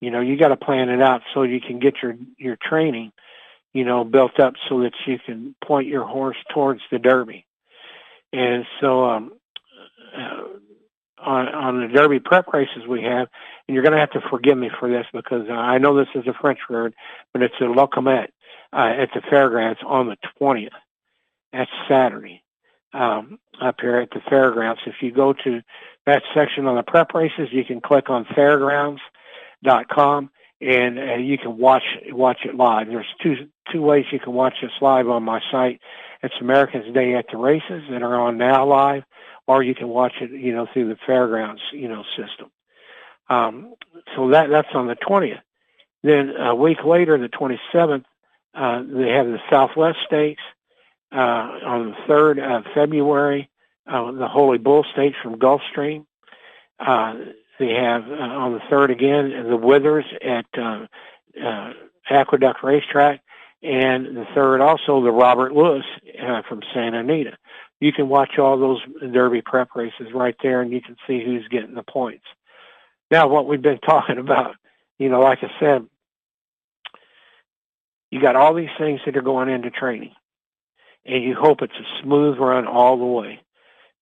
you 0.00 0.10
know, 0.10 0.20
you 0.20 0.38
got 0.38 0.48
to 0.48 0.56
plan 0.56 0.88
it 0.88 1.02
out 1.02 1.22
so 1.34 1.42
you 1.42 1.60
can 1.60 1.78
get 1.78 1.94
your 2.02 2.16
your 2.36 2.56
training 2.60 3.12
you 3.72 3.84
know, 3.84 4.04
built 4.04 4.40
up 4.40 4.54
so 4.68 4.80
that 4.80 4.92
you 5.06 5.18
can 5.24 5.54
point 5.64 5.86
your 5.86 6.04
horse 6.04 6.36
towards 6.52 6.80
the 6.90 6.98
Derby. 6.98 7.46
And 8.32 8.64
so, 8.80 9.04
um, 9.04 9.32
uh, 10.16 10.42
on, 11.20 11.48
on 11.48 11.80
the 11.80 11.88
Derby 11.88 12.20
prep 12.20 12.52
races 12.52 12.86
we 12.88 13.02
have, 13.02 13.28
and 13.66 13.74
you're 13.74 13.82
going 13.82 13.92
to 13.92 14.00
have 14.00 14.12
to 14.12 14.20
forgive 14.30 14.56
me 14.56 14.70
for 14.78 14.88
this 14.88 15.06
because 15.12 15.48
I 15.50 15.78
know 15.78 15.96
this 15.96 16.08
is 16.14 16.26
a 16.26 16.32
French 16.40 16.60
word, 16.70 16.94
but 17.32 17.42
it's 17.42 17.54
a 17.60 17.64
locomet 17.64 18.28
uh, 18.72 18.92
at 18.98 19.10
the 19.14 19.22
fairgrounds 19.28 19.80
on 19.86 20.06
the 20.06 20.16
20th. 20.40 20.70
That's 21.52 21.70
Saturday 21.88 22.42
um, 22.92 23.38
up 23.60 23.76
here 23.80 23.96
at 23.96 24.10
the 24.10 24.20
fairgrounds. 24.28 24.80
If 24.86 24.96
you 25.00 25.12
go 25.12 25.32
to 25.32 25.62
that 26.06 26.22
section 26.34 26.66
on 26.66 26.76
the 26.76 26.82
prep 26.82 27.14
races, 27.14 27.48
you 27.52 27.64
can 27.64 27.80
click 27.80 28.10
on 28.10 28.26
fairgrounds.com 28.34 30.30
and 30.60 30.98
uh, 30.98 31.14
you 31.14 31.38
can 31.38 31.56
watch 31.56 31.84
watch 32.08 32.38
it 32.44 32.56
live. 32.56 32.88
There's 32.88 33.06
two 33.22 33.48
two 33.72 33.82
ways 33.82 34.06
you 34.10 34.18
can 34.18 34.32
watch 34.32 34.54
this 34.60 34.72
live 34.80 35.08
on 35.08 35.22
my 35.22 35.40
site. 35.50 35.80
It's 36.22 36.34
America's 36.40 36.92
Day 36.92 37.14
at 37.14 37.26
the 37.30 37.36
Races 37.36 37.84
that 37.90 38.02
are 38.02 38.18
on 38.20 38.38
now 38.38 38.66
live, 38.66 39.04
or 39.46 39.62
you 39.62 39.74
can 39.74 39.88
watch 39.88 40.14
it, 40.20 40.32
you 40.32 40.52
know, 40.52 40.66
through 40.72 40.88
the 40.88 40.96
fairgrounds, 41.06 41.62
you 41.72 41.88
know, 41.88 42.02
system. 42.16 42.50
Um, 43.28 43.74
so 44.16 44.30
that 44.30 44.50
that's 44.50 44.74
on 44.74 44.88
the 44.88 44.96
20th. 44.96 45.40
Then 46.02 46.30
a 46.30 46.54
week 46.54 46.84
later, 46.84 47.18
the 47.18 47.28
27th, 47.28 48.04
uh, 48.58 48.82
they 48.82 49.10
have 49.10 49.26
the 49.26 49.40
Southwest 49.50 49.98
Stakes. 50.06 50.42
Uh, 51.10 51.16
on 51.64 51.90
the 51.90 51.96
3rd 52.12 52.38
of 52.58 52.64
February, 52.74 53.48
uh, 53.86 54.12
the 54.12 54.28
Holy 54.28 54.58
Bull 54.58 54.84
Stakes 54.92 55.16
from 55.22 55.38
Gulfstream. 55.38 56.04
Uh, 56.78 57.14
they 57.58 57.72
have 57.72 58.02
uh, 58.10 58.14
on 58.14 58.52
the 58.52 58.60
3rd 58.70 58.90
again 58.90 59.48
the 59.48 59.56
Withers 59.56 60.04
at 60.22 60.44
uh, 60.58 60.86
uh, 61.42 61.72
Aqueduct 62.10 62.62
Racetrack 62.62 63.22
and 63.62 64.16
the 64.16 64.26
third 64.34 64.60
also 64.60 65.02
the 65.02 65.10
Robert 65.10 65.52
Lewis 65.52 65.84
uh, 66.22 66.42
from 66.48 66.62
Santa 66.72 67.00
Anita. 67.00 67.36
You 67.80 67.92
can 67.92 68.08
watch 68.08 68.38
all 68.38 68.58
those 68.58 68.80
Derby 69.12 69.42
prep 69.42 69.74
races 69.74 70.12
right 70.14 70.36
there, 70.42 70.60
and 70.60 70.72
you 70.72 70.80
can 70.80 70.96
see 71.06 71.24
who's 71.24 71.46
getting 71.48 71.74
the 71.74 71.82
points. 71.82 72.24
Now, 73.10 73.28
what 73.28 73.46
we've 73.46 73.62
been 73.62 73.78
talking 73.86 74.18
about, 74.18 74.54
you 74.98 75.08
know, 75.08 75.20
like 75.20 75.40
I 75.42 75.50
said, 75.60 75.86
you 78.10 78.20
got 78.20 78.36
all 78.36 78.54
these 78.54 78.68
things 78.78 79.00
that 79.04 79.16
are 79.16 79.22
going 79.22 79.48
into 79.48 79.70
training, 79.70 80.12
and 81.04 81.22
you 81.22 81.34
hope 81.34 81.62
it's 81.62 81.72
a 81.74 82.02
smooth 82.02 82.38
run 82.38 82.66
all 82.66 82.98
the 82.98 83.04
way. 83.04 83.40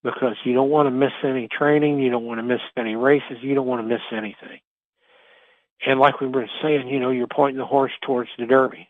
because 0.06 0.36
you 0.44 0.54
don't 0.54 0.70
want 0.70 0.86
to 0.86 0.90
miss 0.92 1.12
any 1.24 1.48
training, 1.48 1.98
you 1.98 2.10
don't 2.10 2.24
want 2.24 2.38
to 2.38 2.42
miss 2.44 2.60
any 2.76 2.94
races, 2.94 3.38
you 3.42 3.54
don't 3.54 3.66
want 3.66 3.82
to 3.82 3.88
miss 3.88 4.02
anything. 4.12 4.60
And 5.84 5.98
like 5.98 6.20
we 6.20 6.28
were 6.28 6.46
saying, 6.62 6.88
you 6.88 7.00
know, 7.00 7.10
you're 7.10 7.26
pointing 7.26 7.58
the 7.58 7.66
horse 7.66 7.92
towards 8.02 8.30
the 8.38 8.46
Derby. 8.46 8.88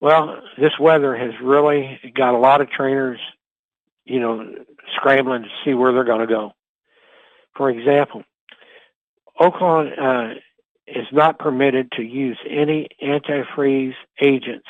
Well, 0.00 0.40
this 0.58 0.72
weather 0.80 1.14
has 1.16 1.32
really 1.42 2.00
got 2.14 2.34
a 2.34 2.38
lot 2.38 2.60
of 2.60 2.70
trainers, 2.70 3.20
you 4.04 4.18
know, 4.18 4.54
scrambling 4.96 5.42
to 5.42 5.48
see 5.64 5.74
where 5.74 5.92
they're 5.92 6.04
going 6.04 6.26
to 6.26 6.26
go. 6.26 6.52
For 7.56 7.70
example, 7.70 8.24
Oaklawn 9.40 9.92
uh, 9.98 10.34
is 10.94 11.06
not 11.12 11.38
permitted 11.38 11.92
to 11.92 12.02
use 12.02 12.38
any 12.48 12.88
antifreeze 13.02 13.94
agents, 14.22 14.66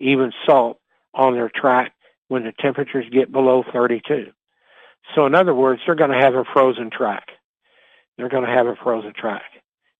even 0.00 0.32
salt, 0.46 0.78
on 1.14 1.34
their 1.34 1.50
track 1.54 1.92
when 2.28 2.44
the 2.44 2.52
temperatures 2.58 3.04
get 3.12 3.30
below 3.30 3.64
32. 3.72 4.32
So 5.14 5.26
in 5.26 5.34
other 5.34 5.54
words, 5.54 5.82
they're 5.84 5.94
going 5.94 6.10
to 6.10 6.24
have 6.24 6.34
a 6.34 6.44
frozen 6.52 6.90
track. 6.90 7.28
They're 8.16 8.28
going 8.28 8.46
to 8.46 8.52
have 8.52 8.66
a 8.66 8.76
frozen 8.82 9.12
track 9.14 9.42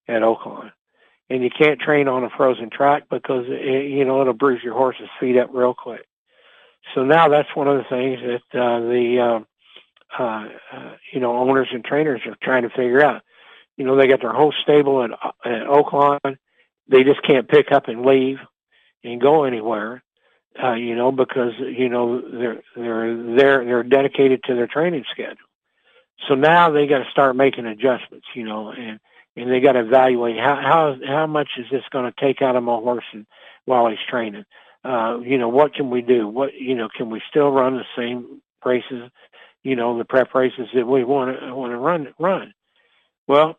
at 0.08 0.22
Oaklawn. 0.22 0.72
And 1.28 1.42
you 1.42 1.50
can't 1.50 1.80
train 1.80 2.08
on 2.08 2.24
a 2.24 2.30
frozen 2.36 2.70
track 2.70 3.04
because, 3.10 3.44
it, 3.48 3.90
you 3.90 4.04
know, 4.04 4.20
it'll 4.20 4.32
bruise 4.34 4.62
your 4.62 4.74
horse's 4.74 5.08
feet 5.18 5.38
up 5.38 5.50
real 5.52 5.74
quick. 5.74 6.06
So 6.94 7.04
now 7.04 7.28
that's 7.28 7.54
one 7.54 7.68
of 7.68 7.78
the 7.78 7.84
things 7.88 8.18
that 8.20 8.60
uh, 8.60 8.80
the, 8.80 9.20
um, 9.20 9.46
uh, 10.18 10.48
uh, 10.76 10.94
you 11.12 11.20
know, 11.20 11.36
owners 11.36 11.68
and 11.72 11.84
trainers 11.84 12.20
are 12.26 12.36
trying 12.42 12.62
to 12.62 12.70
figure 12.70 13.02
out. 13.02 13.22
You 13.76 13.84
know, 13.84 13.96
they 13.96 14.06
got 14.06 14.20
their 14.20 14.32
whole 14.32 14.52
stable 14.62 15.02
at, 15.02 15.10
at 15.44 15.66
Oaklawn. 15.66 16.36
They 16.88 17.04
just 17.04 17.22
can't 17.22 17.48
pick 17.48 17.72
up 17.72 17.88
and 17.88 18.04
leave 18.04 18.38
and 19.02 19.20
go 19.20 19.44
anywhere 19.44 20.02
uh, 20.62 20.74
you 20.74 20.94
know, 20.94 21.12
because 21.12 21.52
you 21.58 21.88
know 21.88 22.20
they're 22.20 22.62
they're 22.76 23.36
they're 23.36 23.64
they're 23.64 23.82
dedicated 23.82 24.42
to 24.44 24.54
their 24.54 24.66
training 24.66 25.04
schedule. 25.10 25.36
So 26.28 26.34
now 26.34 26.70
they 26.70 26.86
got 26.86 26.98
to 26.98 27.10
start 27.10 27.36
making 27.36 27.66
adjustments, 27.66 28.26
you 28.34 28.44
know, 28.44 28.70
and 28.70 29.00
and 29.36 29.50
they 29.50 29.60
got 29.60 29.72
to 29.72 29.80
evaluate 29.80 30.38
how 30.38 30.56
how 30.56 30.96
how 31.06 31.26
much 31.26 31.48
is 31.58 31.66
this 31.70 31.84
going 31.90 32.10
to 32.10 32.20
take 32.20 32.42
out 32.42 32.56
of 32.56 32.62
my 32.62 32.74
horse 32.74 33.04
and, 33.12 33.26
while 33.64 33.88
he's 33.88 33.98
training. 34.08 34.44
Uh, 34.84 35.18
you 35.22 35.38
know, 35.38 35.48
what 35.48 35.74
can 35.74 35.90
we 35.90 36.02
do? 36.02 36.28
What 36.28 36.54
you 36.54 36.74
know, 36.74 36.88
can 36.94 37.08
we 37.08 37.22
still 37.30 37.50
run 37.50 37.76
the 37.76 37.84
same 37.96 38.42
races? 38.64 39.10
You 39.62 39.76
know, 39.76 39.96
the 39.96 40.04
prep 40.04 40.34
races 40.34 40.68
that 40.74 40.86
we 40.86 41.04
want 41.04 41.40
to 41.40 41.54
want 41.54 41.72
to 41.72 41.78
run 41.78 42.12
run. 42.18 42.52
Well, 43.26 43.56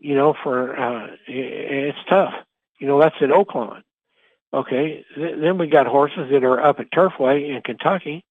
you 0.00 0.14
know, 0.14 0.34
for 0.42 0.78
uh, 0.78 1.08
it's 1.26 1.98
tough. 2.08 2.34
You 2.78 2.86
know, 2.86 3.00
that's 3.00 3.16
at 3.20 3.28
Oaklawn 3.28 3.82
Okay, 4.52 5.04
then 5.16 5.58
we 5.58 5.68
got 5.68 5.86
horses 5.86 6.28
that 6.32 6.42
are 6.42 6.60
up 6.60 6.80
at 6.80 6.90
Turfway 6.90 7.54
in 7.54 7.62
Kentucky, 7.62 8.24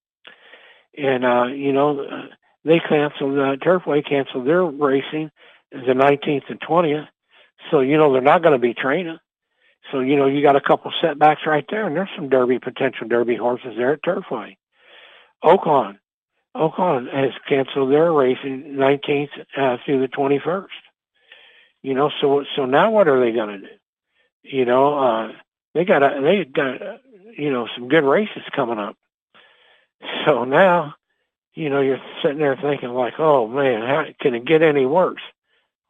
and 0.96 1.24
uh, 1.24 1.46
you 1.46 1.72
know 1.72 2.00
uh, 2.00 2.26
they 2.62 2.78
canceled 2.78 3.38
uh, 3.38 3.56
Turfway 3.56 4.06
canceled 4.06 4.46
their 4.46 4.62
racing 4.62 5.30
the 5.72 5.94
19th 5.94 6.50
and 6.50 6.60
20th, 6.60 7.08
so 7.70 7.80
you 7.80 7.96
know 7.96 8.12
they're 8.12 8.20
not 8.20 8.42
going 8.42 8.52
to 8.52 8.58
be 8.58 8.74
training. 8.74 9.16
So 9.90 10.00
you 10.00 10.16
know 10.16 10.26
you 10.26 10.42
got 10.42 10.56
a 10.56 10.60
couple 10.60 10.92
setbacks 11.00 11.40
right 11.46 11.64
there, 11.70 11.86
and 11.86 11.96
there's 11.96 12.10
some 12.14 12.28
Derby 12.28 12.58
potential 12.58 13.08
Derby 13.08 13.36
horses 13.36 13.72
there 13.78 13.94
at 13.94 14.02
Turfway. 14.02 14.58
Oaklawn, 15.42 16.00
Oaklawn 16.54 17.10
has 17.14 17.32
canceled 17.48 17.92
their 17.92 18.12
racing 18.12 18.76
19th 18.76 19.28
uh, 19.56 19.78
through 19.86 20.00
the 20.02 20.08
21st. 20.08 20.66
You 21.82 21.94
know, 21.94 22.10
so 22.20 22.44
so 22.56 22.66
now 22.66 22.90
what 22.90 23.08
are 23.08 23.20
they 23.20 23.32
going 23.32 23.60
to 23.60 23.66
do? 23.66 23.74
You 24.42 24.64
know. 24.64 24.98
uh 24.98 25.32
they 25.74 25.84
got 25.84 26.02
a, 26.02 26.20
they 26.20 26.44
got 26.44 26.82
a, 26.82 27.00
you 27.36 27.50
know 27.50 27.68
some 27.74 27.88
good 27.88 28.04
races 28.04 28.42
coming 28.54 28.78
up. 28.78 28.96
So 30.24 30.44
now, 30.44 30.94
you 31.54 31.68
know, 31.68 31.80
you're 31.80 32.00
sitting 32.22 32.38
there 32.38 32.56
thinking 32.56 32.90
like, 32.90 33.14
oh 33.18 33.46
man, 33.46 33.82
how 33.82 34.04
can 34.20 34.34
it 34.34 34.44
get 34.44 34.62
any 34.62 34.86
worse? 34.86 35.20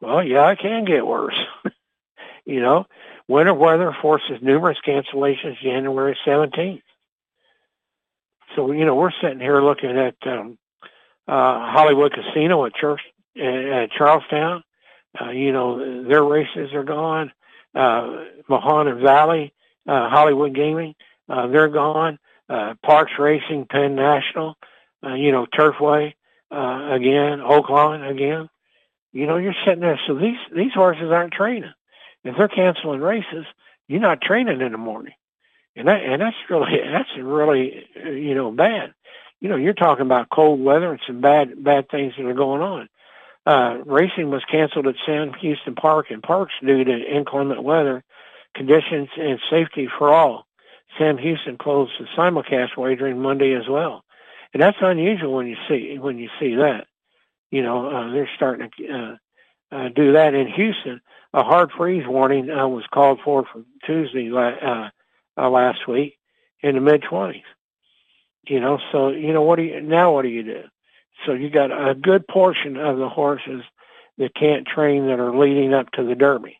Well, 0.01 0.23
yeah, 0.23 0.49
it 0.51 0.59
can 0.59 0.85
get 0.85 1.05
worse. 1.05 1.39
you 2.45 2.59
know, 2.61 2.85
winter 3.27 3.53
weather 3.53 3.95
forces 4.01 4.39
numerous 4.41 4.77
cancellations 4.85 5.59
January 5.61 6.17
17th. 6.25 6.81
So, 8.55 8.71
you 8.71 8.85
know, 8.85 8.95
we're 8.95 9.11
sitting 9.21 9.39
here 9.39 9.61
looking 9.63 9.97
at 9.97 10.15
um, 10.25 10.57
uh, 11.27 11.71
Hollywood 11.71 12.11
Casino 12.13 12.65
at 12.65 12.75
Church 12.75 12.99
at 13.41 13.91
Charlestown. 13.91 14.63
Uh, 15.19 15.31
you 15.31 15.51
know, 15.51 16.03
their 16.03 16.23
races 16.23 16.73
are 16.73 16.83
gone. 16.83 17.31
Uh, 17.73 18.25
Mahoning 18.49 19.01
Valley 19.01 19.53
uh, 19.87 20.09
Hollywood 20.09 20.55
Gaming. 20.55 20.95
Uh, 21.29 21.47
they're 21.47 21.67
gone. 21.67 22.19
Uh, 22.49 22.73
Parx 22.85 23.17
Racing, 23.17 23.65
Penn 23.69 23.95
National, 23.95 24.57
uh, 25.05 25.13
you 25.13 25.31
know, 25.31 25.45
Turfway, 25.45 26.13
uh, 26.51 26.89
again, 26.91 27.39
Oaklawn 27.39 28.09
again. 28.09 28.49
You 29.13 29.25
know, 29.25 29.37
you're 29.37 29.55
sitting 29.65 29.79
there. 29.79 29.99
So 30.05 30.15
these, 30.15 30.37
these 30.53 30.73
horses 30.73 31.11
aren't 31.11 31.33
training. 31.33 31.71
If 32.25 32.35
they're 32.37 32.49
canceling 32.49 32.99
races, 32.99 33.45
you're 33.87 34.01
not 34.01 34.21
training 34.21 34.59
in 34.59 34.73
the 34.73 34.77
morning. 34.77 35.13
And 35.77 35.87
that, 35.87 36.03
and 36.03 36.21
that's 36.21 36.35
really, 36.49 36.77
that's 36.91 37.09
really, 37.17 37.85
you 37.95 38.35
know, 38.35 38.51
bad. 38.51 38.93
You 39.39 39.47
know, 39.47 39.55
you're 39.55 39.73
talking 39.73 40.05
about 40.05 40.29
cold 40.29 40.61
weather 40.61 40.91
and 40.91 40.99
some 41.07 41.21
bad, 41.21 41.63
bad 41.63 41.89
things 41.89 42.13
that 42.17 42.25
are 42.25 42.33
going 42.33 42.61
on. 42.61 42.89
Uh, 43.45 43.77
racing 43.85 44.29
was 44.29 44.43
canceled 44.51 44.87
at 44.87 44.95
Sam 45.05 45.33
Houston 45.41 45.75
Park 45.75 46.07
and 46.11 46.21
Parx 46.21 46.47
due 46.63 46.83
to 46.83 47.15
inclement 47.15 47.63
weather 47.63 48.03
conditions 48.55 49.09
and 49.17 49.39
safety 49.49 49.87
for 49.97 50.13
all. 50.13 50.45
Sam 50.97 51.17
Houston 51.17 51.57
closed 51.57 51.91
the 51.99 52.05
simulcast 52.17 52.77
wagering 52.77 53.19
Monday 53.19 53.53
as 53.53 53.67
well, 53.67 54.03
and 54.53 54.61
that's 54.61 54.77
unusual 54.81 55.33
when 55.33 55.47
you 55.47 55.55
see 55.67 55.97
when 55.97 56.17
you 56.17 56.29
see 56.39 56.55
that. 56.55 56.85
You 57.49 57.63
know, 57.63 57.87
uh, 57.89 58.11
they're 58.11 58.29
starting 58.35 58.69
to 58.77 58.87
uh, 58.87 59.75
uh, 59.75 59.89
do 59.89 60.13
that 60.13 60.33
in 60.33 60.47
Houston. 60.47 61.01
A 61.33 61.43
hard 61.43 61.71
freeze 61.77 62.05
warning 62.05 62.49
uh, 62.49 62.67
was 62.67 62.83
called 62.93 63.19
for 63.23 63.45
for 63.51 63.63
Tuesday 63.85 64.29
uh, 64.31 64.89
uh, 65.37 65.49
last 65.49 65.87
week 65.87 66.17
in 66.61 66.75
the 66.75 66.81
mid 66.81 67.03
20s. 67.03 67.43
You 68.47 68.59
know, 68.59 68.79
so 68.91 69.09
you 69.09 69.33
know 69.33 69.43
what 69.43 69.55
do 69.57 69.63
you 69.63 69.81
now? 69.81 70.13
What 70.13 70.23
do 70.23 70.27
you 70.27 70.43
do? 70.43 70.63
So 71.25 71.33
you 71.33 71.49
got 71.49 71.71
a 71.71 71.93
good 71.93 72.27
portion 72.27 72.77
of 72.77 72.97
the 72.97 73.09
horses 73.09 73.63
that 74.17 74.35
can't 74.35 74.67
train 74.67 75.07
that 75.07 75.19
are 75.19 75.37
leading 75.37 75.73
up 75.73 75.91
to 75.91 76.03
the 76.03 76.15
Derby. 76.15 76.59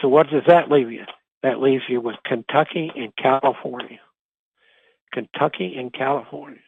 So 0.00 0.08
what 0.08 0.28
does 0.30 0.42
that 0.46 0.70
leave 0.70 0.90
you? 0.90 1.04
That 1.42 1.60
leaves 1.60 1.84
you 1.88 2.00
with 2.00 2.16
Kentucky 2.24 2.90
and 2.94 3.14
California. 3.16 4.00
Kentucky 5.12 5.76
and 5.76 5.92
California. 5.92 6.60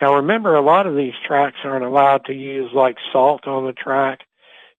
Now 0.00 0.16
remember, 0.16 0.54
a 0.54 0.62
lot 0.62 0.86
of 0.86 0.96
these 0.96 1.14
tracks 1.26 1.58
aren't 1.62 1.84
allowed 1.84 2.24
to 2.26 2.34
use 2.34 2.70
like 2.72 2.96
salt 3.12 3.46
on 3.46 3.66
the 3.66 3.72
track 3.72 4.20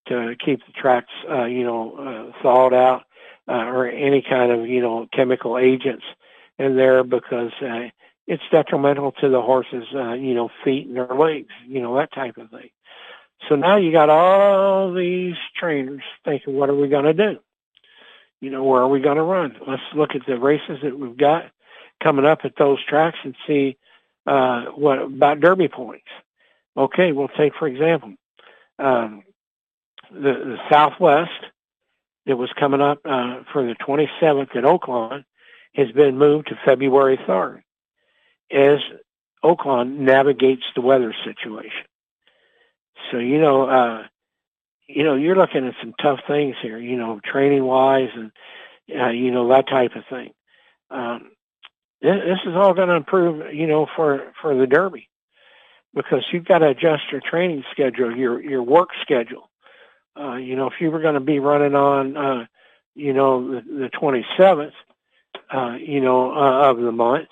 to 0.07 0.36
keep 0.43 0.59
the 0.65 0.74
tracks, 0.74 1.11
uh, 1.30 1.45
you 1.45 1.63
know, 1.63 1.95
uh, 2.34 2.41
thawed 2.41 2.74
out 2.74 3.03
uh, 3.47 3.65
or 3.65 3.88
any 3.88 4.24
kind 4.28 4.51
of, 4.51 4.67
you 4.67 4.82
know, 4.82 5.07
chemical 5.13 5.57
agents 5.57 6.03
in 6.57 6.76
there 6.76 7.03
because 7.03 7.51
uh, 7.61 7.89
it's 8.32 8.44
detrimental 8.52 9.12
to 9.14 9.30
the 9.30 9.42
horse's, 9.42 9.86
uh, 9.94 10.14
you 10.14 10.34
know, 10.34 10.50
feet 10.64 10.88
and 10.88 10.96
their 10.96 11.08
legs, 11.08 11.54
you 11.68 11.82
know, 11.82 11.96
that 11.98 12.14
type 12.14 12.38
of 12.38 12.50
thing. 12.50 12.70
So 13.50 13.56
now 13.56 13.78
you 13.78 13.92
got 13.92 14.10
all 14.10 14.94
these 14.94 15.36
trainers 15.56 16.04
thinking, 16.24 16.56
what 16.56 16.70
are 16.70 16.76
we 16.76 16.88
going 16.88 17.06
to 17.06 17.14
do? 17.14 17.40
you 18.42 18.50
know, 18.50 18.64
where 18.64 18.82
are 18.82 18.88
we 18.88 19.00
going 19.00 19.18
to 19.18 19.24
run? 19.24 19.56
Let's 19.66 19.84
look 19.96 20.16
at 20.16 20.26
the 20.26 20.38
races 20.38 20.80
that 20.84 20.98
we've 20.98 21.16
got 21.16 21.46
coming 22.04 22.26
up 22.26 22.40
at 22.44 22.56
those 22.58 22.84
tracks 22.84 23.20
and 23.24 23.36
see 23.48 23.78
uh, 24.26 24.66
what 24.76 25.02
about 25.02 25.40
Derby 25.40 25.68
points. 25.68 26.08
Okay, 26.76 27.12
we'll 27.12 27.28
take 27.30 27.54
for 27.56 27.68
example 27.68 28.14
um, 28.80 29.24
the, 30.12 30.34
the 30.34 30.58
Southwest 30.70 31.30
that 32.26 32.38
was 32.38 32.52
coming 32.60 32.82
up 32.82 33.00
uh, 33.06 33.42
for 33.54 33.64
the 33.64 33.76
27th 33.76 34.56
at 34.56 34.64
Oaklawn 34.64 35.24
has 35.76 35.92
been 35.92 36.18
moved 36.18 36.48
to 36.48 36.60
February 36.66 37.18
3rd 37.18 37.62
as 38.54 38.80
Oaklawn 39.43 39.99
navigates 39.99 40.64
the 40.76 40.82
weather 40.82 41.14
situation. 41.26 41.86
So, 43.12 43.18
you 43.18 43.39
know, 43.39 43.64
uh, 43.64 44.04
you 44.88 45.04
know, 45.04 45.16
you're 45.16 45.36
looking 45.36 45.68
at 45.68 45.74
some 45.82 45.93
tough 46.02 46.20
things 46.28 46.56
here, 46.62 46.78
you 46.78 46.97
know, 46.97 47.20
training 47.24 47.64
wise 47.64 48.10
and, 48.16 48.32
uh, 48.95 49.10
you 49.10 49.32
know, 49.32 49.47
that 49.49 49.68
type 49.68 49.95
of 49.95 50.04
thing. 50.10 50.32
Um, 50.89 51.32
this 52.02 52.39
is 52.45 52.56
all 52.56 52.74
going 52.74 52.89
to 52.89 52.95
improve, 52.95 53.54
you 53.54 53.68
know, 53.68 53.88
for, 53.95 54.34
for 54.41 54.56
the 54.56 54.68
Derby 54.68 55.08
because 55.93 56.26
you've 56.32 56.45
got 56.45 56.60
to 56.60 56.70
adjust 56.70 57.04
your 57.12 57.22
training 57.22 57.64
schedule, 57.72 58.16
your, 58.16 58.41
your 58.41 58.64
work 58.64 58.89
schedule. 59.02 59.49
Uh, 60.20 60.36
you 60.36 60.56
know, 60.56 60.68
if 60.68 60.74
you 60.80 60.91
were 60.91 61.02
going 61.02 61.14
to 61.14 61.20
be 61.20 61.39
running 61.39 61.76
on, 61.76 62.18
uh, 62.18 62.45
you 62.95 63.14
know, 63.14 63.56
the, 63.56 63.62
the 63.62 63.89
27th, 63.89 64.74
uh, 65.54 65.76
you 65.80 66.02
know, 66.02 66.32
uh, 66.32 66.70
of 66.70 66.78
the 66.78 66.91
month 66.91 67.30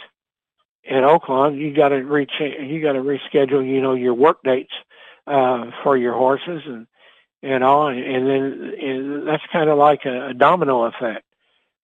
at 0.89 1.03
Oaklawn, 1.03 1.57
you 1.57 1.73
got 1.73 1.89
to 1.89 1.97
reach, 1.97 2.31
you 2.39 2.81
got 2.81 2.93
to 2.93 2.99
reschedule, 2.99 3.67
you 3.67 3.81
know, 3.81 3.93
your 3.93 4.13
work 4.15 4.39
dates, 4.43 4.73
uh, 5.27 5.71
for 5.83 5.95
your 5.95 6.13
horses 6.13 6.63
and, 6.65 6.87
and 7.43 7.63
on, 7.63 7.97
and 7.97 8.27
then 8.27 8.73
and 8.81 9.27
that's 9.27 9.43
kind 9.51 9.69
of 9.69 9.77
like 9.77 10.05
a, 10.05 10.29
a 10.29 10.33
domino 10.33 10.85
effect. 10.85 11.23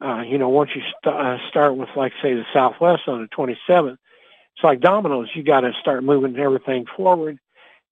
Uh, 0.03 0.21
you 0.21 0.37
know, 0.37 0.49
once 0.49 0.71
you 0.75 0.81
st- 0.81 1.15
uh, 1.15 1.37
start 1.49 1.77
with, 1.77 1.87
like, 1.95 2.11
say, 2.21 2.33
the 2.33 2.43
Southwest 2.53 3.03
on 3.07 3.21
the 3.21 3.27
27th, 3.27 3.93
it's 3.93 4.63
like 4.63 4.81
dominoes. 4.81 5.29
You 5.33 5.43
got 5.43 5.61
to 5.61 5.71
start 5.79 6.03
moving 6.03 6.37
everything 6.37 6.85
forward, 6.97 7.39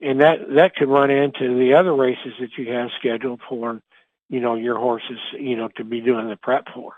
and 0.01 0.21
that 0.21 0.39
that 0.55 0.75
could 0.75 0.89
run 0.89 1.11
into 1.11 1.57
the 1.57 1.75
other 1.75 1.93
races 1.95 2.33
that 2.39 2.57
you 2.57 2.71
have 2.73 2.89
scheduled 2.99 3.41
for, 3.47 3.81
you 4.29 4.39
know, 4.39 4.55
your 4.55 4.77
horses, 4.77 5.19
you 5.39 5.55
know, 5.55 5.69
to 5.77 5.83
be 5.83 6.01
doing 6.01 6.27
the 6.29 6.37
prep 6.37 6.67
for. 6.73 6.93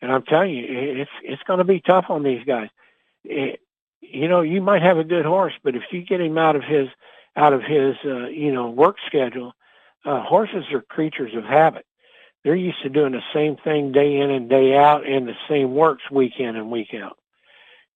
And 0.00 0.12
I'm 0.12 0.22
telling 0.22 0.54
you, 0.54 0.64
it's 0.68 1.10
it's 1.22 1.42
going 1.44 1.58
to 1.58 1.64
be 1.64 1.80
tough 1.80 2.06
on 2.08 2.22
these 2.22 2.44
guys. 2.44 2.68
It, 3.24 3.60
you 4.00 4.28
know, 4.28 4.40
you 4.40 4.60
might 4.60 4.82
have 4.82 4.98
a 4.98 5.04
good 5.04 5.24
horse, 5.24 5.54
but 5.62 5.76
if 5.76 5.82
you 5.90 6.02
get 6.02 6.20
him 6.20 6.36
out 6.38 6.56
of 6.56 6.62
his 6.62 6.88
out 7.36 7.52
of 7.52 7.62
his 7.62 7.96
uh, 8.04 8.26
you 8.26 8.52
know 8.52 8.70
work 8.70 8.96
schedule, 9.06 9.52
uh, 10.04 10.22
horses 10.22 10.64
are 10.72 10.82
creatures 10.82 11.34
of 11.34 11.44
habit. 11.44 11.86
They're 12.44 12.56
used 12.56 12.82
to 12.82 12.88
doing 12.88 13.12
the 13.12 13.22
same 13.32 13.56
thing 13.56 13.92
day 13.92 14.16
in 14.16 14.30
and 14.30 14.48
day 14.50 14.76
out, 14.76 15.06
and 15.06 15.26
the 15.28 15.36
same 15.48 15.74
works 15.74 16.02
week 16.10 16.32
in 16.38 16.56
and 16.56 16.70
week 16.70 16.94
out. 16.94 17.16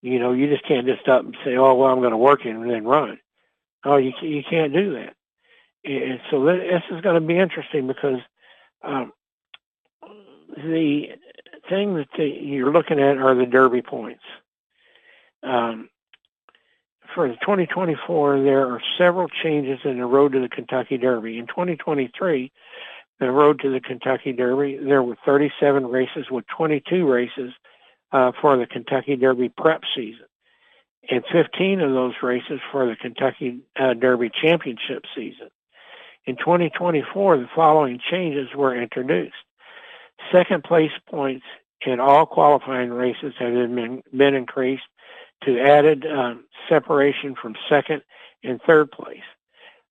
You 0.03 0.19
know, 0.21 0.33
you 0.33 0.49
just 0.49 0.67
can't 0.67 0.87
just 0.87 1.09
up 1.09 1.25
and 1.25 1.37
say, 1.45 1.57
"Oh, 1.57 1.75
well, 1.75 1.91
I'm 1.91 2.01
going 2.01 2.13
to 2.13 2.17
work 2.17 2.47
it 2.47 2.51
and 2.51 2.71
then 2.71 2.85
run." 2.85 3.19
Oh, 3.85 3.97
you 3.97 4.13
you 4.23 4.43
can't 4.49 4.73
do 4.73 4.95
that. 4.95 5.15
And 5.85 6.21
so 6.31 6.45
this 6.45 6.83
is 6.91 7.01
going 7.01 7.21
to 7.21 7.27
be 7.27 7.39
interesting 7.39 7.87
because 7.87 8.19
um, 8.83 9.13
the 10.57 11.09
thing 11.69 11.95
that 11.95 12.09
the, 12.17 12.25
you're 12.25 12.73
looking 12.73 12.99
at 13.01 13.19
are 13.19 13.35
the 13.35 13.47
Derby 13.47 13.83
points. 13.83 14.23
Um, 15.47 15.89
for 17.15 17.29
2024, 17.29 18.43
there 18.43 18.67
are 18.67 18.81
several 18.99 19.29
changes 19.29 19.79
in 19.85 19.99
the 19.99 20.05
road 20.05 20.33
to 20.33 20.41
the 20.41 20.49
Kentucky 20.49 20.99
Derby. 20.99 21.39
In 21.39 21.47
2023, 21.47 22.53
the 23.21 23.31
road 23.31 23.61
to 23.61 23.71
the 23.71 23.81
Kentucky 23.81 24.33
Derby, 24.33 24.79
there 24.83 25.03
were 25.03 25.17
37 25.25 25.87
races 25.87 26.27
with 26.31 26.45
22 26.49 27.09
races 27.09 27.53
uh, 28.13 28.33
for 28.41 28.57
the 28.59 28.67
Kentucky 28.67 29.17
Derby 29.17 29.49
prep 29.49 29.83
season, 29.95 30.27
and 31.09 31.25
15 31.33 31.81
of 31.81 31.93
those 31.93 32.15
races 32.23 32.61
for 32.71 32.87
the 32.87 32.97
Kentucky 32.97 33.61
uh, 33.79 33.95
Derby 33.95 34.31
championship 34.43 35.05
season. 35.15 35.49
In 36.27 36.37
2024, 36.37 37.39
the 37.39 37.49
following 37.55 38.01
changes 38.11 38.49
were 38.55 38.77
introduced. 38.77 39.35
Second 40.33 40.65
place 40.65 40.91
points 41.09 41.45
in 41.87 42.01
all 42.01 42.27
qualifying 42.27 42.91
races 42.91 43.33
have 43.39 43.53
been, 43.53 44.03
been 44.15 44.35
increased 44.35 44.83
to 45.47 45.61
added 45.61 46.05
um, 46.07 46.45
separation 46.69 47.35
from 47.41 47.55
second 47.69 48.03
and 48.43 48.61
third 48.67 48.91
place. 48.91 49.23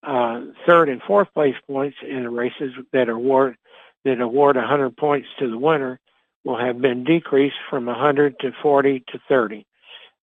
Uh, 0.03 0.41
third 0.67 0.89
and 0.89 1.01
fourth 1.01 1.33
place 1.33 1.55
points 1.65 1.97
in 2.07 2.23
the 2.23 2.29
races 2.29 2.73
that 2.93 3.09
award 3.09 3.57
that 4.03 4.21
award 4.21 4.55
100 4.55 4.95
points 4.95 5.27
to 5.39 5.49
the 5.49 5.57
winner 5.57 5.99
will 6.43 6.57
have 6.57 6.79
been 6.79 7.03
decreased 7.03 7.55
from 7.69 7.87
100 7.87 8.39
to 8.39 8.51
40 8.61 9.03
to 9.07 9.19
30, 9.27 9.65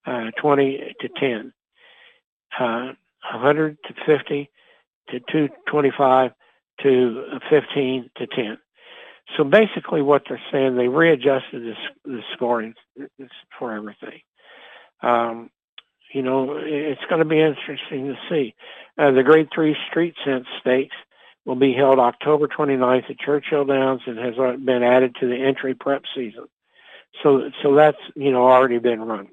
uh, 0.06 0.30
20 0.40 0.94
to 1.00 1.08
10, 1.08 1.52
uh, 2.60 2.92
100 3.32 3.76
to 3.82 3.94
50 4.06 4.50
to 5.10 5.18
225 5.18 6.30
to 6.82 7.24
15 7.50 8.10
to 8.18 8.26
10. 8.28 8.58
So 9.36 9.44
basically, 9.44 10.02
what 10.02 10.22
they're 10.28 10.40
saying, 10.52 10.76
they 10.76 10.88
readjusted 10.88 11.62
the, 11.62 11.74
the 12.04 12.20
scoring 12.34 12.74
for 13.58 13.74
everything. 13.74 14.20
Um, 15.02 15.50
you 16.12 16.22
know, 16.22 16.56
it's 16.58 17.04
going 17.08 17.20
to 17.20 17.24
be 17.24 17.40
interesting 17.40 18.08
to 18.08 18.16
see. 18.28 18.54
Uh, 18.98 19.10
the 19.12 19.22
Grade 19.22 19.48
3 19.54 19.76
Street 19.90 20.14
Sense 20.24 20.46
Stakes 20.60 20.96
will 21.44 21.56
be 21.56 21.72
held 21.72 21.98
October 21.98 22.46
29th 22.46 23.10
at 23.10 23.18
Churchill 23.18 23.64
Downs 23.64 24.02
and 24.06 24.18
has 24.18 24.34
been 24.60 24.82
added 24.82 25.16
to 25.20 25.26
the 25.26 25.36
entry 25.36 25.74
prep 25.74 26.02
season. 26.14 26.46
So, 27.22 27.50
so 27.62 27.74
that's, 27.74 27.98
you 28.14 28.30
know, 28.30 28.46
already 28.46 28.78
been 28.78 29.02
run. 29.02 29.28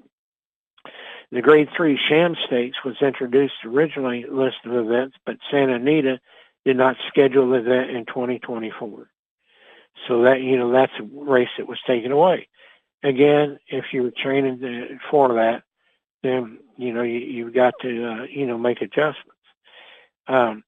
The 1.32 1.41
Grade 1.41 1.70
3 1.76 1.99
Sham 2.09 2.36
Stakes 2.47 2.78
was 2.84 2.95
introduced 3.01 3.53
originally 3.63 4.26
list 4.30 4.57
of 4.65 4.74
events, 4.74 5.15
but 5.26 5.38
Santa 5.51 5.76
Anita 5.76 6.20
did 6.65 6.78
not 6.78 6.95
schedule 7.07 7.49
the 7.49 7.57
event 7.57 7.91
in 7.91 8.05
2024. 8.05 9.09
So 10.07 10.24
that, 10.24 10.41
you 10.41 10.57
know, 10.57 10.72
that's 10.72 10.93
a 10.99 11.03
race 11.03 11.49
that 11.57 11.67
was 11.67 11.80
taken 11.86 12.11
away. 12.11 12.47
Again, 13.03 13.59
if 13.67 13.85
you 13.93 14.03
were 14.03 14.11
training 14.11 14.99
for 15.09 15.35
that, 15.35 15.63
then 16.23 16.57
you 16.77 16.93
know 16.93 17.01
you, 17.01 17.19
you've 17.19 17.53
got 17.53 17.73
to 17.81 18.05
uh, 18.05 18.23
you 18.23 18.45
know 18.45 18.57
make 18.57 18.81
adjustments. 18.81 19.39
Um, 20.27 20.63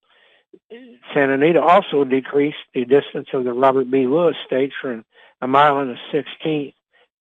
Santa 1.13 1.33
Anita 1.33 1.61
also 1.61 2.03
decreased 2.03 2.57
the 2.73 2.85
distance 2.85 3.27
of 3.33 3.43
the 3.43 3.53
Robert 3.53 3.89
B. 3.89 4.07
Lewis 4.07 4.35
Stakes 4.45 4.75
from 4.81 5.05
a 5.41 5.47
mile 5.47 5.79
and 5.79 5.91
a 5.91 5.97
sixteenth 6.11 6.73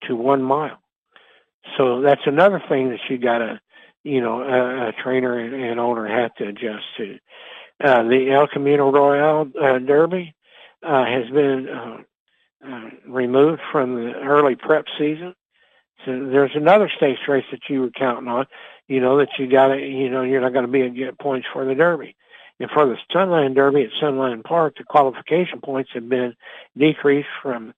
to 0.07 0.15
one 0.15 0.41
mile. 0.41 0.79
So 1.77 2.01
that's 2.01 2.21
another 2.25 2.61
thing 2.69 2.89
that 2.89 2.99
you 3.09 3.17
got 3.17 3.39
to, 3.39 3.61
you 4.03 4.21
know, 4.21 4.41
a, 4.41 4.89
a 4.89 4.91
trainer 5.03 5.37
and, 5.37 5.53
and, 5.53 5.79
owner 5.79 6.07
have 6.07 6.33
to 6.35 6.47
adjust 6.47 6.85
to. 6.97 7.19
Uh, 7.83 8.03
the 8.03 8.31
El 8.31 8.47
Camino 8.47 8.91
Real 8.91 9.47
uh, 9.61 9.79
Derby 9.79 10.33
uh, 10.83 11.05
has 11.05 11.29
been 11.29 11.67
uh, 12.67 12.89
removed 13.07 13.61
from 13.71 13.95
the 13.95 14.13
early 14.13 14.55
prep 14.55 14.85
season. 14.97 15.35
So 16.05 16.25
there's 16.25 16.55
another 16.55 16.89
stakes 16.95 17.21
race 17.27 17.45
that 17.51 17.69
you 17.69 17.81
were 17.81 17.91
counting 17.91 18.27
on, 18.27 18.47
you 18.87 18.99
know, 18.99 19.17
that 19.17 19.29
you 19.37 19.47
got 19.47 19.67
to, 19.67 19.79
you 19.79 20.09
know, 20.09 20.23
you're 20.23 20.41
not 20.41 20.53
going 20.53 20.65
to 20.65 20.71
be 20.71 20.81
able 20.81 20.95
to 20.95 20.99
get 20.99 21.19
points 21.19 21.47
for 21.51 21.65
the 21.65 21.75
Derby. 21.75 22.15
And 22.59 22.69
for 22.69 22.85
the 22.85 22.97
Sunland 23.11 23.55
Derby 23.55 23.83
at 23.83 23.89
Sunland 23.99 24.43
Park, 24.43 24.75
the 24.77 24.83
qualification 24.83 25.61
points 25.61 25.91
have 25.93 26.07
been 26.07 26.35
decreased 26.77 27.29
from 27.41 27.73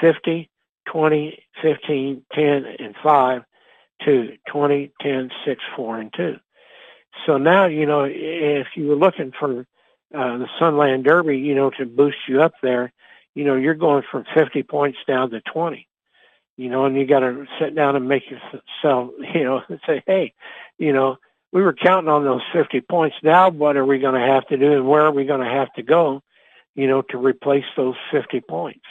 50, 0.00 0.48
20, 0.86 1.44
15, 1.62 2.22
10, 2.32 2.64
and 2.78 2.94
5 3.02 3.42
to 4.04 4.36
20, 4.48 4.92
10, 5.00 5.30
6, 5.44 5.62
4, 5.76 5.98
and 5.98 6.12
2. 6.16 6.36
So 7.26 7.38
now, 7.38 7.66
you 7.66 7.86
know, 7.86 8.04
if 8.08 8.68
you 8.76 8.86
were 8.86 8.94
looking 8.94 9.32
for 9.38 9.66
uh, 10.14 10.38
the 10.38 10.48
Sunland 10.58 11.04
Derby, 11.04 11.38
you 11.38 11.54
know, 11.54 11.70
to 11.70 11.84
boost 11.84 12.18
you 12.28 12.42
up 12.42 12.52
there, 12.62 12.92
you 13.38 13.44
know, 13.44 13.56
you're 13.56 13.74
going 13.74 14.02
from 14.10 14.24
50 14.34 14.62
points 14.64 14.98
down 15.06 15.30
to 15.30 15.40
20 15.40 15.88
you 16.58 16.68
know, 16.68 16.84
and 16.84 16.96
you 16.96 17.06
got 17.06 17.20
to 17.20 17.46
sit 17.60 17.74
down 17.74 17.94
and 17.96 18.08
make 18.08 18.24
yourself, 18.28 19.12
you 19.34 19.44
know, 19.44 19.62
say, 19.86 20.02
hey, 20.06 20.34
you 20.76 20.92
know, 20.92 21.16
we 21.52 21.62
were 21.62 21.72
counting 21.72 22.10
on 22.10 22.24
those 22.24 22.42
50 22.52 22.82
points. 22.82 23.16
Now, 23.22 23.48
what 23.48 23.76
are 23.76 23.86
we 23.86 24.00
going 24.00 24.20
to 24.20 24.26
have 24.26 24.46
to 24.48 24.58
do, 24.58 24.72
and 24.72 24.86
where 24.86 25.02
are 25.02 25.12
we 25.12 25.24
going 25.24 25.40
to 25.40 25.46
have 25.46 25.72
to 25.74 25.82
go, 25.82 26.20
you 26.74 26.86
know, 26.88 27.00
to 27.10 27.16
replace 27.16 27.64
those 27.76 27.94
50 28.10 28.40
points? 28.40 28.84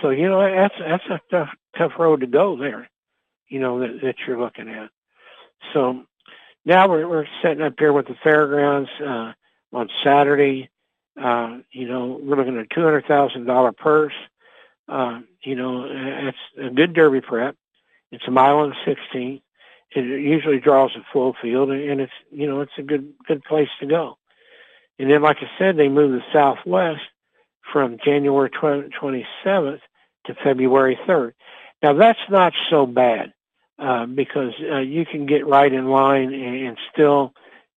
So, 0.00 0.10
you 0.10 0.28
know, 0.28 0.40
that's 0.40 0.74
that's 0.78 1.04
a 1.10 1.20
tough 1.30 1.50
tough 1.76 1.92
road 1.98 2.20
to 2.20 2.26
go 2.26 2.56
there, 2.56 2.88
you 3.48 3.60
know, 3.60 3.80
that, 3.80 4.00
that 4.02 4.14
you're 4.26 4.40
looking 4.40 4.68
at. 4.70 4.88
So 5.74 6.04
now 6.64 6.88
we're 6.88 7.06
we're 7.06 7.26
sitting 7.42 7.62
up 7.62 7.74
here 7.78 7.92
with 7.92 8.06
the 8.06 8.16
fairgrounds 8.22 8.88
uh, 9.04 9.32
on 9.72 9.90
Saturday. 10.02 10.70
Uh, 11.20 11.58
you 11.70 11.86
know, 11.86 12.18
we're 12.22 12.36
looking 12.36 12.56
at 12.56 12.64
a 12.64 12.74
two 12.74 12.82
hundred 12.82 13.06
thousand 13.06 13.46
dollar 13.46 13.72
purse. 13.72 14.14
Uh, 14.88 15.20
you 15.44 15.54
know, 15.54 15.86
it's 15.88 16.38
a 16.58 16.70
good 16.70 16.94
derby 16.94 17.20
prep. 17.20 17.56
It's 18.10 18.26
a 18.26 18.30
mile 18.30 18.62
and 18.62 18.74
sixteen. 18.84 19.40
It 19.94 20.04
usually 20.04 20.58
draws 20.58 20.96
a 20.96 21.04
full 21.12 21.34
field, 21.40 21.70
and 21.70 22.00
it's 22.00 22.12
you 22.30 22.46
know 22.46 22.60
it's 22.62 22.72
a 22.78 22.82
good 22.82 23.12
good 23.26 23.42
place 23.44 23.68
to 23.80 23.86
go. 23.86 24.18
And 24.98 25.10
then, 25.10 25.22
like 25.22 25.38
I 25.40 25.50
said, 25.58 25.76
they 25.76 25.88
moved 25.88 26.14
the 26.14 26.24
Southwest 26.32 27.02
from 27.72 27.98
January 28.04 28.50
27th 28.50 29.80
to 30.26 30.34
February 30.44 30.98
3rd. 31.06 31.32
Now 31.82 31.94
that's 31.94 32.18
not 32.30 32.52
so 32.70 32.86
bad 32.86 33.32
uh, 33.78 34.06
because 34.06 34.52
uh, 34.70 34.78
you 34.78 35.04
can 35.04 35.26
get 35.26 35.46
right 35.46 35.72
in 35.72 35.86
line 35.86 36.32
and, 36.32 36.66
and 36.66 36.78
still 36.92 37.34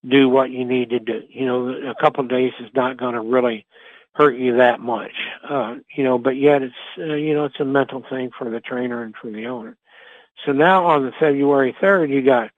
do 0.08 0.28
what 0.28 0.50
you 0.50 0.64
need 0.64 0.90
to 0.90 0.98
do. 0.98 1.22
You 1.28 1.46
know, 1.46 1.68
a 1.68 1.94
couple 1.94 2.24
of 2.24 2.30
days 2.30 2.52
is 2.60 2.70
not 2.74 2.96
going 2.96 3.14
to 3.14 3.20
really 3.20 3.66
hurt 4.12 4.36
you 4.36 4.56
that 4.56 4.80
much. 4.80 5.12
Uh, 5.48 5.76
you 5.94 6.04
know, 6.04 6.18
but 6.18 6.36
yet 6.36 6.62
it's 6.62 6.74
uh, 6.98 7.14
you 7.14 7.34
know 7.34 7.44
it's 7.44 7.60
a 7.60 7.64
mental 7.64 8.02
thing 8.08 8.30
for 8.36 8.48
the 8.48 8.60
trainer 8.60 9.02
and 9.02 9.14
for 9.20 9.30
the 9.30 9.46
owner. 9.46 9.76
So 10.44 10.52
now 10.52 10.86
on 10.86 11.04
the 11.04 11.12
February 11.18 11.74
third, 11.80 12.10
you 12.10 12.22
got 12.22 12.50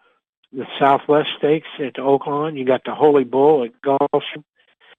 the 0.53 0.67
Southwest 0.79 1.31
Stakes 1.39 1.69
at 1.79 1.95
Oaklawn. 1.95 2.57
You 2.57 2.65
got 2.65 2.83
the 2.85 2.95
Holy 2.95 3.25
Bull 3.25 3.65
at 3.65 3.81
Gulfstream. 3.83 4.45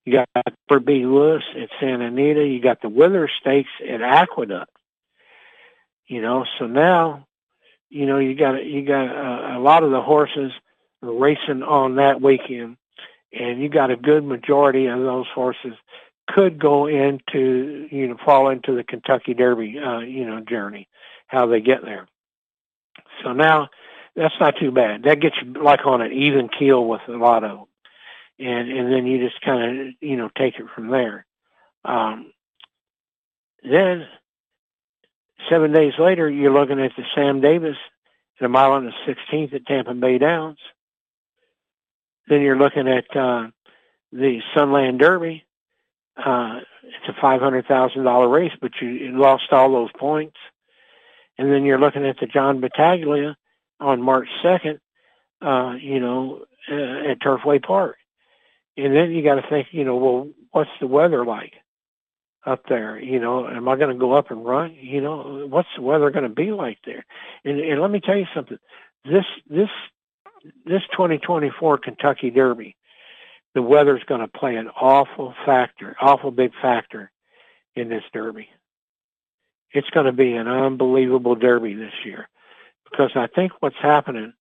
You 0.06 0.14
got 0.14 0.30
Robert 0.70 0.86
B. 0.86 1.06
Lewis 1.06 1.44
at 1.56 1.70
Santa 1.80 2.08
Anita. 2.08 2.46
You 2.46 2.62
got 2.62 2.82
the 2.82 2.90
Withers 2.90 3.32
Stakes 3.40 3.70
at 3.88 4.02
Aqueduct. 4.02 4.72
You 6.08 6.22
know, 6.22 6.46
so 6.58 6.66
now, 6.66 7.28
you 7.90 8.06
know, 8.08 8.18
you 8.18 8.34
got 8.36 8.66
you 8.66 8.84
got 8.84 9.06
a, 9.06 9.58
a 9.58 9.60
lot 9.60 9.84
of 9.84 9.92
the 9.92 10.02
horses 10.02 10.52
racing 11.02 11.64
on 11.64 11.96
that 11.96 12.22
weekend, 12.22 12.78
and 13.32 13.62
you 13.62 13.70
got 13.70 13.92
a 13.92 13.96
good 13.96 14.24
majority 14.24 14.88
of 14.88 15.00
those 15.00 15.28
horses 15.34 15.74
could 16.28 16.60
go 16.60 16.86
into 16.88 17.88
you 17.92 18.08
know 18.08 18.18
fall 18.24 18.50
into 18.50 18.76
the 18.76 18.84
Kentucky 18.84 19.34
Derby 19.34 19.80
uh, 19.80 20.00
you 20.00 20.26
know 20.26 20.42
journey, 20.42 20.88
how 21.28 21.48
they 21.48 21.62
get 21.62 21.82
there. 21.84 22.08
So 23.24 23.34
now 23.34 23.70
that's 24.16 24.36
not 24.40 24.56
too 24.60 24.72
bad. 24.72 25.04
That 25.04 25.22
gets 25.22 25.36
you 25.44 25.54
like 25.62 25.86
on 25.86 26.02
an 26.02 26.12
even 26.12 26.50
keel 26.50 26.86
with 26.86 27.02
a 27.08 27.14
lot 27.14 27.44
of 27.44 27.68
and 28.40 28.72
and 28.72 28.92
then 28.92 29.06
you 29.06 29.28
just 29.28 29.42
kind 29.42 29.80
of 29.80 29.88
you 30.02 30.18
know 30.18 30.30
take 30.38 30.56
it 30.56 30.66
from 30.74 30.90
there. 30.90 31.26
Um, 31.84 32.32
then 33.64 34.08
seven 35.50 35.74
days 35.74 35.94
later, 36.00 36.30
you're 36.30 36.54
looking 36.54 36.80
at 36.80 36.92
the 36.96 37.04
Sam 37.16 37.42
Davis 37.42 37.76
at 38.40 38.46
a 38.46 38.50
mile 38.50 38.76
and 38.76 38.88
the 38.88 39.14
16th 39.14 39.54
at 39.54 39.66
Tampa 39.66 39.94
Bay 39.94 40.18
Downs. 40.18 40.60
Then 42.30 42.42
you're 42.42 42.58
looking 42.58 42.88
at 42.88 43.06
uh, 43.18 43.48
the 44.12 44.40
Sunland 44.56 45.00
Derby. 45.00 45.44
Uh, 46.16 46.60
it's 46.84 47.10
a 47.10 47.22
five 47.22 47.42
hundred 47.42 47.66
thousand 47.68 48.04
dollar 48.04 48.30
race, 48.30 48.54
but 48.62 48.72
you, 48.82 48.90
you 48.90 49.20
lost 49.20 49.52
all 49.52 49.72
those 49.72 49.92
points. 49.98 50.38
And 51.38 51.52
then 51.52 51.66
you're 51.66 51.80
looking 51.80 52.06
at 52.06 52.18
the 52.20 52.28
John 52.28 52.62
Battaglia 52.62 53.36
on 53.80 54.02
March 54.02 54.28
second. 54.42 54.80
Uh, 55.42 55.76
you 55.80 56.02
know, 56.02 56.44
uh, 56.70 57.12
at 57.12 57.22
Turfway 57.22 57.64
Park. 57.64 57.96
And 58.76 58.94
then 58.94 59.12
you 59.12 59.24
got 59.24 59.36
to 59.36 59.50
think, 59.50 59.68
you 59.72 59.86
know, 59.86 59.96
well, 59.96 60.30
what's 60.52 60.70
the 60.82 60.88
weather 60.88 61.26
like 61.26 61.54
up 62.46 62.64
there? 62.68 63.00
You 63.00 63.22
know, 63.22 63.48
am 63.48 63.70
I 63.70 63.78
going 63.78 63.94
to 63.94 64.00
go 64.00 64.12
up 64.12 64.32
and 64.32 64.46
run? 64.46 64.76
You 64.80 65.00
know, 65.00 65.48
what's 65.50 65.70
the 65.78 65.82
weather 65.82 66.12
going 66.12 66.28
to 66.28 66.30
be 66.30 66.52
like 66.52 66.80
there? 66.86 67.06
And, 67.46 67.60
and 67.60 67.82
let 67.82 67.90
me 67.90 68.02
tell 68.02 68.18
you 68.18 68.26
something. 68.36 68.58
This 69.06 69.24
this 69.50 69.70
this 70.66 70.82
2024 70.92 71.80
Kentucky 71.80 72.30
Derby, 72.30 72.76
the 73.56 73.62
weather's 73.62 74.04
going 74.04 74.22
to 74.22 74.28
play 74.28 74.56
an 74.56 74.70
awful 74.70 75.34
factor, 75.46 75.96
awful 76.00 76.32
big 76.32 76.52
factor 76.62 77.12
in 77.76 77.90
this 77.90 78.04
Derby. 78.14 78.50
It's 79.72 79.90
going 79.92 80.06
to 80.06 80.12
be 80.12 80.34
an 80.34 80.48
unbelievable 80.48 81.36
Derby 81.36 81.74
this 81.74 81.94
year 82.06 82.28
because 82.90 83.12
I 83.16 83.28
think 83.28 83.54
what's 83.60 83.76
happening 83.82 84.34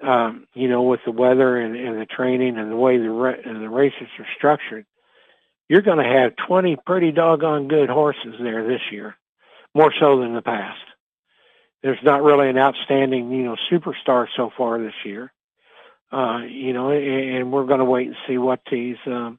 um, 0.00 0.46
you 0.54 0.68
know, 0.68 0.82
with 0.82 1.00
the 1.04 1.10
weather 1.10 1.56
and, 1.56 1.76
and 1.76 2.00
the 2.00 2.06
training 2.06 2.56
and 2.56 2.70
the 2.70 2.76
way 2.76 2.98
the 2.98 3.10
ra- 3.10 3.42
the 3.44 3.68
races 3.68 4.08
are 4.18 4.26
structured, 4.36 4.86
you're 5.68 5.82
going 5.82 5.98
to 5.98 6.18
have 6.18 6.36
20 6.46 6.76
pretty 6.86 7.10
doggone 7.10 7.68
good 7.68 7.90
horses 7.90 8.34
there 8.40 8.66
this 8.66 8.80
year, 8.92 9.16
more 9.74 9.92
so 9.98 10.20
than 10.20 10.34
the 10.34 10.42
past. 10.42 10.80
There's 11.82 12.02
not 12.02 12.22
really 12.22 12.48
an 12.48 12.58
outstanding, 12.58 13.30
you 13.30 13.44
know, 13.44 13.56
superstar 13.70 14.26
so 14.36 14.50
far 14.56 14.80
this 14.80 14.94
year. 15.04 15.32
Uh, 16.10 16.40
you 16.48 16.72
know, 16.72 16.90
and, 16.90 17.36
and 17.36 17.52
we're 17.52 17.66
going 17.66 17.80
to 17.80 17.84
wait 17.84 18.06
and 18.06 18.16
see 18.26 18.38
what 18.38 18.60
these, 18.70 18.96
um, 19.06 19.38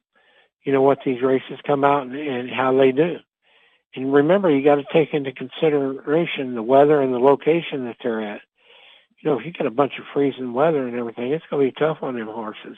you 0.64 0.72
know, 0.72 0.82
what 0.82 1.00
these 1.04 1.22
races 1.22 1.58
come 1.66 1.84
out 1.84 2.04
and, 2.04 2.16
and 2.16 2.50
how 2.50 2.78
they 2.78 2.92
do. 2.92 3.18
And 3.96 4.14
remember, 4.14 4.52
you 4.52 4.64
got 4.64 4.76
to 4.76 4.84
take 4.94 5.14
into 5.14 5.32
consideration 5.32 6.54
the 6.54 6.62
weather 6.62 7.02
and 7.02 7.12
the 7.14 7.20
location 7.20 7.86
that 7.86 7.98
they're 8.04 8.22
at 8.22 8.42
you 9.22 9.30
know, 9.30 9.40
if 9.40 9.46
you 9.46 9.52
get 9.52 9.66
a 9.66 9.72
bunch 9.72 9.94
of 10.00 10.06
freezing 10.14 10.54
weather 10.54 10.88
and 10.88 10.98
everything, 10.98 11.32
it's 11.32 11.46
going 11.50 11.66
to 11.66 11.74
be 11.74 11.80
tough 11.80 11.98
on 12.02 12.16
them 12.16 12.28
horses. 12.28 12.78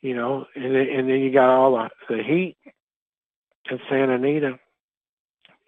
You 0.00 0.16
know, 0.16 0.46
and 0.56 0.74
then, 0.74 0.88
and 0.88 1.08
then 1.08 1.20
you 1.20 1.32
got 1.32 1.48
all 1.48 1.72
the, 2.08 2.16
the 2.16 2.22
heat 2.24 2.56
in 3.70 3.78
Santa 3.88 4.14
Anita 4.14 4.58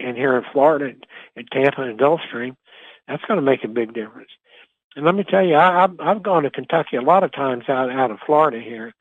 and 0.01 0.17
here 0.17 0.37
in 0.37 0.43
Florida, 0.53 0.93
in 1.37 1.47
Tampa 1.47 1.83
and 1.83 1.99
Gulfstream. 1.99 2.57
That's 3.07 3.25
going 3.27 3.39
to 3.39 3.47
make 3.47 3.63
a 3.63 3.69
big 3.69 3.95
difference. 3.95 4.31
And 4.97 5.05
let 5.05 5.15
me 5.15 5.25
tell 5.25 5.45
you, 5.45 5.55
I, 5.55 5.85
I've, 5.85 6.01
I've 6.01 6.23
gone 6.23 6.45
to 6.45 6.51
Kentucky 6.51 6.97
a 6.97 7.03
lot 7.03 7.25
of 7.25 7.33
times 7.33 7.65
out 7.69 7.91
out 7.91 8.11
of 8.11 8.19
Florida 8.25 8.61
here. 8.61 8.95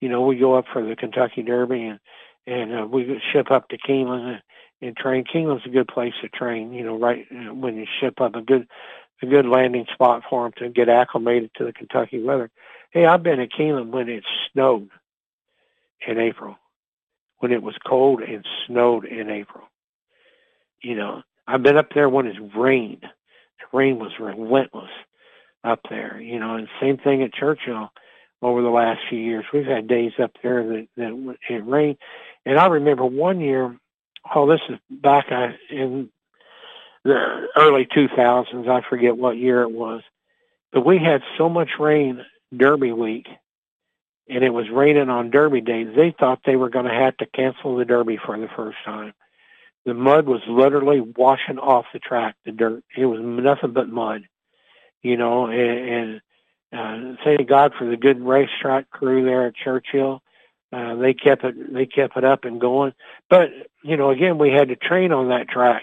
You 0.00 0.08
know, 0.08 0.22
we 0.22 0.36
go 0.36 0.54
up 0.54 0.66
for 0.72 0.84
the 0.84 0.96
Kentucky 0.96 1.42
Derby 1.42 1.84
and 1.84 2.00
and 2.46 2.74
uh, 2.74 2.86
we 2.86 3.20
ship 3.32 3.50
up 3.50 3.68
to 3.68 3.78
Keeneland 3.78 4.34
and, 4.34 4.42
and 4.80 4.96
train. 4.96 5.24
Keeneland's 5.24 5.66
a 5.66 5.70
good 5.70 5.88
place 5.88 6.14
to 6.22 6.28
train. 6.28 6.72
You 6.72 6.84
know, 6.84 6.98
right 6.98 7.26
uh, 7.30 7.54
when 7.54 7.76
you 7.76 7.86
ship 8.00 8.20
up 8.20 8.34
a 8.34 8.42
good 8.42 8.68
a 9.22 9.26
good 9.26 9.46
landing 9.46 9.86
spot 9.92 10.22
for 10.28 10.44
them 10.44 10.52
to 10.58 10.70
get 10.70 10.88
acclimated 10.88 11.50
to 11.56 11.64
the 11.64 11.72
Kentucky 11.72 12.22
weather. 12.22 12.50
Hey, 12.90 13.04
I've 13.04 13.22
been 13.22 13.40
at 13.40 13.50
Keeneland 13.50 13.90
when 13.90 14.08
it 14.08 14.24
snowed 14.52 14.90
in 16.06 16.18
April, 16.18 16.56
when 17.38 17.52
it 17.52 17.62
was 17.62 17.74
cold 17.86 18.22
and 18.22 18.44
snowed 18.66 19.04
in 19.04 19.30
April. 19.30 19.64
You 20.82 20.94
know, 20.94 21.22
I've 21.46 21.62
been 21.62 21.76
up 21.76 21.92
there 21.94 22.08
when 22.08 22.26
it's 22.26 22.38
rained. 22.56 23.02
The 23.02 23.76
rain 23.76 23.98
was 23.98 24.12
relentless 24.20 24.90
up 25.64 25.80
there. 25.88 26.20
You 26.20 26.38
know, 26.38 26.56
and 26.56 26.68
same 26.80 26.98
thing 26.98 27.22
at 27.22 27.32
Churchill 27.32 27.90
over 28.42 28.62
the 28.62 28.68
last 28.68 29.00
few 29.08 29.18
years. 29.18 29.44
We've 29.52 29.66
had 29.66 29.88
days 29.88 30.12
up 30.22 30.32
there 30.42 30.64
that, 30.66 30.88
that 30.96 31.36
it 31.48 31.66
rained. 31.66 31.98
And 32.46 32.58
I 32.58 32.66
remember 32.66 33.04
one 33.04 33.40
year, 33.40 33.76
oh, 34.34 34.48
this 34.48 34.60
is 34.68 34.78
back 34.90 35.26
uh, 35.30 35.48
in 35.70 36.10
the 37.04 37.48
early 37.56 37.86
2000s. 37.86 38.68
I 38.68 38.88
forget 38.88 39.16
what 39.16 39.36
year 39.36 39.62
it 39.62 39.72
was, 39.72 40.02
but 40.72 40.86
we 40.86 40.98
had 40.98 41.22
so 41.36 41.48
much 41.48 41.70
rain 41.78 42.24
Derby 42.56 42.92
week, 42.92 43.26
and 44.28 44.44
it 44.44 44.50
was 44.50 44.68
raining 44.70 45.10
on 45.10 45.30
Derby 45.30 45.60
day. 45.60 45.84
They 45.84 46.14
thought 46.18 46.40
they 46.44 46.56
were 46.56 46.70
going 46.70 46.86
to 46.86 46.94
have 46.94 47.16
to 47.18 47.26
cancel 47.26 47.76
the 47.76 47.84
Derby 47.84 48.18
for 48.24 48.38
the 48.38 48.48
first 48.56 48.78
time. 48.84 49.14
The 49.84 49.94
mud 49.94 50.26
was 50.26 50.42
literally 50.46 51.00
washing 51.00 51.58
off 51.58 51.86
the 51.92 51.98
track. 51.98 52.36
The 52.44 52.52
dirt. 52.52 52.84
It 52.96 53.06
was 53.06 53.20
nothing 53.22 53.72
but 53.72 53.88
mud, 53.88 54.22
you 55.02 55.16
know. 55.16 55.46
And, 55.46 56.20
and 56.72 57.16
uh, 57.16 57.16
thank 57.24 57.48
God 57.48 57.72
for 57.78 57.86
the 57.86 57.96
good 57.96 58.20
racetrack 58.20 58.90
crew 58.90 59.24
there 59.24 59.46
at 59.46 59.56
Churchill. 59.56 60.22
Uh, 60.72 60.96
they 60.96 61.14
kept 61.14 61.44
it. 61.44 61.72
They 61.72 61.86
kept 61.86 62.16
it 62.16 62.24
up 62.24 62.44
and 62.44 62.60
going. 62.60 62.92
But 63.30 63.50
you 63.82 63.96
know, 63.96 64.10
again, 64.10 64.38
we 64.38 64.50
had 64.50 64.68
to 64.68 64.76
train 64.76 65.12
on 65.12 65.28
that 65.28 65.48
track 65.48 65.82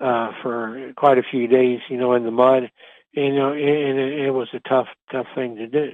uh, 0.00 0.32
for 0.42 0.92
quite 0.96 1.18
a 1.18 1.22
few 1.22 1.46
days, 1.46 1.80
you 1.88 1.98
know, 1.98 2.14
in 2.14 2.24
the 2.24 2.30
mud. 2.30 2.70
You 3.12 3.32
know, 3.32 3.52
and 3.52 3.98
it, 3.98 4.26
it 4.26 4.30
was 4.30 4.48
a 4.52 4.60
tough, 4.60 4.88
tough 5.10 5.26
thing 5.34 5.56
to 5.56 5.66
do. 5.66 5.92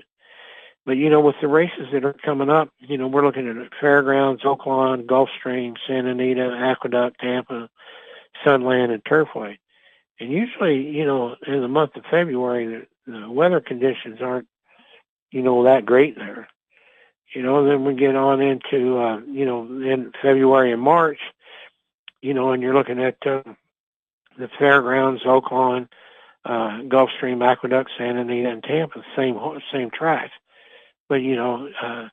But 0.84 0.96
you 0.96 1.10
know, 1.10 1.20
with 1.20 1.36
the 1.40 1.48
races 1.48 1.88
that 1.92 2.04
are 2.04 2.12
coming 2.12 2.50
up, 2.50 2.70
you 2.80 2.98
know, 2.98 3.06
we're 3.06 3.24
looking 3.24 3.48
at 3.48 3.80
Fairgrounds, 3.80 4.42
Oaklawn, 4.42 5.06
Gulfstream, 5.06 5.76
Santa 5.86 6.10
Anita, 6.10 6.50
Aqueduct, 6.60 7.20
Tampa, 7.20 7.68
Sunland, 8.44 8.90
and 8.90 9.04
Turfway. 9.04 9.58
And 10.22 10.30
usually, 10.30 10.88
you 10.88 11.04
know, 11.04 11.34
in 11.48 11.62
the 11.62 11.68
month 11.68 11.96
of 11.96 12.04
February, 12.08 12.86
the, 13.06 13.12
the 13.12 13.28
weather 13.28 13.60
conditions 13.60 14.20
aren't, 14.22 14.46
you 15.32 15.42
know, 15.42 15.64
that 15.64 15.84
great 15.84 16.14
there. 16.14 16.46
You 17.34 17.42
know, 17.42 17.66
then 17.66 17.84
we 17.84 17.94
get 17.94 18.14
on 18.14 18.40
into, 18.40 18.98
uh, 18.98 19.18
you 19.26 19.44
know, 19.44 19.64
in 19.64 20.12
February 20.22 20.70
and 20.70 20.80
March, 20.80 21.18
you 22.20 22.34
know, 22.34 22.52
and 22.52 22.62
you're 22.62 22.72
looking 22.72 23.02
at 23.02 23.16
uh, 23.26 23.42
the 24.38 24.48
fairgrounds, 24.60 25.24
Oaklawn, 25.24 25.88
uh, 26.44 26.82
Gulfstream, 26.82 27.44
Aqueduct, 27.44 27.90
Santa 27.98 28.20
Anita, 28.20 28.48
and 28.48 28.62
Tampa, 28.62 29.02
same 29.16 29.36
same 29.72 29.90
tracks. 29.90 30.34
But 31.08 31.16
you 31.16 31.34
know, 31.34 31.68
uh, 31.82 32.08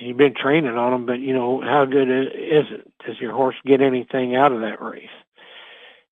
you've 0.00 0.16
been 0.16 0.34
training 0.34 0.78
on 0.78 0.92
them, 0.92 1.04
but 1.04 1.18
you 1.18 1.34
know, 1.34 1.60
how 1.60 1.84
good 1.84 2.08
is 2.08 2.64
it? 2.70 2.90
Does 3.04 3.20
your 3.20 3.32
horse 3.32 3.56
get 3.66 3.82
anything 3.82 4.34
out 4.34 4.52
of 4.52 4.62
that 4.62 4.80
race? 4.80 5.10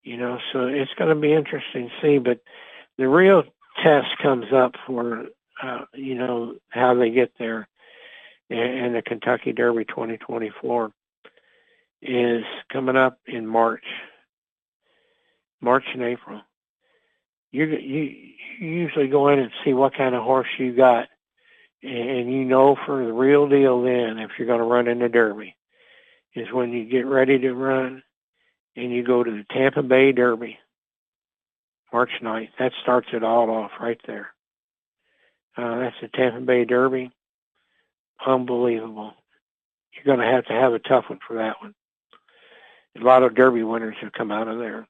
You 0.05 0.19
know, 0.19 0.39
so 0.53 0.67
it's 0.67 0.93
going 0.99 1.15
to 1.15 1.21
be 1.21 1.33
interesting 1.33 1.89
to 1.89 2.03
see. 2.03 2.19
But 2.19 2.41
the 2.99 3.09
real 3.09 3.43
test 3.83 4.09
comes 4.23 4.47
up 4.53 4.75
for 4.87 5.27
uh, 5.63 5.85
you 5.95 6.15
know 6.15 6.57
how 6.69 6.95
they 6.95 7.11
get 7.11 7.33
there, 7.39 7.69
and 8.51 8.95
the 8.95 9.03
Kentucky 9.03 9.53
Derby 9.53 9.87
2024 9.87 10.93
is 12.03 12.45
coming 12.71 12.97
up 12.97 13.19
in 13.27 13.47
March. 13.47 13.85
March 15.61 15.85
and 15.95 16.03
April. 16.03 16.43
You 17.51 17.65
you 17.65 18.35
usually 18.61 19.09
go 19.09 19.29
in 19.29 19.39
and 19.39 19.51
see 19.65 19.73
what 19.73 19.97
kind 19.97 20.15
of 20.15 20.23
horse 20.23 20.49
you 20.59 20.75
got, 20.77 21.09
and 21.83 22.31
you 22.31 22.45
know 22.45 22.77
for 22.85 23.05
the 23.05 23.13
real 23.13 23.49
deal 23.49 23.83
then 23.83 24.19
if 24.19 24.33
you're 24.39 24.47
going 24.47 24.59
to 24.59 24.67
run 24.67 24.89
in 24.89 24.99
the 24.99 25.09
Derby, 25.09 25.57
is 26.35 26.53
when 26.53 26.73
you 26.73 26.85
get 26.85 27.07
ready 27.07 27.39
to 27.39 27.55
run, 27.55 28.03
and 28.77 28.93
you 28.93 29.03
go 29.03 29.23
to 29.23 29.31
the 29.31 29.45
Tampa 29.53 29.83
Bay 29.83 30.13
Derby. 30.13 30.59
March 31.93 32.11
9th. 32.21 32.49
That 32.59 32.73
starts 32.83 33.09
it 33.13 33.23
all 33.23 33.49
off 33.51 33.71
right 33.81 34.01
there. 34.07 34.31
Uh, 35.57 35.79
that's 35.79 35.97
the 36.03 36.09
Tampa 36.09 36.41
Bay 36.41 36.65
Derby. 36.65 37.13
Unbelievable. 38.27 39.15
You're 39.93 40.17
going 40.17 40.27
to 40.27 40.33
have 40.33 40.45
to 40.47 40.53
have 40.53 40.73
a 40.73 40.81
tough 40.81 41.05
one 41.09 41.21
for 41.27 41.35
that 41.37 41.61
one. 41.61 41.75
A 43.01 43.05
lot 43.05 43.23
of 43.23 43.37
Derby 43.37 43.63
winners 43.63 43.97
have 44.01 44.13
come 44.13 44.33
out 44.33 44.49
of 44.49 44.59
there. 44.59 44.87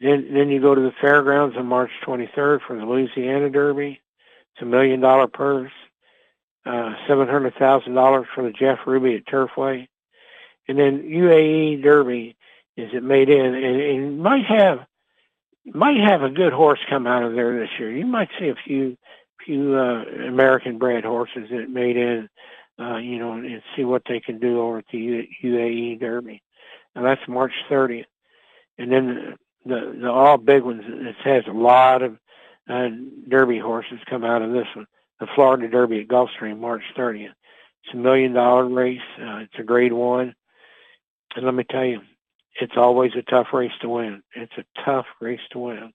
Then, 0.00 0.32
then 0.32 0.50
you 0.50 0.60
go 0.60 0.74
to 0.74 0.80
the 0.80 0.92
fairgrounds 1.00 1.56
on 1.56 1.66
March 1.66 1.90
23rd 2.06 2.60
for 2.66 2.76
the 2.76 2.84
Louisiana 2.84 3.50
Derby. 3.50 4.00
It's 4.54 4.62
a 4.62 4.66
million 4.66 5.00
dollar 5.00 5.26
purse. 5.26 5.72
Uh, 6.64 6.94
$700,000 7.08 8.26
for 8.34 8.44
the 8.44 8.52
Jeff 8.52 8.80
Ruby 8.86 9.16
at 9.16 9.26
Turfway. 9.26 9.88
And 10.68 10.78
then 10.78 11.02
UAE 11.02 11.82
Derby 11.82 12.36
is 12.78 12.90
it 12.94 13.02
made 13.02 13.28
in, 13.28 13.44
and, 13.44 13.80
and 13.80 14.22
might 14.22 14.44
have 14.44 14.78
might 15.66 15.98
have 15.98 16.22
a 16.22 16.30
good 16.30 16.52
horse 16.52 16.78
come 16.88 17.06
out 17.06 17.24
of 17.24 17.34
there 17.34 17.58
this 17.58 17.68
year. 17.78 17.90
You 17.90 18.06
might 18.06 18.28
see 18.38 18.48
a 18.48 18.54
few 18.66 18.96
few 19.44 19.76
uh, 19.76 20.04
American 20.28 20.78
bred 20.78 21.04
horses 21.04 21.48
that 21.50 21.68
made 21.68 21.96
in, 21.96 22.28
uh, 22.78 22.98
you 22.98 23.18
know, 23.18 23.32
and 23.32 23.62
see 23.76 23.84
what 23.84 24.02
they 24.08 24.20
can 24.20 24.38
do 24.38 24.60
over 24.60 24.78
at 24.78 24.84
the 24.92 25.26
UAE 25.44 26.00
Derby. 26.00 26.40
And 26.94 27.04
that's 27.04 27.20
March 27.28 27.52
30th. 27.70 28.04
And 28.78 28.92
then 28.92 29.36
the 29.64 29.98
the 30.00 30.10
all 30.10 30.38
big 30.38 30.62
ones. 30.62 30.82
It 30.86 31.16
has 31.24 31.44
a 31.48 31.56
lot 31.56 32.02
of 32.02 32.16
uh, 32.70 32.88
Derby 33.28 33.58
horses 33.58 33.98
come 34.08 34.24
out 34.24 34.42
of 34.42 34.52
this 34.52 34.68
one. 34.76 34.86
The 35.18 35.26
Florida 35.34 35.68
Derby 35.68 36.00
at 36.00 36.08
Gulfstream, 36.08 36.60
March 36.60 36.82
30th. 36.96 37.32
It's 37.84 37.94
a 37.94 37.96
million 37.96 38.34
dollar 38.34 38.68
race. 38.68 39.00
Uh, 39.20 39.38
it's 39.38 39.58
a 39.58 39.64
Grade 39.64 39.92
One, 39.92 40.34
and 41.34 41.44
let 41.44 41.54
me 41.54 41.64
tell 41.68 41.84
you, 41.84 42.00
it's 42.60 42.76
always 42.76 43.12
a 43.16 43.22
tough 43.22 43.48
race 43.52 43.72
to 43.80 43.88
win. 43.88 44.22
It's 44.34 44.52
a 44.58 44.64
tough 44.84 45.06
race 45.20 45.40
to 45.52 45.58
win. 45.58 45.92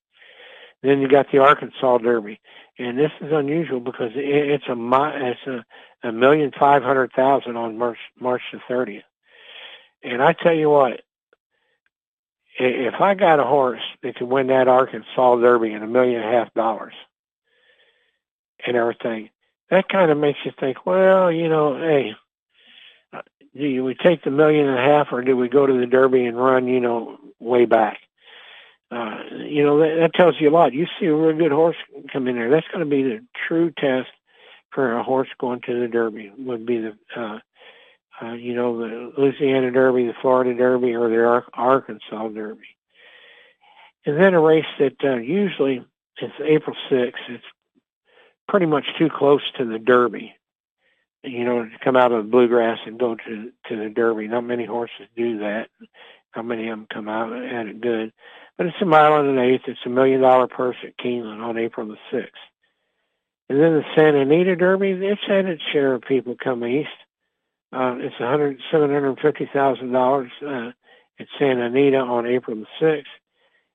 Then 0.82 1.00
you 1.00 1.08
got 1.08 1.32
the 1.32 1.38
Arkansas 1.40 2.00
Derby, 2.00 2.42
and 2.78 2.98
this 2.98 3.12
is 3.22 3.32
unusual 3.32 3.80
because 3.80 4.12
it's 4.16 4.66
a 4.68 5.32
it's 5.32 5.48
a, 5.48 6.08
a 6.08 6.12
million 6.12 6.52
five 6.60 6.84
hundred 6.84 7.12
thousand 7.14 7.56
on 7.56 7.78
March 7.78 7.98
March 8.20 8.42
the 8.52 8.60
thirtieth. 8.68 9.04
And 10.04 10.22
I 10.22 10.34
tell 10.34 10.54
you 10.54 10.70
what, 10.70 11.02
if 12.60 12.96
I 13.00 13.14
got 13.14 13.40
a 13.40 13.46
horse 13.46 13.82
that 14.04 14.16
could 14.16 14.28
win 14.28 14.48
that 14.48 14.68
Arkansas 14.68 15.36
Derby 15.38 15.72
in 15.72 15.84
a 15.84 15.88
million 15.88 16.22
and 16.22 16.30
a 16.30 16.38
half 16.38 16.54
dollars 16.54 16.94
and 18.68 18.76
everything, 18.76 19.30
that 19.70 19.88
kind 19.88 20.12
of 20.12 20.18
makes 20.18 20.40
you 20.44 20.52
think, 20.60 20.86
well, 20.86 21.32
you 21.32 21.48
know, 21.48 21.78
hey, 21.78 22.14
do 23.56 23.84
we 23.84 23.96
take 23.96 24.24
the 24.24 24.32
million 24.32 24.68
and 24.68 24.78
a 24.78 24.82
half 24.82 25.08
or 25.12 25.22
do 25.22 25.38
we 25.38 25.48
go 25.48 25.66
to 25.66 25.80
the 25.80 25.86
Derby 25.86 26.26
and 26.26 26.38
run, 26.38 26.68
you 26.68 26.80
know, 26.80 27.18
way 27.40 27.66
back? 27.66 28.00
Uh, 28.92 29.18
you 29.46 29.64
know, 29.64 29.80
that, 29.80 29.96
that 30.00 30.14
tells 30.14 30.36
you 30.40 30.50
a 30.50 30.52
lot. 30.52 30.74
You 30.74 30.86
see 31.00 31.08
a 31.08 31.16
really 31.16 31.38
good 31.38 31.52
horse 31.52 31.76
come 32.12 32.28
in 32.28 32.36
there. 32.36 32.50
That's 32.50 32.68
going 32.68 32.84
to 32.84 32.90
be 32.90 33.04
the 33.04 33.26
true 33.48 33.72
test 33.72 34.10
for 34.72 34.98
a 34.98 35.04
horse 35.04 35.30
going 35.40 35.62
to 35.62 35.80
the 35.80 35.88
Derby. 35.88 36.32
Would 36.38 36.66
be 36.66 36.80
the, 36.80 36.98
uh, 37.16 37.40
uh, 38.22 38.34
you 38.34 38.54
know, 38.56 38.78
the 38.78 39.14
Louisiana 39.18 39.72
Derby, 39.72 40.06
the 40.06 40.14
Florida 40.22 40.54
Derby, 40.54 40.94
or 40.94 41.10
the 41.10 41.24
Ar- 41.24 41.46
Arkansas 41.54 42.28
Derby. 42.30 42.76
And 44.06 44.20
then 44.20 44.34
a 44.34 44.40
race 44.40 44.66
that 44.80 44.96
uh, 45.04 45.16
usually 45.16 45.84
it's 46.22 46.34
April 46.44 46.76
6th. 46.92 47.14
It's 47.30 47.44
pretty 48.48 48.66
much 48.66 48.86
too 48.98 49.10
close 49.10 49.42
to 49.58 49.66
the 49.66 49.80
Derby 49.80 50.36
you 51.24 51.46
know, 51.46 51.64
to 51.64 51.80
come 51.84 51.96
out 51.96 52.12
of 52.12 52.24
the 52.26 52.30
bluegrass 52.30 52.80
and 52.86 53.00
go 53.00 53.16
to 53.16 53.52
to 53.70 53.76
the 53.76 53.90
Derby. 53.90 54.28
Not 54.28 54.44
many 54.44 54.66
horses 54.66 55.08
do 55.16 55.40
that. 55.40 55.70
Not 56.36 56.46
many 56.46 56.68
of 56.70 56.78
them 56.78 56.88
come 56.92 57.08
out 57.08 57.32
at 57.34 57.68
it 57.68 57.82
good. 57.82 58.12
But 58.58 58.68
it's 58.68 58.82
a 58.82 58.86
mile 58.86 59.20
and 59.20 59.30
an 59.30 59.40
eighth. 59.40 59.64
It's 59.68 59.80
a 59.86 59.90
million 59.90 60.22
dollar 60.22 60.48
purse 60.48 60.76
at 60.86 60.98
Keeneland 60.98 61.42
on 61.44 61.58
April 61.58 61.88
the 61.88 61.98
sixth. 62.12 62.34
And 63.50 63.60
then 63.60 63.74
the 63.74 63.84
Santa 63.96 64.22
Anita 64.22 64.56
Derby, 64.56 64.92
it's 64.92 65.22
had 65.28 65.46
its 65.46 65.62
share 65.72 65.94
of 65.94 66.02
people 66.02 66.36
come 66.42 66.66
east. 66.66 66.90
Uh, 67.72 67.96
it's 68.00 68.16
a 68.20 68.28
hundred 68.28 68.60
seven 68.72 68.92
hundred 68.92 69.20
fifty 69.20 69.50
thousand 69.52 69.92
dollars 69.92 70.32
uh, 70.46 70.72
at 71.20 71.28
Santa 71.40 71.66
Anita 71.66 71.98
on 71.98 72.28
April 72.28 72.58
the 72.58 72.68
sixth, 72.80 73.12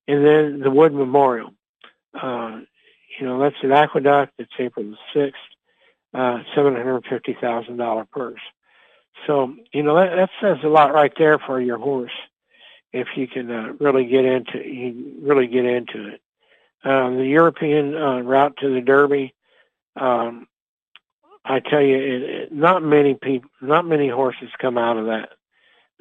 and 0.06 0.24
then 0.24 0.60
the 0.60 0.70
Wood 0.70 0.92
Memorial. 0.92 1.50
Uh, 2.14 2.60
you 3.18 3.26
know 3.26 3.40
that's 3.40 3.56
at 3.64 3.72
Aqueduct. 3.72 4.32
It's 4.38 4.52
April 4.58 4.86
the 4.86 4.96
sixth 5.12 5.40
uh, 6.14 6.38
$750,000 6.56 8.10
purse. 8.10 8.40
So, 9.26 9.54
you 9.72 9.82
know, 9.82 9.96
that, 9.96 10.14
that 10.16 10.30
says 10.40 10.58
a 10.64 10.68
lot 10.68 10.94
right 10.94 11.12
there 11.18 11.38
for 11.38 11.60
your 11.60 11.78
horse 11.78 12.12
if 12.92 13.08
you 13.16 13.26
can 13.26 13.50
uh, 13.50 13.72
really 13.80 14.06
get 14.06 14.24
into 14.24 14.58
you 14.58 15.16
really 15.20 15.46
get 15.46 15.64
into 15.64 16.08
it. 16.08 16.20
Um, 16.84 17.18
the 17.18 17.26
European 17.26 17.94
uh, 17.94 18.20
route 18.20 18.56
to 18.60 18.72
the 18.72 18.80
Derby, 18.80 19.34
um, 19.96 20.46
I 21.44 21.60
tell 21.60 21.82
you, 21.82 21.96
it, 21.96 22.22
it, 22.22 22.52
not 22.52 22.82
many 22.82 23.14
people, 23.14 23.50
not 23.60 23.86
many 23.86 24.08
horses 24.08 24.48
come 24.60 24.78
out 24.78 24.96
of 24.96 25.06
that. 25.06 25.30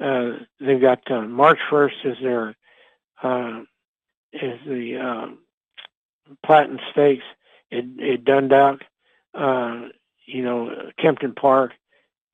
Uh, 0.00 0.44
they've 0.60 0.80
got 0.80 1.10
uh, 1.10 1.22
March 1.22 1.58
first 1.68 1.96
is 2.04 2.16
their 2.22 2.54
uh, 3.22 3.62
is 4.32 4.60
the 4.66 4.96
um, 4.96 5.38
Patton 6.44 6.78
Stakes 6.92 7.24
at, 7.72 7.84
at 8.00 8.24
Dundalk. 8.24 8.80
Uh, 9.34 9.88
you 10.28 10.42
know, 10.42 10.70
Kempton 11.00 11.34
Park 11.34 11.72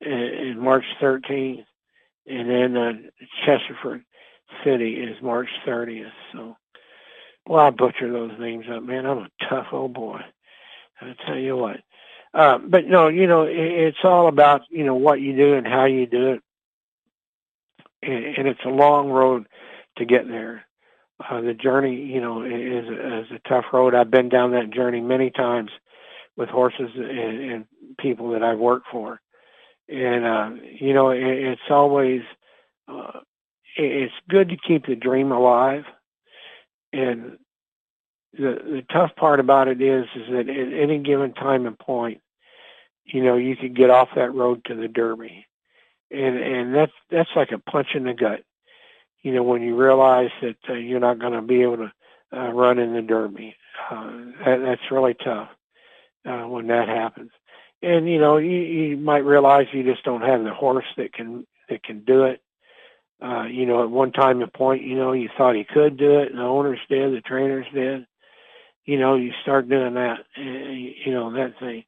in 0.01 0.57
March 0.59 0.85
13th, 1.01 1.65
and 2.27 2.49
then 2.49 2.77
uh, 2.77 2.93
Chelmsford 3.45 4.03
City 4.63 4.95
is 4.95 5.21
March 5.21 5.49
30th. 5.65 6.11
So, 6.33 6.57
well, 7.47 7.65
I 7.65 7.69
butcher 7.69 8.11
those 8.11 8.37
names 8.39 8.65
up, 8.71 8.83
man. 8.83 9.05
I'm 9.05 9.19
a 9.19 9.29
tough 9.49 9.67
old 9.71 9.93
boy. 9.93 10.19
I 11.01 11.15
tell 11.25 11.37
you 11.37 11.55
what. 11.55 11.77
Uh, 12.33 12.57
but 12.57 12.85
no, 12.85 13.07
you 13.07 13.27
know, 13.27 13.43
it, 13.43 13.55
it's 13.55 14.03
all 14.03 14.27
about 14.27 14.61
you 14.69 14.83
know 14.83 14.95
what 14.95 15.21
you 15.21 15.35
do 15.35 15.53
and 15.53 15.65
how 15.65 15.85
you 15.85 16.05
do 16.05 16.33
it, 16.33 16.41
and, 18.01 18.25
and 18.25 18.47
it's 18.47 18.65
a 18.65 18.69
long 18.69 19.09
road 19.09 19.47
to 19.97 20.05
get 20.05 20.27
there. 20.27 20.65
Uh, 21.29 21.39
the 21.39 21.53
journey, 21.53 21.95
you 21.95 22.19
know, 22.19 22.43
is, 22.43 22.85
is 22.85 23.31
a 23.31 23.47
tough 23.47 23.65
road. 23.71 23.95
I've 23.95 24.11
been 24.11 24.27
down 24.27 24.51
that 24.51 24.71
journey 24.71 24.99
many 24.99 25.31
times 25.31 25.71
with 26.37 26.49
horses 26.49 26.89
and, 26.95 27.51
and 27.51 27.65
people 27.99 28.31
that 28.31 28.43
I've 28.43 28.59
worked 28.59 28.87
for. 28.91 29.21
And, 29.87 30.25
uh, 30.25 30.49
you 30.79 30.93
know, 30.93 31.11
it, 31.11 31.21
it's 31.21 31.61
always, 31.69 32.21
uh, 32.87 33.19
it's 33.77 34.13
good 34.29 34.49
to 34.49 34.57
keep 34.57 34.85
the 34.85 34.95
dream 34.95 35.31
alive. 35.31 35.83
And 36.91 37.37
the, 38.33 38.57
the 38.63 38.85
tough 38.91 39.15
part 39.15 39.39
about 39.39 39.67
it 39.67 39.81
is, 39.81 40.05
is 40.15 40.29
that 40.31 40.49
at 40.49 40.73
any 40.73 40.99
given 40.99 41.33
time 41.33 41.65
and 41.65 41.77
point, 41.77 42.21
you 43.05 43.23
know, 43.23 43.37
you 43.37 43.55
could 43.55 43.75
get 43.75 43.89
off 43.89 44.09
that 44.15 44.33
road 44.33 44.65
to 44.65 44.75
the 44.75 44.87
Derby. 44.87 45.45
And, 46.11 46.37
and 46.37 46.75
that's, 46.75 46.91
that's 47.11 47.29
like 47.35 47.51
a 47.51 47.59
punch 47.59 47.89
in 47.93 48.03
the 48.03 48.13
gut. 48.13 48.43
You 49.21 49.33
know, 49.33 49.43
when 49.43 49.61
you 49.61 49.75
realize 49.75 50.29
that 50.41 50.57
uh, 50.69 50.73
you're 50.73 50.99
not 50.99 51.19
going 51.19 51.33
to 51.33 51.41
be 51.41 51.61
able 51.61 51.77
to 51.77 51.91
uh, 52.35 52.51
run 52.51 52.79
in 52.79 52.93
the 52.93 53.01
Derby, 53.01 53.55
uh, 53.89 54.11
that, 54.43 54.61
that's 54.63 54.91
really 54.91 55.15
tough 55.15 55.49
uh, 56.25 56.47
when 56.47 56.67
that 56.67 56.87
happens 56.87 57.31
and 57.85 58.09
you 58.09 58.19
know 58.19 58.37
you, 58.37 58.57
you 58.57 58.97
might 58.97 59.23
realize 59.25 59.67
you 59.71 59.83
just 59.83 60.03
don't 60.03 60.21
have 60.21 60.43
the 60.43 60.53
horse 60.53 60.85
that 60.97 61.13
can 61.13 61.45
that 61.69 61.83
can 61.83 62.03
do 62.03 62.23
it. 62.23 62.41
Uh, 63.21 63.45
you 63.45 63.65
know, 63.65 63.83
at 63.83 63.89
one 63.89 64.11
time 64.11 64.41
and 64.41 64.51
point, 64.51 64.83
you 64.83 64.95
know, 64.95 65.13
you 65.13 65.29
thought 65.37 65.55
he 65.55 65.63
could 65.63 65.97
do 65.97 66.19
it, 66.19 66.29
and 66.29 66.37
the 66.37 66.43
owners 66.43 66.79
did, 66.89 67.13
the 67.13 67.21
trainers 67.21 67.65
did. 67.73 68.05
You 68.83 68.99
know, 68.99 69.15
you 69.15 69.31
start 69.41 69.69
doing 69.69 69.93
that, 69.95 70.17
you 70.35 71.11
know, 71.13 71.31
that 71.33 71.53
thing. 71.59 71.85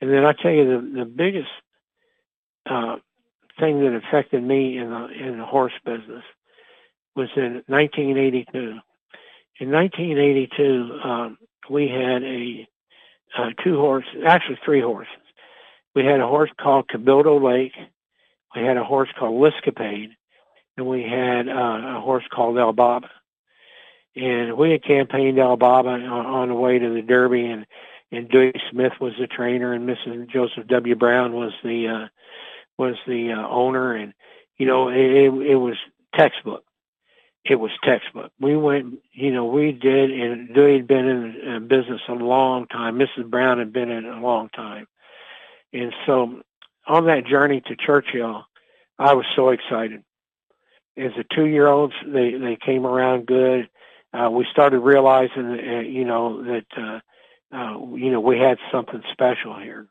And 0.00 0.10
then 0.10 0.24
I 0.24 0.32
tell 0.32 0.50
you, 0.50 0.64
the 0.64 1.00
the 1.00 1.04
biggest 1.04 1.50
uh, 2.68 2.96
thing 3.60 3.80
that 3.80 4.00
affected 4.06 4.42
me 4.42 4.78
in 4.78 4.90
the 4.90 5.08
in 5.08 5.38
the 5.38 5.44
horse 5.44 5.72
business 5.84 6.24
was 7.14 7.28
in 7.36 7.62
1982. 7.66 8.78
In 9.60 9.70
1982, 9.70 10.98
um, 11.04 11.38
we 11.70 11.88
had 11.88 12.22
a 12.24 12.66
uh, 13.36 13.50
two 13.62 13.76
horses, 13.76 14.22
actually 14.26 14.58
three 14.64 14.80
horses. 14.80 15.12
We 15.94 16.04
had 16.04 16.20
a 16.20 16.26
horse 16.26 16.50
called 16.60 16.88
Cabildo 16.88 17.42
Lake. 17.42 17.72
We 18.54 18.62
had 18.62 18.76
a 18.76 18.84
horse 18.84 19.08
called 19.18 19.42
Liscapade. 19.42 20.10
And 20.76 20.86
we 20.86 21.02
had 21.02 21.48
uh, 21.48 21.98
a 21.98 22.00
horse 22.00 22.24
called 22.32 22.58
El 22.58 22.72
Baba. 22.72 23.10
And 24.16 24.56
we 24.56 24.72
had 24.72 24.84
campaigned 24.84 25.38
El 25.38 25.56
Baba 25.56 25.90
on, 25.90 26.02
on 26.02 26.48
the 26.48 26.54
way 26.54 26.78
to 26.78 26.94
the 26.94 27.02
Derby, 27.02 27.46
and 27.46 27.66
and 28.10 28.28
Dewey 28.28 28.52
Smith 28.70 28.92
was 29.00 29.14
the 29.18 29.26
trainer, 29.26 29.72
and 29.72 29.88
Mrs. 29.88 30.28
Joseph 30.30 30.66
W. 30.66 30.94
Brown 30.94 31.32
was 31.32 31.52
the 31.64 31.88
uh, 31.88 32.08
was 32.76 32.96
the 33.06 33.32
uh, 33.32 33.48
owner, 33.48 33.94
and 33.94 34.12
you 34.58 34.66
know 34.66 34.88
it, 34.88 34.96
it 34.96 35.56
was 35.56 35.76
textbook. 36.14 36.62
It 37.44 37.56
was 37.56 37.72
textbook. 37.82 38.30
We 38.40 38.56
went, 38.56 39.00
you 39.12 39.32
know, 39.32 39.46
we 39.46 39.72
did, 39.72 40.10
and 40.12 40.54
Dewey 40.54 40.76
had 40.76 40.86
been 40.86 41.08
in 41.08 41.66
business 41.66 42.00
a 42.08 42.12
long 42.12 42.66
time. 42.68 42.98
Mrs. 42.98 43.28
Brown 43.28 43.58
had 43.58 43.72
been 43.72 43.90
in 43.90 44.04
a 44.04 44.20
long 44.20 44.48
time, 44.50 44.86
and 45.72 45.92
so 46.06 46.40
on 46.86 47.06
that 47.06 47.26
journey 47.26 47.60
to 47.66 47.76
Churchill, 47.76 48.44
I 48.98 49.14
was 49.14 49.26
so 49.34 49.50
excited. 49.50 50.04
As 50.96 51.12
the 51.16 51.24
two 51.34 51.46
year 51.46 51.66
olds, 51.68 51.94
they, 52.06 52.32
they 52.34 52.56
came 52.64 52.86
around 52.86 53.26
good. 53.26 53.68
Uh, 54.12 54.30
we 54.30 54.46
started 54.50 54.80
realizing, 54.80 55.58
uh, 55.58 55.80
you 55.80 56.04
know, 56.04 56.44
that, 56.44 56.66
uh, 56.76 57.56
uh, 57.56 57.78
you 57.96 58.10
know, 58.12 58.20
we 58.20 58.38
had 58.38 58.58
something 58.70 59.02
special 59.10 59.58
here. 59.58 59.86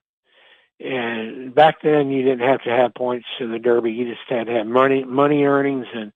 And 0.80 1.54
back 1.54 1.82
then 1.84 2.10
you 2.10 2.24
didn't 2.24 2.48
have 2.48 2.64
to 2.64 2.70
have 2.70 2.94
points 2.94 3.26
to 3.40 3.48
the 3.48 3.60
Derby. 3.60 3.92
You 3.92 4.06
just 4.06 4.22
had 4.28 4.48
to 4.48 4.54
have 4.54 4.68
money, 4.68 5.04
money 5.04 5.44
earnings 5.44 5.88
and, 5.94 6.12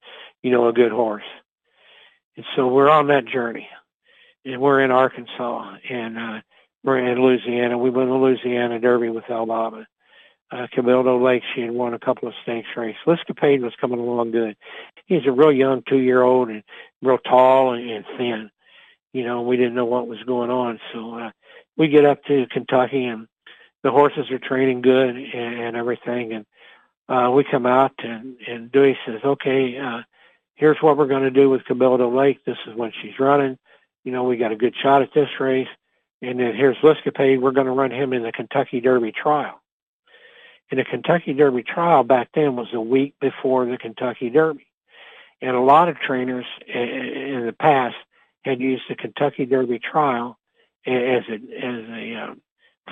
you 0.46 0.52
know, 0.52 0.68
a 0.68 0.74
good 0.74 0.92
horse. 0.92 1.24
And 2.38 2.46
so 2.56 2.68
we're 2.68 2.88
on 2.88 3.08
that 3.08 3.26
journey 3.26 3.68
and 4.46 4.62
we're 4.62 4.80
in 4.82 4.92
Arkansas 4.92 5.78
and, 5.90 6.20
uh, 6.20 6.42
we're 6.84 7.00
in 7.00 7.20
Louisiana. 7.20 7.80
We 7.80 7.90
won 7.90 8.10
the 8.10 8.14
Louisiana 8.14 8.80
Derby 8.80 9.10
with 9.10 9.24
El 9.28 9.48
Baba. 9.48 9.88
Uh, 10.52 10.68
Cabildo 10.72 11.20
Lake, 11.20 11.42
she 11.56 11.62
had 11.62 11.72
won 11.72 11.96
a 11.96 12.00
couple 12.00 12.28
of 12.28 12.36
stakes 12.44 12.68
races. 12.78 13.00
Liscapade 13.08 13.62
was 13.62 13.74
coming 13.82 13.98
along 13.98 14.30
good. 14.30 14.56
He's 15.08 15.26
a 15.26 15.32
real 15.32 15.52
young 15.52 15.82
two-year-old 15.90 16.50
and 16.50 16.62
real 17.02 17.18
tall 17.18 17.74
and, 17.74 17.90
and 17.90 18.06
thin. 18.16 18.52
You 19.14 19.24
know, 19.24 19.42
we 19.42 19.58
didn't 19.58 19.74
know 19.74 19.86
what 19.86 20.08
was 20.08 20.22
going 20.28 20.52
on. 20.52 20.80
So 20.94 21.18
uh, 21.18 21.32
we 21.76 21.88
get 21.88 22.06
up 22.06 22.24
to 22.26 22.46
Kentucky 22.52 23.06
and 23.06 23.28
the 23.82 23.90
horses 23.90 24.30
are 24.30 24.38
training 24.38 24.84
good 24.84 25.16
and, 25.16 25.34
and 25.34 25.76
everything. 25.76 26.34
And 26.34 26.46
uh, 27.10 27.32
we 27.32 27.44
come 27.50 27.66
out 27.66 27.94
and, 27.98 28.36
and 28.48 28.72
Dewey 28.72 28.96
says, 29.08 29.22
okay, 29.26 29.80
uh, 29.80 30.04
here's 30.56 30.78
what 30.82 30.98
we're 30.98 31.08
going 31.08 31.24
to 31.24 31.32
do 31.32 31.50
with 31.50 31.64
Cabildo 31.64 32.16
Lake. 32.16 32.44
This 32.46 32.58
is 32.68 32.76
when 32.76 32.92
she's 33.02 33.20
running. 33.20 33.58
You 34.04 34.12
know, 34.12 34.24
we 34.24 34.38
got 34.38 34.52
a 34.52 34.56
good 34.56 34.76
shot 34.82 35.02
at 35.02 35.14
this 35.14 35.30
race. 35.40 35.68
And 36.22 36.40
then 36.40 36.56
here's 36.56 36.78
Liscapade. 36.78 37.42
We're 37.42 37.52
going 37.52 37.68
to 37.68 37.74
run 37.74 37.92
him 37.92 38.14
in 38.14 38.24
the 38.24 38.32
Kentucky 38.32 38.82
Derby 38.82 39.12
trial. 39.12 39.62
And 40.72 40.80
the 40.80 40.86
Kentucky 40.86 41.34
Derby 41.34 41.64
trial 41.64 42.04
back 42.04 42.30
then 42.34 42.56
was 42.56 42.68
a 42.74 42.82
week 42.82 43.16
before 43.20 43.66
the 43.66 43.78
Kentucky 43.78 44.30
Derby. 44.30 44.66
And 45.42 45.56
a 45.56 45.62
lot 45.62 45.90
of 45.90 46.00
trainers 46.00 46.46
in 46.68 47.44
the 47.46 47.56
past 47.60 47.96
had 48.44 48.60
used 48.60 48.84
the 48.90 48.96
Kentucky 48.96 49.46
Derby 49.46 49.80
trial 49.80 50.38
as 50.86 51.24
a 51.30 51.34
as 51.34 51.90
a 51.90 52.16
uh, 52.16 52.36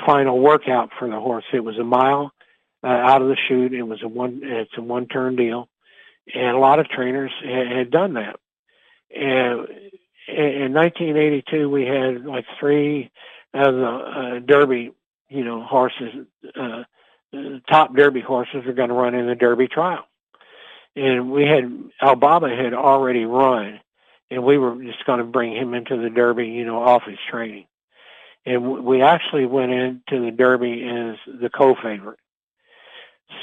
final 0.06 0.40
workout 0.40 0.90
for 0.98 1.08
the 1.08 1.20
horse. 1.20 1.46
It 1.54 1.64
was 1.64 1.78
a 1.78 1.84
mile 1.84 2.32
uh, 2.84 2.88
out 2.88 3.22
of 3.22 3.28
the 3.28 3.38
chute. 3.48 3.74
It 3.74 3.84
was 3.84 4.02
a 4.04 4.08
one 4.08 4.42
it's 4.44 4.78
a 4.78 4.82
one 4.82 5.08
turn 5.08 5.36
deal, 5.36 5.70
and 6.34 6.56
a 6.56 6.60
lot 6.60 6.80
of 6.80 6.88
trainers 6.88 7.32
had, 7.44 7.92
done 7.92 8.14
that. 8.14 8.40
And 9.16 9.68
in 10.28 10.74
1982, 10.74 11.70
we 11.70 11.86
had 11.86 12.26
like 12.26 12.46
three 12.60 13.12
of 13.54 13.76
the 13.76 13.88
uh, 13.88 14.40
Derby, 14.40 14.92
you 15.30 15.44
know, 15.44 15.64
horses, 15.64 16.26
uh, 16.60 16.84
top 17.70 17.96
Derby 17.96 18.22
horses 18.22 18.66
are 18.66 18.74
going 18.74 18.90
to 18.90 18.96
run 18.96 19.16
in 19.16 19.28
the 19.28 19.36
Derby 19.36 19.68
trial. 19.68 20.06
And 20.96 21.32
we 21.32 21.44
had 21.44 21.72
El 22.02 22.16
Baba 22.16 22.50
had 22.50 22.74
already 22.74 23.26
run, 23.26 23.80
and 24.30 24.44
we 24.44 24.58
were 24.58 24.82
just 24.84 25.06
going 25.06 25.20
to 25.20 25.26
bring 25.26 25.56
him 25.56 25.74
into 25.74 25.98
the 25.98 26.10
Derby, 26.10 26.48
you 26.48 26.66
know, 26.66 26.84
off 26.84 27.04
his 27.04 27.18
training. 27.30 27.66
And 28.46 28.84
we 28.84 29.02
actually 29.02 29.46
went 29.46 29.72
into 29.72 30.24
the 30.24 30.32
Derby 30.32 30.84
as 30.84 31.16
the 31.42 31.50
co-favorite. 31.50 32.20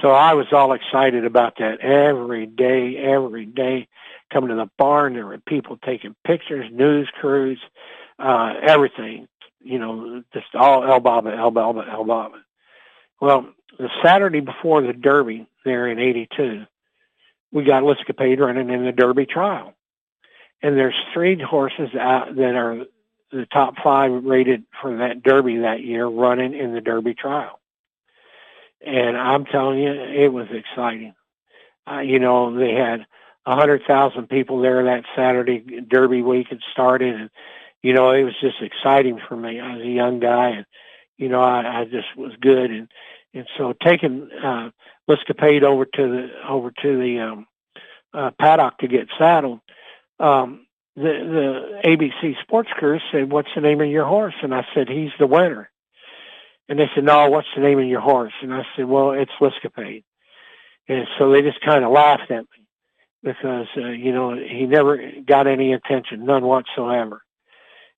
So 0.00 0.10
I 0.10 0.34
was 0.34 0.46
all 0.52 0.72
excited 0.72 1.24
about 1.24 1.58
that 1.58 1.80
every 1.80 2.46
day, 2.46 2.96
every 2.96 3.46
day. 3.46 3.88
Coming 4.32 4.50
to 4.50 4.56
the 4.56 4.70
barn, 4.78 5.14
there 5.14 5.26
were 5.26 5.38
people 5.38 5.76
taking 5.84 6.14
pictures, 6.24 6.70
news 6.72 7.08
crews, 7.20 7.60
uh, 8.18 8.54
everything. 8.62 9.28
You 9.62 9.78
know, 9.78 10.22
just 10.32 10.54
all 10.54 10.84
El 10.84 11.00
Baba, 11.00 11.32
Albaba, 11.32 11.90
El 11.90 12.04
Baba. 12.04 12.38
Well, 13.20 13.48
the 13.78 13.90
Saturday 14.02 14.40
before 14.40 14.82
the 14.82 14.92
Derby 14.92 15.46
there 15.64 15.86
in 15.88 15.98
82, 15.98 16.64
we 17.52 17.64
got 17.64 17.82
Liscapade 17.82 18.38
running 18.38 18.70
in 18.70 18.84
the 18.84 18.92
Derby 18.92 19.26
trial. 19.26 19.74
And 20.62 20.76
there's 20.76 20.94
three 21.12 21.40
horses 21.40 21.94
out 21.98 22.34
that 22.36 22.54
are 22.54 22.84
the 23.32 23.46
top 23.46 23.74
five 23.82 24.24
rated 24.24 24.64
for 24.80 24.98
that 24.98 25.22
Derby 25.22 25.58
that 25.58 25.82
year 25.82 26.06
running 26.06 26.54
in 26.54 26.74
the 26.74 26.80
Derby 26.80 27.14
trial. 27.14 27.59
And 28.84 29.16
I'm 29.16 29.44
telling 29.44 29.80
you, 29.80 29.92
it 29.92 30.32
was 30.32 30.48
exciting. 30.50 31.14
Uh, 31.90 32.00
you 32.00 32.18
know, 32.18 32.56
they 32.56 32.72
had 32.72 33.06
a 33.46 33.54
hundred 33.54 33.82
thousand 33.86 34.28
people 34.28 34.60
there 34.60 34.84
that 34.84 35.04
Saturday. 35.16 35.80
Derby 35.88 36.22
week 36.22 36.48
had 36.48 36.60
started, 36.72 37.14
and 37.14 37.30
you 37.82 37.92
know, 37.92 38.10
it 38.12 38.22
was 38.22 38.34
just 38.40 38.62
exciting 38.62 39.20
for 39.28 39.36
me. 39.36 39.60
I 39.60 39.76
was 39.76 39.82
a 39.84 39.88
young 39.88 40.20
guy, 40.20 40.50
and 40.50 40.66
you 41.18 41.28
know, 41.28 41.40
I, 41.40 41.80
I 41.80 41.84
just 41.84 42.16
was 42.16 42.32
good, 42.40 42.70
and 42.70 42.88
and 43.34 43.46
so 43.56 43.74
taking 43.84 44.28
uh, 44.42 44.70
Liscapade 45.08 45.62
over 45.62 45.84
to 45.84 46.08
the 46.08 46.28
over 46.48 46.70
to 46.82 46.98
the 46.98 47.20
um, 47.20 47.46
uh, 48.14 48.30
paddock 48.38 48.78
to 48.78 48.88
get 48.88 49.08
saddled. 49.18 49.60
Um, 50.18 50.66
the 50.96 51.80
the 51.82 51.88
ABC 51.88 52.40
Sports 52.42 52.70
crew 52.74 52.98
said, 53.12 53.30
"What's 53.30 53.50
the 53.54 53.60
name 53.60 53.80
of 53.80 53.88
your 53.88 54.06
horse?" 54.06 54.34
And 54.42 54.54
I 54.54 54.66
said, 54.74 54.88
"He's 54.88 55.12
the 55.18 55.26
winner." 55.26 55.70
And 56.70 56.78
they 56.78 56.88
said, 56.94 57.04
"No, 57.04 57.28
what's 57.28 57.48
the 57.54 57.62
name 57.62 57.80
of 57.80 57.86
your 57.86 58.00
horse?" 58.00 58.32
And 58.40 58.54
I 58.54 58.64
said, 58.76 58.86
"Well, 58.86 59.10
it's 59.10 59.32
Liscapade." 59.40 60.04
And 60.88 61.06
so 61.18 61.30
they 61.30 61.42
just 61.42 61.60
kind 61.60 61.84
of 61.84 61.90
laughed 61.90 62.30
at 62.30 62.44
me 62.44 62.66
because 63.24 63.66
uh, 63.76 63.88
you 63.88 64.12
know 64.12 64.36
he 64.36 64.66
never 64.66 64.98
got 65.26 65.48
any 65.48 65.72
attention, 65.72 66.24
none 66.24 66.44
whatsoever. 66.44 67.22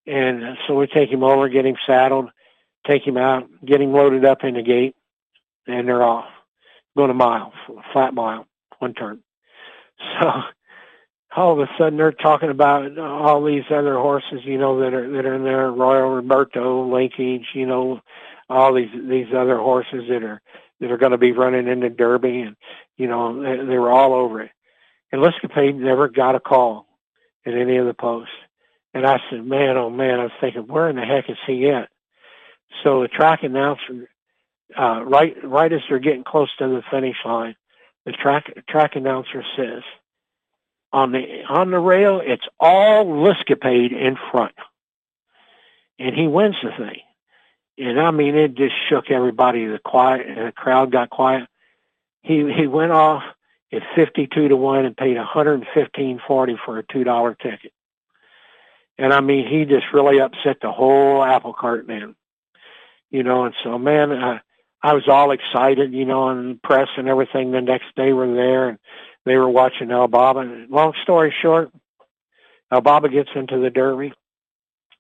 And 0.07 0.43
uh, 0.43 0.55
so 0.67 0.75
we 0.75 0.87
take 0.87 1.11
him 1.11 1.23
over, 1.23 1.51
get 1.51 1.67
him 1.67 1.77
saddled, 1.87 2.31
take 2.87 3.07
him 3.07 3.19
out, 3.19 3.47
get 3.65 3.83
him 3.83 3.93
loaded 3.93 4.25
up 4.25 4.43
in 4.43 4.55
the 4.55 4.63
gate, 4.63 4.97
and 5.67 5.87
they're 5.87 6.03
off, 6.03 6.31
going 6.97 7.11
a 7.11 7.15
mile, 7.15 7.53
a 7.69 7.93
flat 7.93 8.15
mile, 8.15 8.47
one 8.79 8.95
turn. 8.95 9.23
So 11.35 11.41
all 11.41 11.53
of 11.53 11.61
a 11.61 11.71
sudden 11.79 11.97
they're 11.97 12.13
talking 12.13 12.51
about 12.51 12.99
all 12.99 13.43
these 13.45 13.65
other 13.71 13.95
horses, 13.95 14.41
you 14.45 14.59
know, 14.59 14.81
that 14.81 14.93
are 14.93 15.11
that 15.13 15.25
are 15.25 15.35
in 15.35 15.45
there, 15.45 15.71
Royal 15.71 16.11
Roberto, 16.11 16.93
Linkage, 16.93 17.47
you 17.55 17.67
know, 17.67 18.01
all 18.49 18.75
these 18.75 18.91
these 19.09 19.33
other 19.35 19.59
horses 19.59 20.05
that 20.09 20.23
are 20.23 20.41
that 20.81 20.91
are 20.91 20.99
going 20.99 21.13
to 21.13 21.19
be 21.19 21.33
running 21.33 21.69
in 21.69 21.81
the 21.81 21.89
Derby, 21.89 22.41
and 22.41 22.57
you 22.97 23.07
know 23.07 23.43
they, 23.43 23.65
they 23.65 23.79
were 23.79 23.91
all 23.93 24.13
over 24.15 24.43
it. 24.43 24.51
And 25.11 25.23
Liscapade 25.23 25.77
never 25.77 26.09
got 26.09 26.35
a 26.35 26.41
call 26.41 26.87
at 27.47 27.55
any 27.55 27.77
of 27.77 27.87
the 27.87 27.95
posts. 27.95 28.33
And 28.95 29.07
I 29.07 29.19
said, 29.31 29.45
man, 29.45 29.77
oh 29.77 29.91
man, 29.91 30.21
I 30.21 30.25
was 30.25 30.33
thinking, 30.41 30.67
where 30.67 30.89
in 30.89 30.97
the 30.97 31.03
heck 31.03 31.31
is 31.31 31.39
he 31.47 31.69
at? 31.71 31.89
So 32.83 33.03
the 33.03 33.09
track 33.09 33.43
announcer, 33.43 34.09
uh, 34.79 35.03
right 35.05 35.37
right 35.45 35.73
as 35.73 35.81
they're 35.89 35.99
getting 35.99 36.25
close 36.25 36.49
to 36.59 36.69
the 36.69 36.83
finish 36.91 37.17
line, 37.25 37.57
the 38.05 38.13
track 38.13 38.53
track 38.69 38.97
announcer 38.97 39.45
says, 39.57 39.83
on 40.93 41.13
the 41.13 41.43
on 41.49 41.71
the 41.71 41.79
rail, 41.79 42.21
it's 42.25 42.47
all 42.59 43.07
Liscapade 43.07 43.93
in 43.93 44.17
front, 44.31 44.55
and 45.99 46.15
he 46.15 46.27
wins 46.27 46.57
the 46.63 46.71
thing. 46.71 47.01
And 47.79 47.99
I 47.99 48.11
mean, 48.11 48.35
it 48.37 48.55
just 48.55 48.75
shook 48.89 49.11
everybody. 49.11 49.67
The 49.67 49.79
quiet, 49.79 50.27
the 50.27 50.53
crowd 50.53 50.93
got 50.93 51.11
quiet. 51.11 51.49
He 52.23 52.53
he 52.53 52.67
went 52.67 52.93
off 52.93 53.23
at 53.73 53.83
fifty-two 53.95 54.49
to 54.49 54.57
one 54.57 54.85
and 54.85 54.97
paid 54.97 55.17
one 55.17 55.27
hundred 55.27 55.55
and 55.55 55.67
fifteen 55.73 56.21
forty 56.27 56.57
for 56.65 56.79
a 56.79 56.85
two 56.85 57.05
dollar 57.05 57.35
ticket. 57.35 57.73
And 58.99 59.13
I 59.13 59.21
mean, 59.21 59.49
he 59.49 59.65
just 59.65 59.87
really 59.93 60.21
upset 60.21 60.59
the 60.61 60.71
whole 60.71 61.25
apple 61.25 61.55
cart 61.55 61.87
man. 61.87 62.15
You 63.11 63.23
know, 63.23 63.45
and 63.45 63.55
so 63.63 63.79
man, 63.79 64.13
I, 64.13 64.41
I 64.83 64.95
was 64.95 65.09
all 65.09 65.31
excited, 65.33 65.93
you 65.93 66.05
know, 66.05 66.29
and 66.29 66.61
press 66.63 66.89
and 66.97 67.09
everything. 67.09 67.51
The 67.53 67.61
next 67.61 67.95
day 67.97 68.13
were 68.13 68.33
there, 68.33 68.69
and 68.69 68.79
they 69.25 69.37
were 69.37 69.49
watching 69.49 69.91
El 69.91 70.09
Baba. 70.09 70.67
Long 70.69 70.93
story 71.03 71.35
short, 71.43 71.71
El 72.71 72.81
Baba 72.83 73.09
gets 73.09 73.31
into 73.35 73.59
the 73.59 73.71
Derby. 73.71 74.13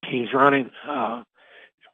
He's 0.06 0.32
running, 0.32 0.70
uh, 0.88 1.22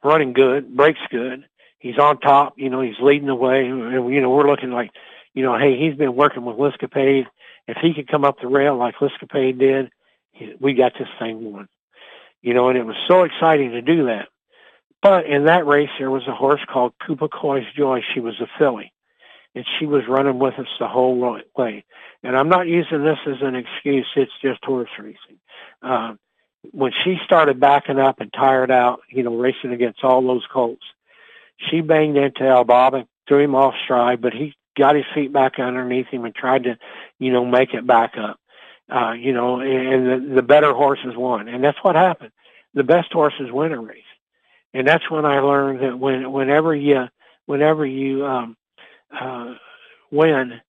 running 0.03 0.33
good, 0.33 0.75
breaks 0.75 0.99
good. 1.09 1.45
He's 1.79 1.97
on 1.97 2.19
top. 2.19 2.53
You 2.57 2.69
know, 2.69 2.81
he's 2.81 2.99
leading 3.01 3.27
the 3.27 3.35
way. 3.35 3.65
And, 3.65 4.13
you 4.13 4.21
know, 4.21 4.29
we're 4.29 4.49
looking 4.49 4.71
like, 4.71 4.91
you 5.33 5.43
know, 5.43 5.57
hey, 5.57 5.77
he's 5.77 5.95
been 5.95 6.15
working 6.15 6.45
with 6.45 6.57
Liscapade. 6.57 7.25
If 7.67 7.77
he 7.81 7.93
could 7.93 8.07
come 8.07 8.25
up 8.25 8.37
the 8.41 8.47
rail 8.47 8.77
like 8.77 8.95
Liscapade 8.95 9.59
did, 9.59 9.89
he, 10.31 10.53
we 10.59 10.73
got 10.73 10.93
this 10.97 11.07
thing 11.19 11.51
won. 11.51 11.67
You 12.41 12.53
know, 12.53 12.69
and 12.69 12.77
it 12.77 12.85
was 12.85 12.95
so 13.07 13.23
exciting 13.23 13.71
to 13.71 13.81
do 13.81 14.05
that. 14.05 14.27
But 15.01 15.25
in 15.25 15.45
that 15.45 15.65
race, 15.65 15.89
there 15.97 16.11
was 16.11 16.27
a 16.27 16.35
horse 16.35 16.61
called 16.71 16.93
Cupecoy's 17.07 17.65
Joy. 17.75 18.01
She 18.13 18.19
was 18.19 18.39
a 18.41 18.47
filly 18.57 18.91
and 19.55 19.65
she 19.79 19.85
was 19.85 20.03
running 20.07 20.39
with 20.39 20.53
us 20.59 20.67
the 20.79 20.87
whole 20.87 21.41
way. 21.55 21.83
And 22.23 22.37
I'm 22.37 22.49
not 22.49 22.67
using 22.67 23.03
this 23.03 23.17
as 23.27 23.41
an 23.41 23.55
excuse. 23.55 24.07
It's 24.15 24.31
just 24.41 24.63
horse 24.63 24.89
racing. 24.99 25.39
Uh, 25.81 26.13
when 26.71 26.91
she 27.03 27.17
started 27.23 27.59
backing 27.59 27.99
up 27.99 28.19
and 28.19 28.31
tired 28.33 28.71
out, 28.71 29.01
you 29.09 29.23
know, 29.23 29.35
racing 29.35 29.71
against 29.71 30.03
all 30.03 30.21
those 30.21 30.45
colts, 30.51 30.85
she 31.69 31.81
banged 31.81 32.17
into 32.17 32.43
El 32.43 32.63
Baba, 32.63 33.07
threw 33.27 33.39
him 33.39 33.55
off 33.55 33.75
stride, 33.83 34.21
but 34.21 34.33
he 34.33 34.55
got 34.77 34.95
his 34.95 35.05
feet 35.13 35.31
back 35.33 35.59
underneath 35.59 36.07
him 36.07 36.25
and 36.25 36.35
tried 36.35 36.63
to, 36.63 36.77
you 37.17 37.31
know, 37.31 37.45
make 37.45 37.73
it 37.73 37.85
back 37.85 38.15
up. 38.17 38.39
Uh, 38.89 39.11
you 39.11 39.33
know, 39.33 39.59
and 39.59 40.07
the, 40.07 40.35
the 40.35 40.41
better 40.41 40.73
horses 40.73 41.15
won. 41.15 41.47
And 41.47 41.63
that's 41.63 41.77
what 41.83 41.95
happened. 41.95 42.31
The 42.73 42.83
best 42.83 43.13
horses 43.13 43.51
win 43.51 43.71
a 43.71 43.79
race. 43.79 44.01
And 44.73 44.87
that's 44.87 45.09
when 45.11 45.25
I 45.25 45.39
learned 45.41 45.81
that 45.83 45.99
when, 45.99 46.31
whenever 46.31 46.73
you, 46.75 47.07
whenever 47.45 47.85
you, 47.85 48.25
um, 48.25 48.57
uh, 49.11 49.55
win, 50.11 50.61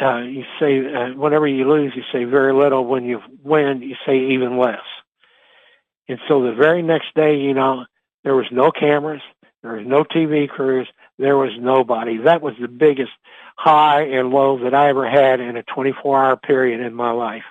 uh, 0.00 0.18
you 0.18 0.44
say 0.58 0.80
uh, 0.92 1.14
whenever 1.14 1.46
you 1.46 1.68
lose, 1.68 1.92
you 1.94 2.02
say 2.12 2.24
very 2.24 2.52
little. 2.52 2.84
When 2.84 3.04
you 3.04 3.20
win, 3.42 3.82
you 3.82 3.94
say 4.06 4.32
even 4.32 4.58
less. 4.58 4.80
And 6.12 6.20
so 6.28 6.42
the 6.42 6.52
very 6.52 6.82
next 6.82 7.14
day, 7.14 7.38
you 7.38 7.54
know, 7.54 7.86
there 8.22 8.34
was 8.34 8.44
no 8.52 8.70
cameras, 8.70 9.22
there 9.62 9.76
was 9.76 9.86
no 9.86 10.04
TV 10.04 10.46
crews, 10.46 10.86
there 11.18 11.38
was 11.38 11.52
nobody. 11.58 12.18
That 12.18 12.42
was 12.42 12.52
the 12.60 12.68
biggest 12.68 13.12
high 13.56 14.02
and 14.02 14.28
low 14.28 14.62
that 14.62 14.74
I 14.74 14.90
ever 14.90 15.08
had 15.08 15.40
in 15.40 15.56
a 15.56 15.62
24-hour 15.62 16.36
period 16.36 16.80
in 16.80 16.92
my 16.92 17.12
life. 17.12 17.44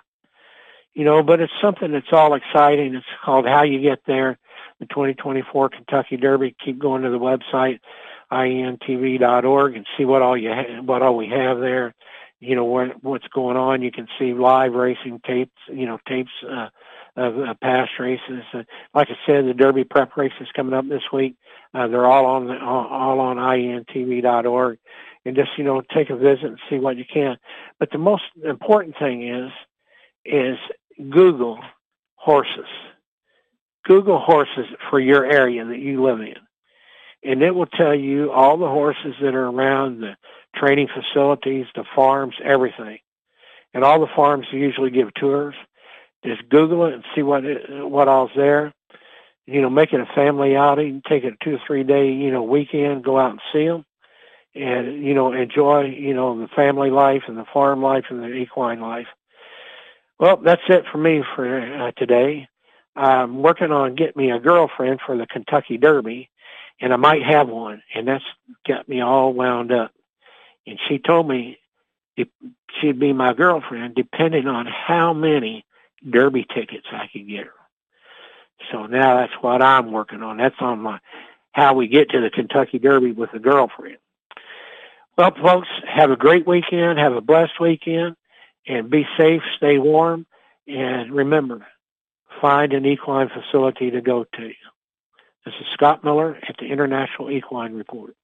You 0.93 1.05
know, 1.05 1.23
but 1.23 1.41
it's 1.41 1.51
something 1.59 1.91
that's 1.91 2.13
all 2.13 2.35
exciting. 2.35 2.93
It's 2.93 3.05
called 3.25 3.47
How 3.47 3.63
You 3.63 3.81
Get 3.81 4.01
There, 4.05 4.37
the 4.79 4.85
2024 4.85 5.69
Kentucky 5.69 6.17
Derby. 6.17 6.55
Keep 6.63 6.77
going 6.77 7.01
to 7.01 7.09
the 7.09 7.17
website 7.17 7.79
ientv.org 8.31 9.75
and 9.75 9.87
see 9.97 10.05
what 10.05 10.21
all 10.21 10.37
you 10.37 10.51
ha- 10.53 10.81
what 10.83 11.01
all 11.01 11.17
we 11.17 11.29
have 11.29 11.59
there. 11.59 11.95
You 12.39 12.55
know 12.55 12.65
what 12.65 13.03
what's 13.03 13.27
going 13.29 13.57
on. 13.57 13.81
You 13.81 13.91
can 13.91 14.07
see 14.19 14.33
live 14.33 14.73
racing 14.73 15.19
tapes. 15.25 15.57
You 15.67 15.87
know 15.87 15.97
tapes 16.07 16.29
uh, 16.47 16.69
of 17.15 17.37
uh, 17.37 17.53
past 17.61 17.91
races. 17.99 18.43
Uh, 18.53 18.63
like 18.93 19.09
I 19.09 19.15
said, 19.25 19.45
the 19.45 19.53
Derby 19.53 19.83
prep 19.83 20.15
races 20.17 20.47
coming 20.55 20.73
up 20.73 20.87
this 20.87 21.03
week. 21.11 21.35
Uh, 21.73 21.87
they're 21.87 22.05
all 22.05 22.25
on 22.25 22.47
the, 22.47 22.59
all, 22.59 23.19
on 23.19 23.37
ientv.org, 23.37 24.79
and 25.25 25.35
just 25.35 25.51
you 25.57 25.63
know 25.63 25.81
take 25.93 26.09
a 26.09 26.15
visit 26.15 26.45
and 26.45 26.59
see 26.69 26.77
what 26.77 26.97
you 26.97 27.05
can. 27.11 27.37
But 27.79 27.91
the 27.91 27.97
most 27.97 28.23
important 28.43 28.95
thing 28.99 29.27
is 29.27 29.51
is 30.25 30.57
Google 31.09 31.59
horses. 32.15 32.69
Google 33.85 34.19
horses 34.19 34.67
for 34.89 34.99
your 34.99 35.25
area 35.25 35.65
that 35.65 35.79
you 35.79 36.03
live 36.03 36.19
in 36.19 36.35
and 37.23 37.41
it 37.43 37.53
will 37.53 37.67
tell 37.67 37.93
you 37.93 38.31
all 38.31 38.57
the 38.57 38.67
horses 38.67 39.13
that 39.21 39.35
are 39.35 39.47
around, 39.47 40.01
the 40.01 40.15
training 40.55 40.87
facilities, 40.87 41.65
the 41.75 41.83
farms, 41.95 42.35
everything. 42.43 42.97
And 43.73 43.83
all 43.83 43.99
the 43.99 44.11
farms 44.15 44.47
usually 44.51 44.89
give 44.89 45.13
tours. 45.13 45.55
Just 46.25 46.47
Google 46.49 46.85
it 46.85 46.93
and 46.93 47.03
see 47.15 47.23
what 47.23 47.43
what 47.69 48.07
all's 48.07 48.31
there. 48.35 48.73
You 49.47 49.61
know, 49.61 49.69
make 49.69 49.91
it 49.91 49.99
a 49.99 50.05
family 50.13 50.55
outing. 50.55 51.01
Take 51.07 51.23
it 51.23 51.33
a 51.39 51.43
two 51.43 51.55
or 51.55 51.61
three 51.65 51.83
day 51.83 52.11
you 52.11 52.31
know 52.31 52.43
weekend. 52.43 53.03
Go 53.03 53.17
out 53.17 53.31
and 53.31 53.41
see 53.51 53.65
them, 53.65 53.85
and 54.53 55.03
you 55.03 55.13
know 55.13 55.33
enjoy 55.33 55.85
you 55.85 56.13
know 56.13 56.39
the 56.39 56.47
family 56.49 56.91
life 56.91 57.23
and 57.27 57.37
the 57.37 57.45
farm 57.53 57.81
life 57.81 58.05
and 58.09 58.21
the 58.21 58.33
equine 58.33 58.79
life. 58.81 59.07
Well, 60.19 60.37
that's 60.37 60.61
it 60.69 60.85
for 60.91 60.99
me 60.99 61.23
for 61.35 61.59
uh, 61.59 61.91
today. 61.97 62.47
I'm 62.95 63.41
working 63.41 63.71
on 63.71 63.95
getting 63.95 64.21
me 64.21 64.31
a 64.31 64.39
girlfriend 64.39 64.99
for 65.03 65.17
the 65.17 65.25
Kentucky 65.25 65.77
Derby, 65.77 66.29
and 66.79 66.93
I 66.93 66.97
might 66.97 67.23
have 67.23 67.49
one, 67.49 67.81
and 67.95 68.07
that's 68.07 68.23
got 68.67 68.87
me 68.87 69.01
all 69.01 69.33
wound 69.33 69.71
up. 69.71 69.91
And 70.67 70.77
she 70.87 70.99
told 70.99 71.27
me 71.27 71.57
she'd 72.79 72.99
be 72.99 73.13
my 73.13 73.33
girlfriend 73.33 73.95
depending 73.95 74.47
on 74.47 74.67
how 74.67 75.13
many 75.13 75.65
Derby 76.07 76.45
tickets 76.53 76.87
I 76.91 77.07
could 77.11 77.27
get 77.27 77.45
her. 77.45 77.53
So 78.71 78.85
now 78.85 79.17
that's 79.17 79.33
what 79.41 79.61
I'm 79.61 79.91
working 79.91 80.21
on. 80.21 80.37
That's 80.37 80.55
on 80.59 80.79
my 80.81 80.99
how 81.51 81.73
we 81.73 81.87
get 81.87 82.11
to 82.11 82.21
the 82.21 82.29
Kentucky 82.29 82.79
Derby 82.79 83.11
with 83.11 83.33
a 83.33 83.39
girlfriend. 83.39 83.97
Well, 85.17 85.31
folks, 85.41 85.67
have 85.87 86.11
a 86.11 86.15
great 86.15 86.47
weekend. 86.47 86.97
Have 86.97 87.13
a 87.13 87.21
blessed 87.21 87.59
weekend, 87.59 88.15
and 88.67 88.89
be 88.89 89.05
safe. 89.17 89.41
Stay 89.57 89.77
warm, 89.77 90.25
and 90.67 91.11
remember, 91.11 91.65
find 92.39 92.71
an 92.73 92.85
equine 92.85 93.29
facility 93.29 93.91
to 93.91 94.01
go 94.01 94.23
to. 94.23 94.51
This 95.45 95.53
is 95.59 95.67
Scott 95.73 96.03
Miller 96.03 96.37
at 96.47 96.55
the 96.57 96.67
International 96.67 97.29
Equine 97.29 97.73
Report. 97.73 98.15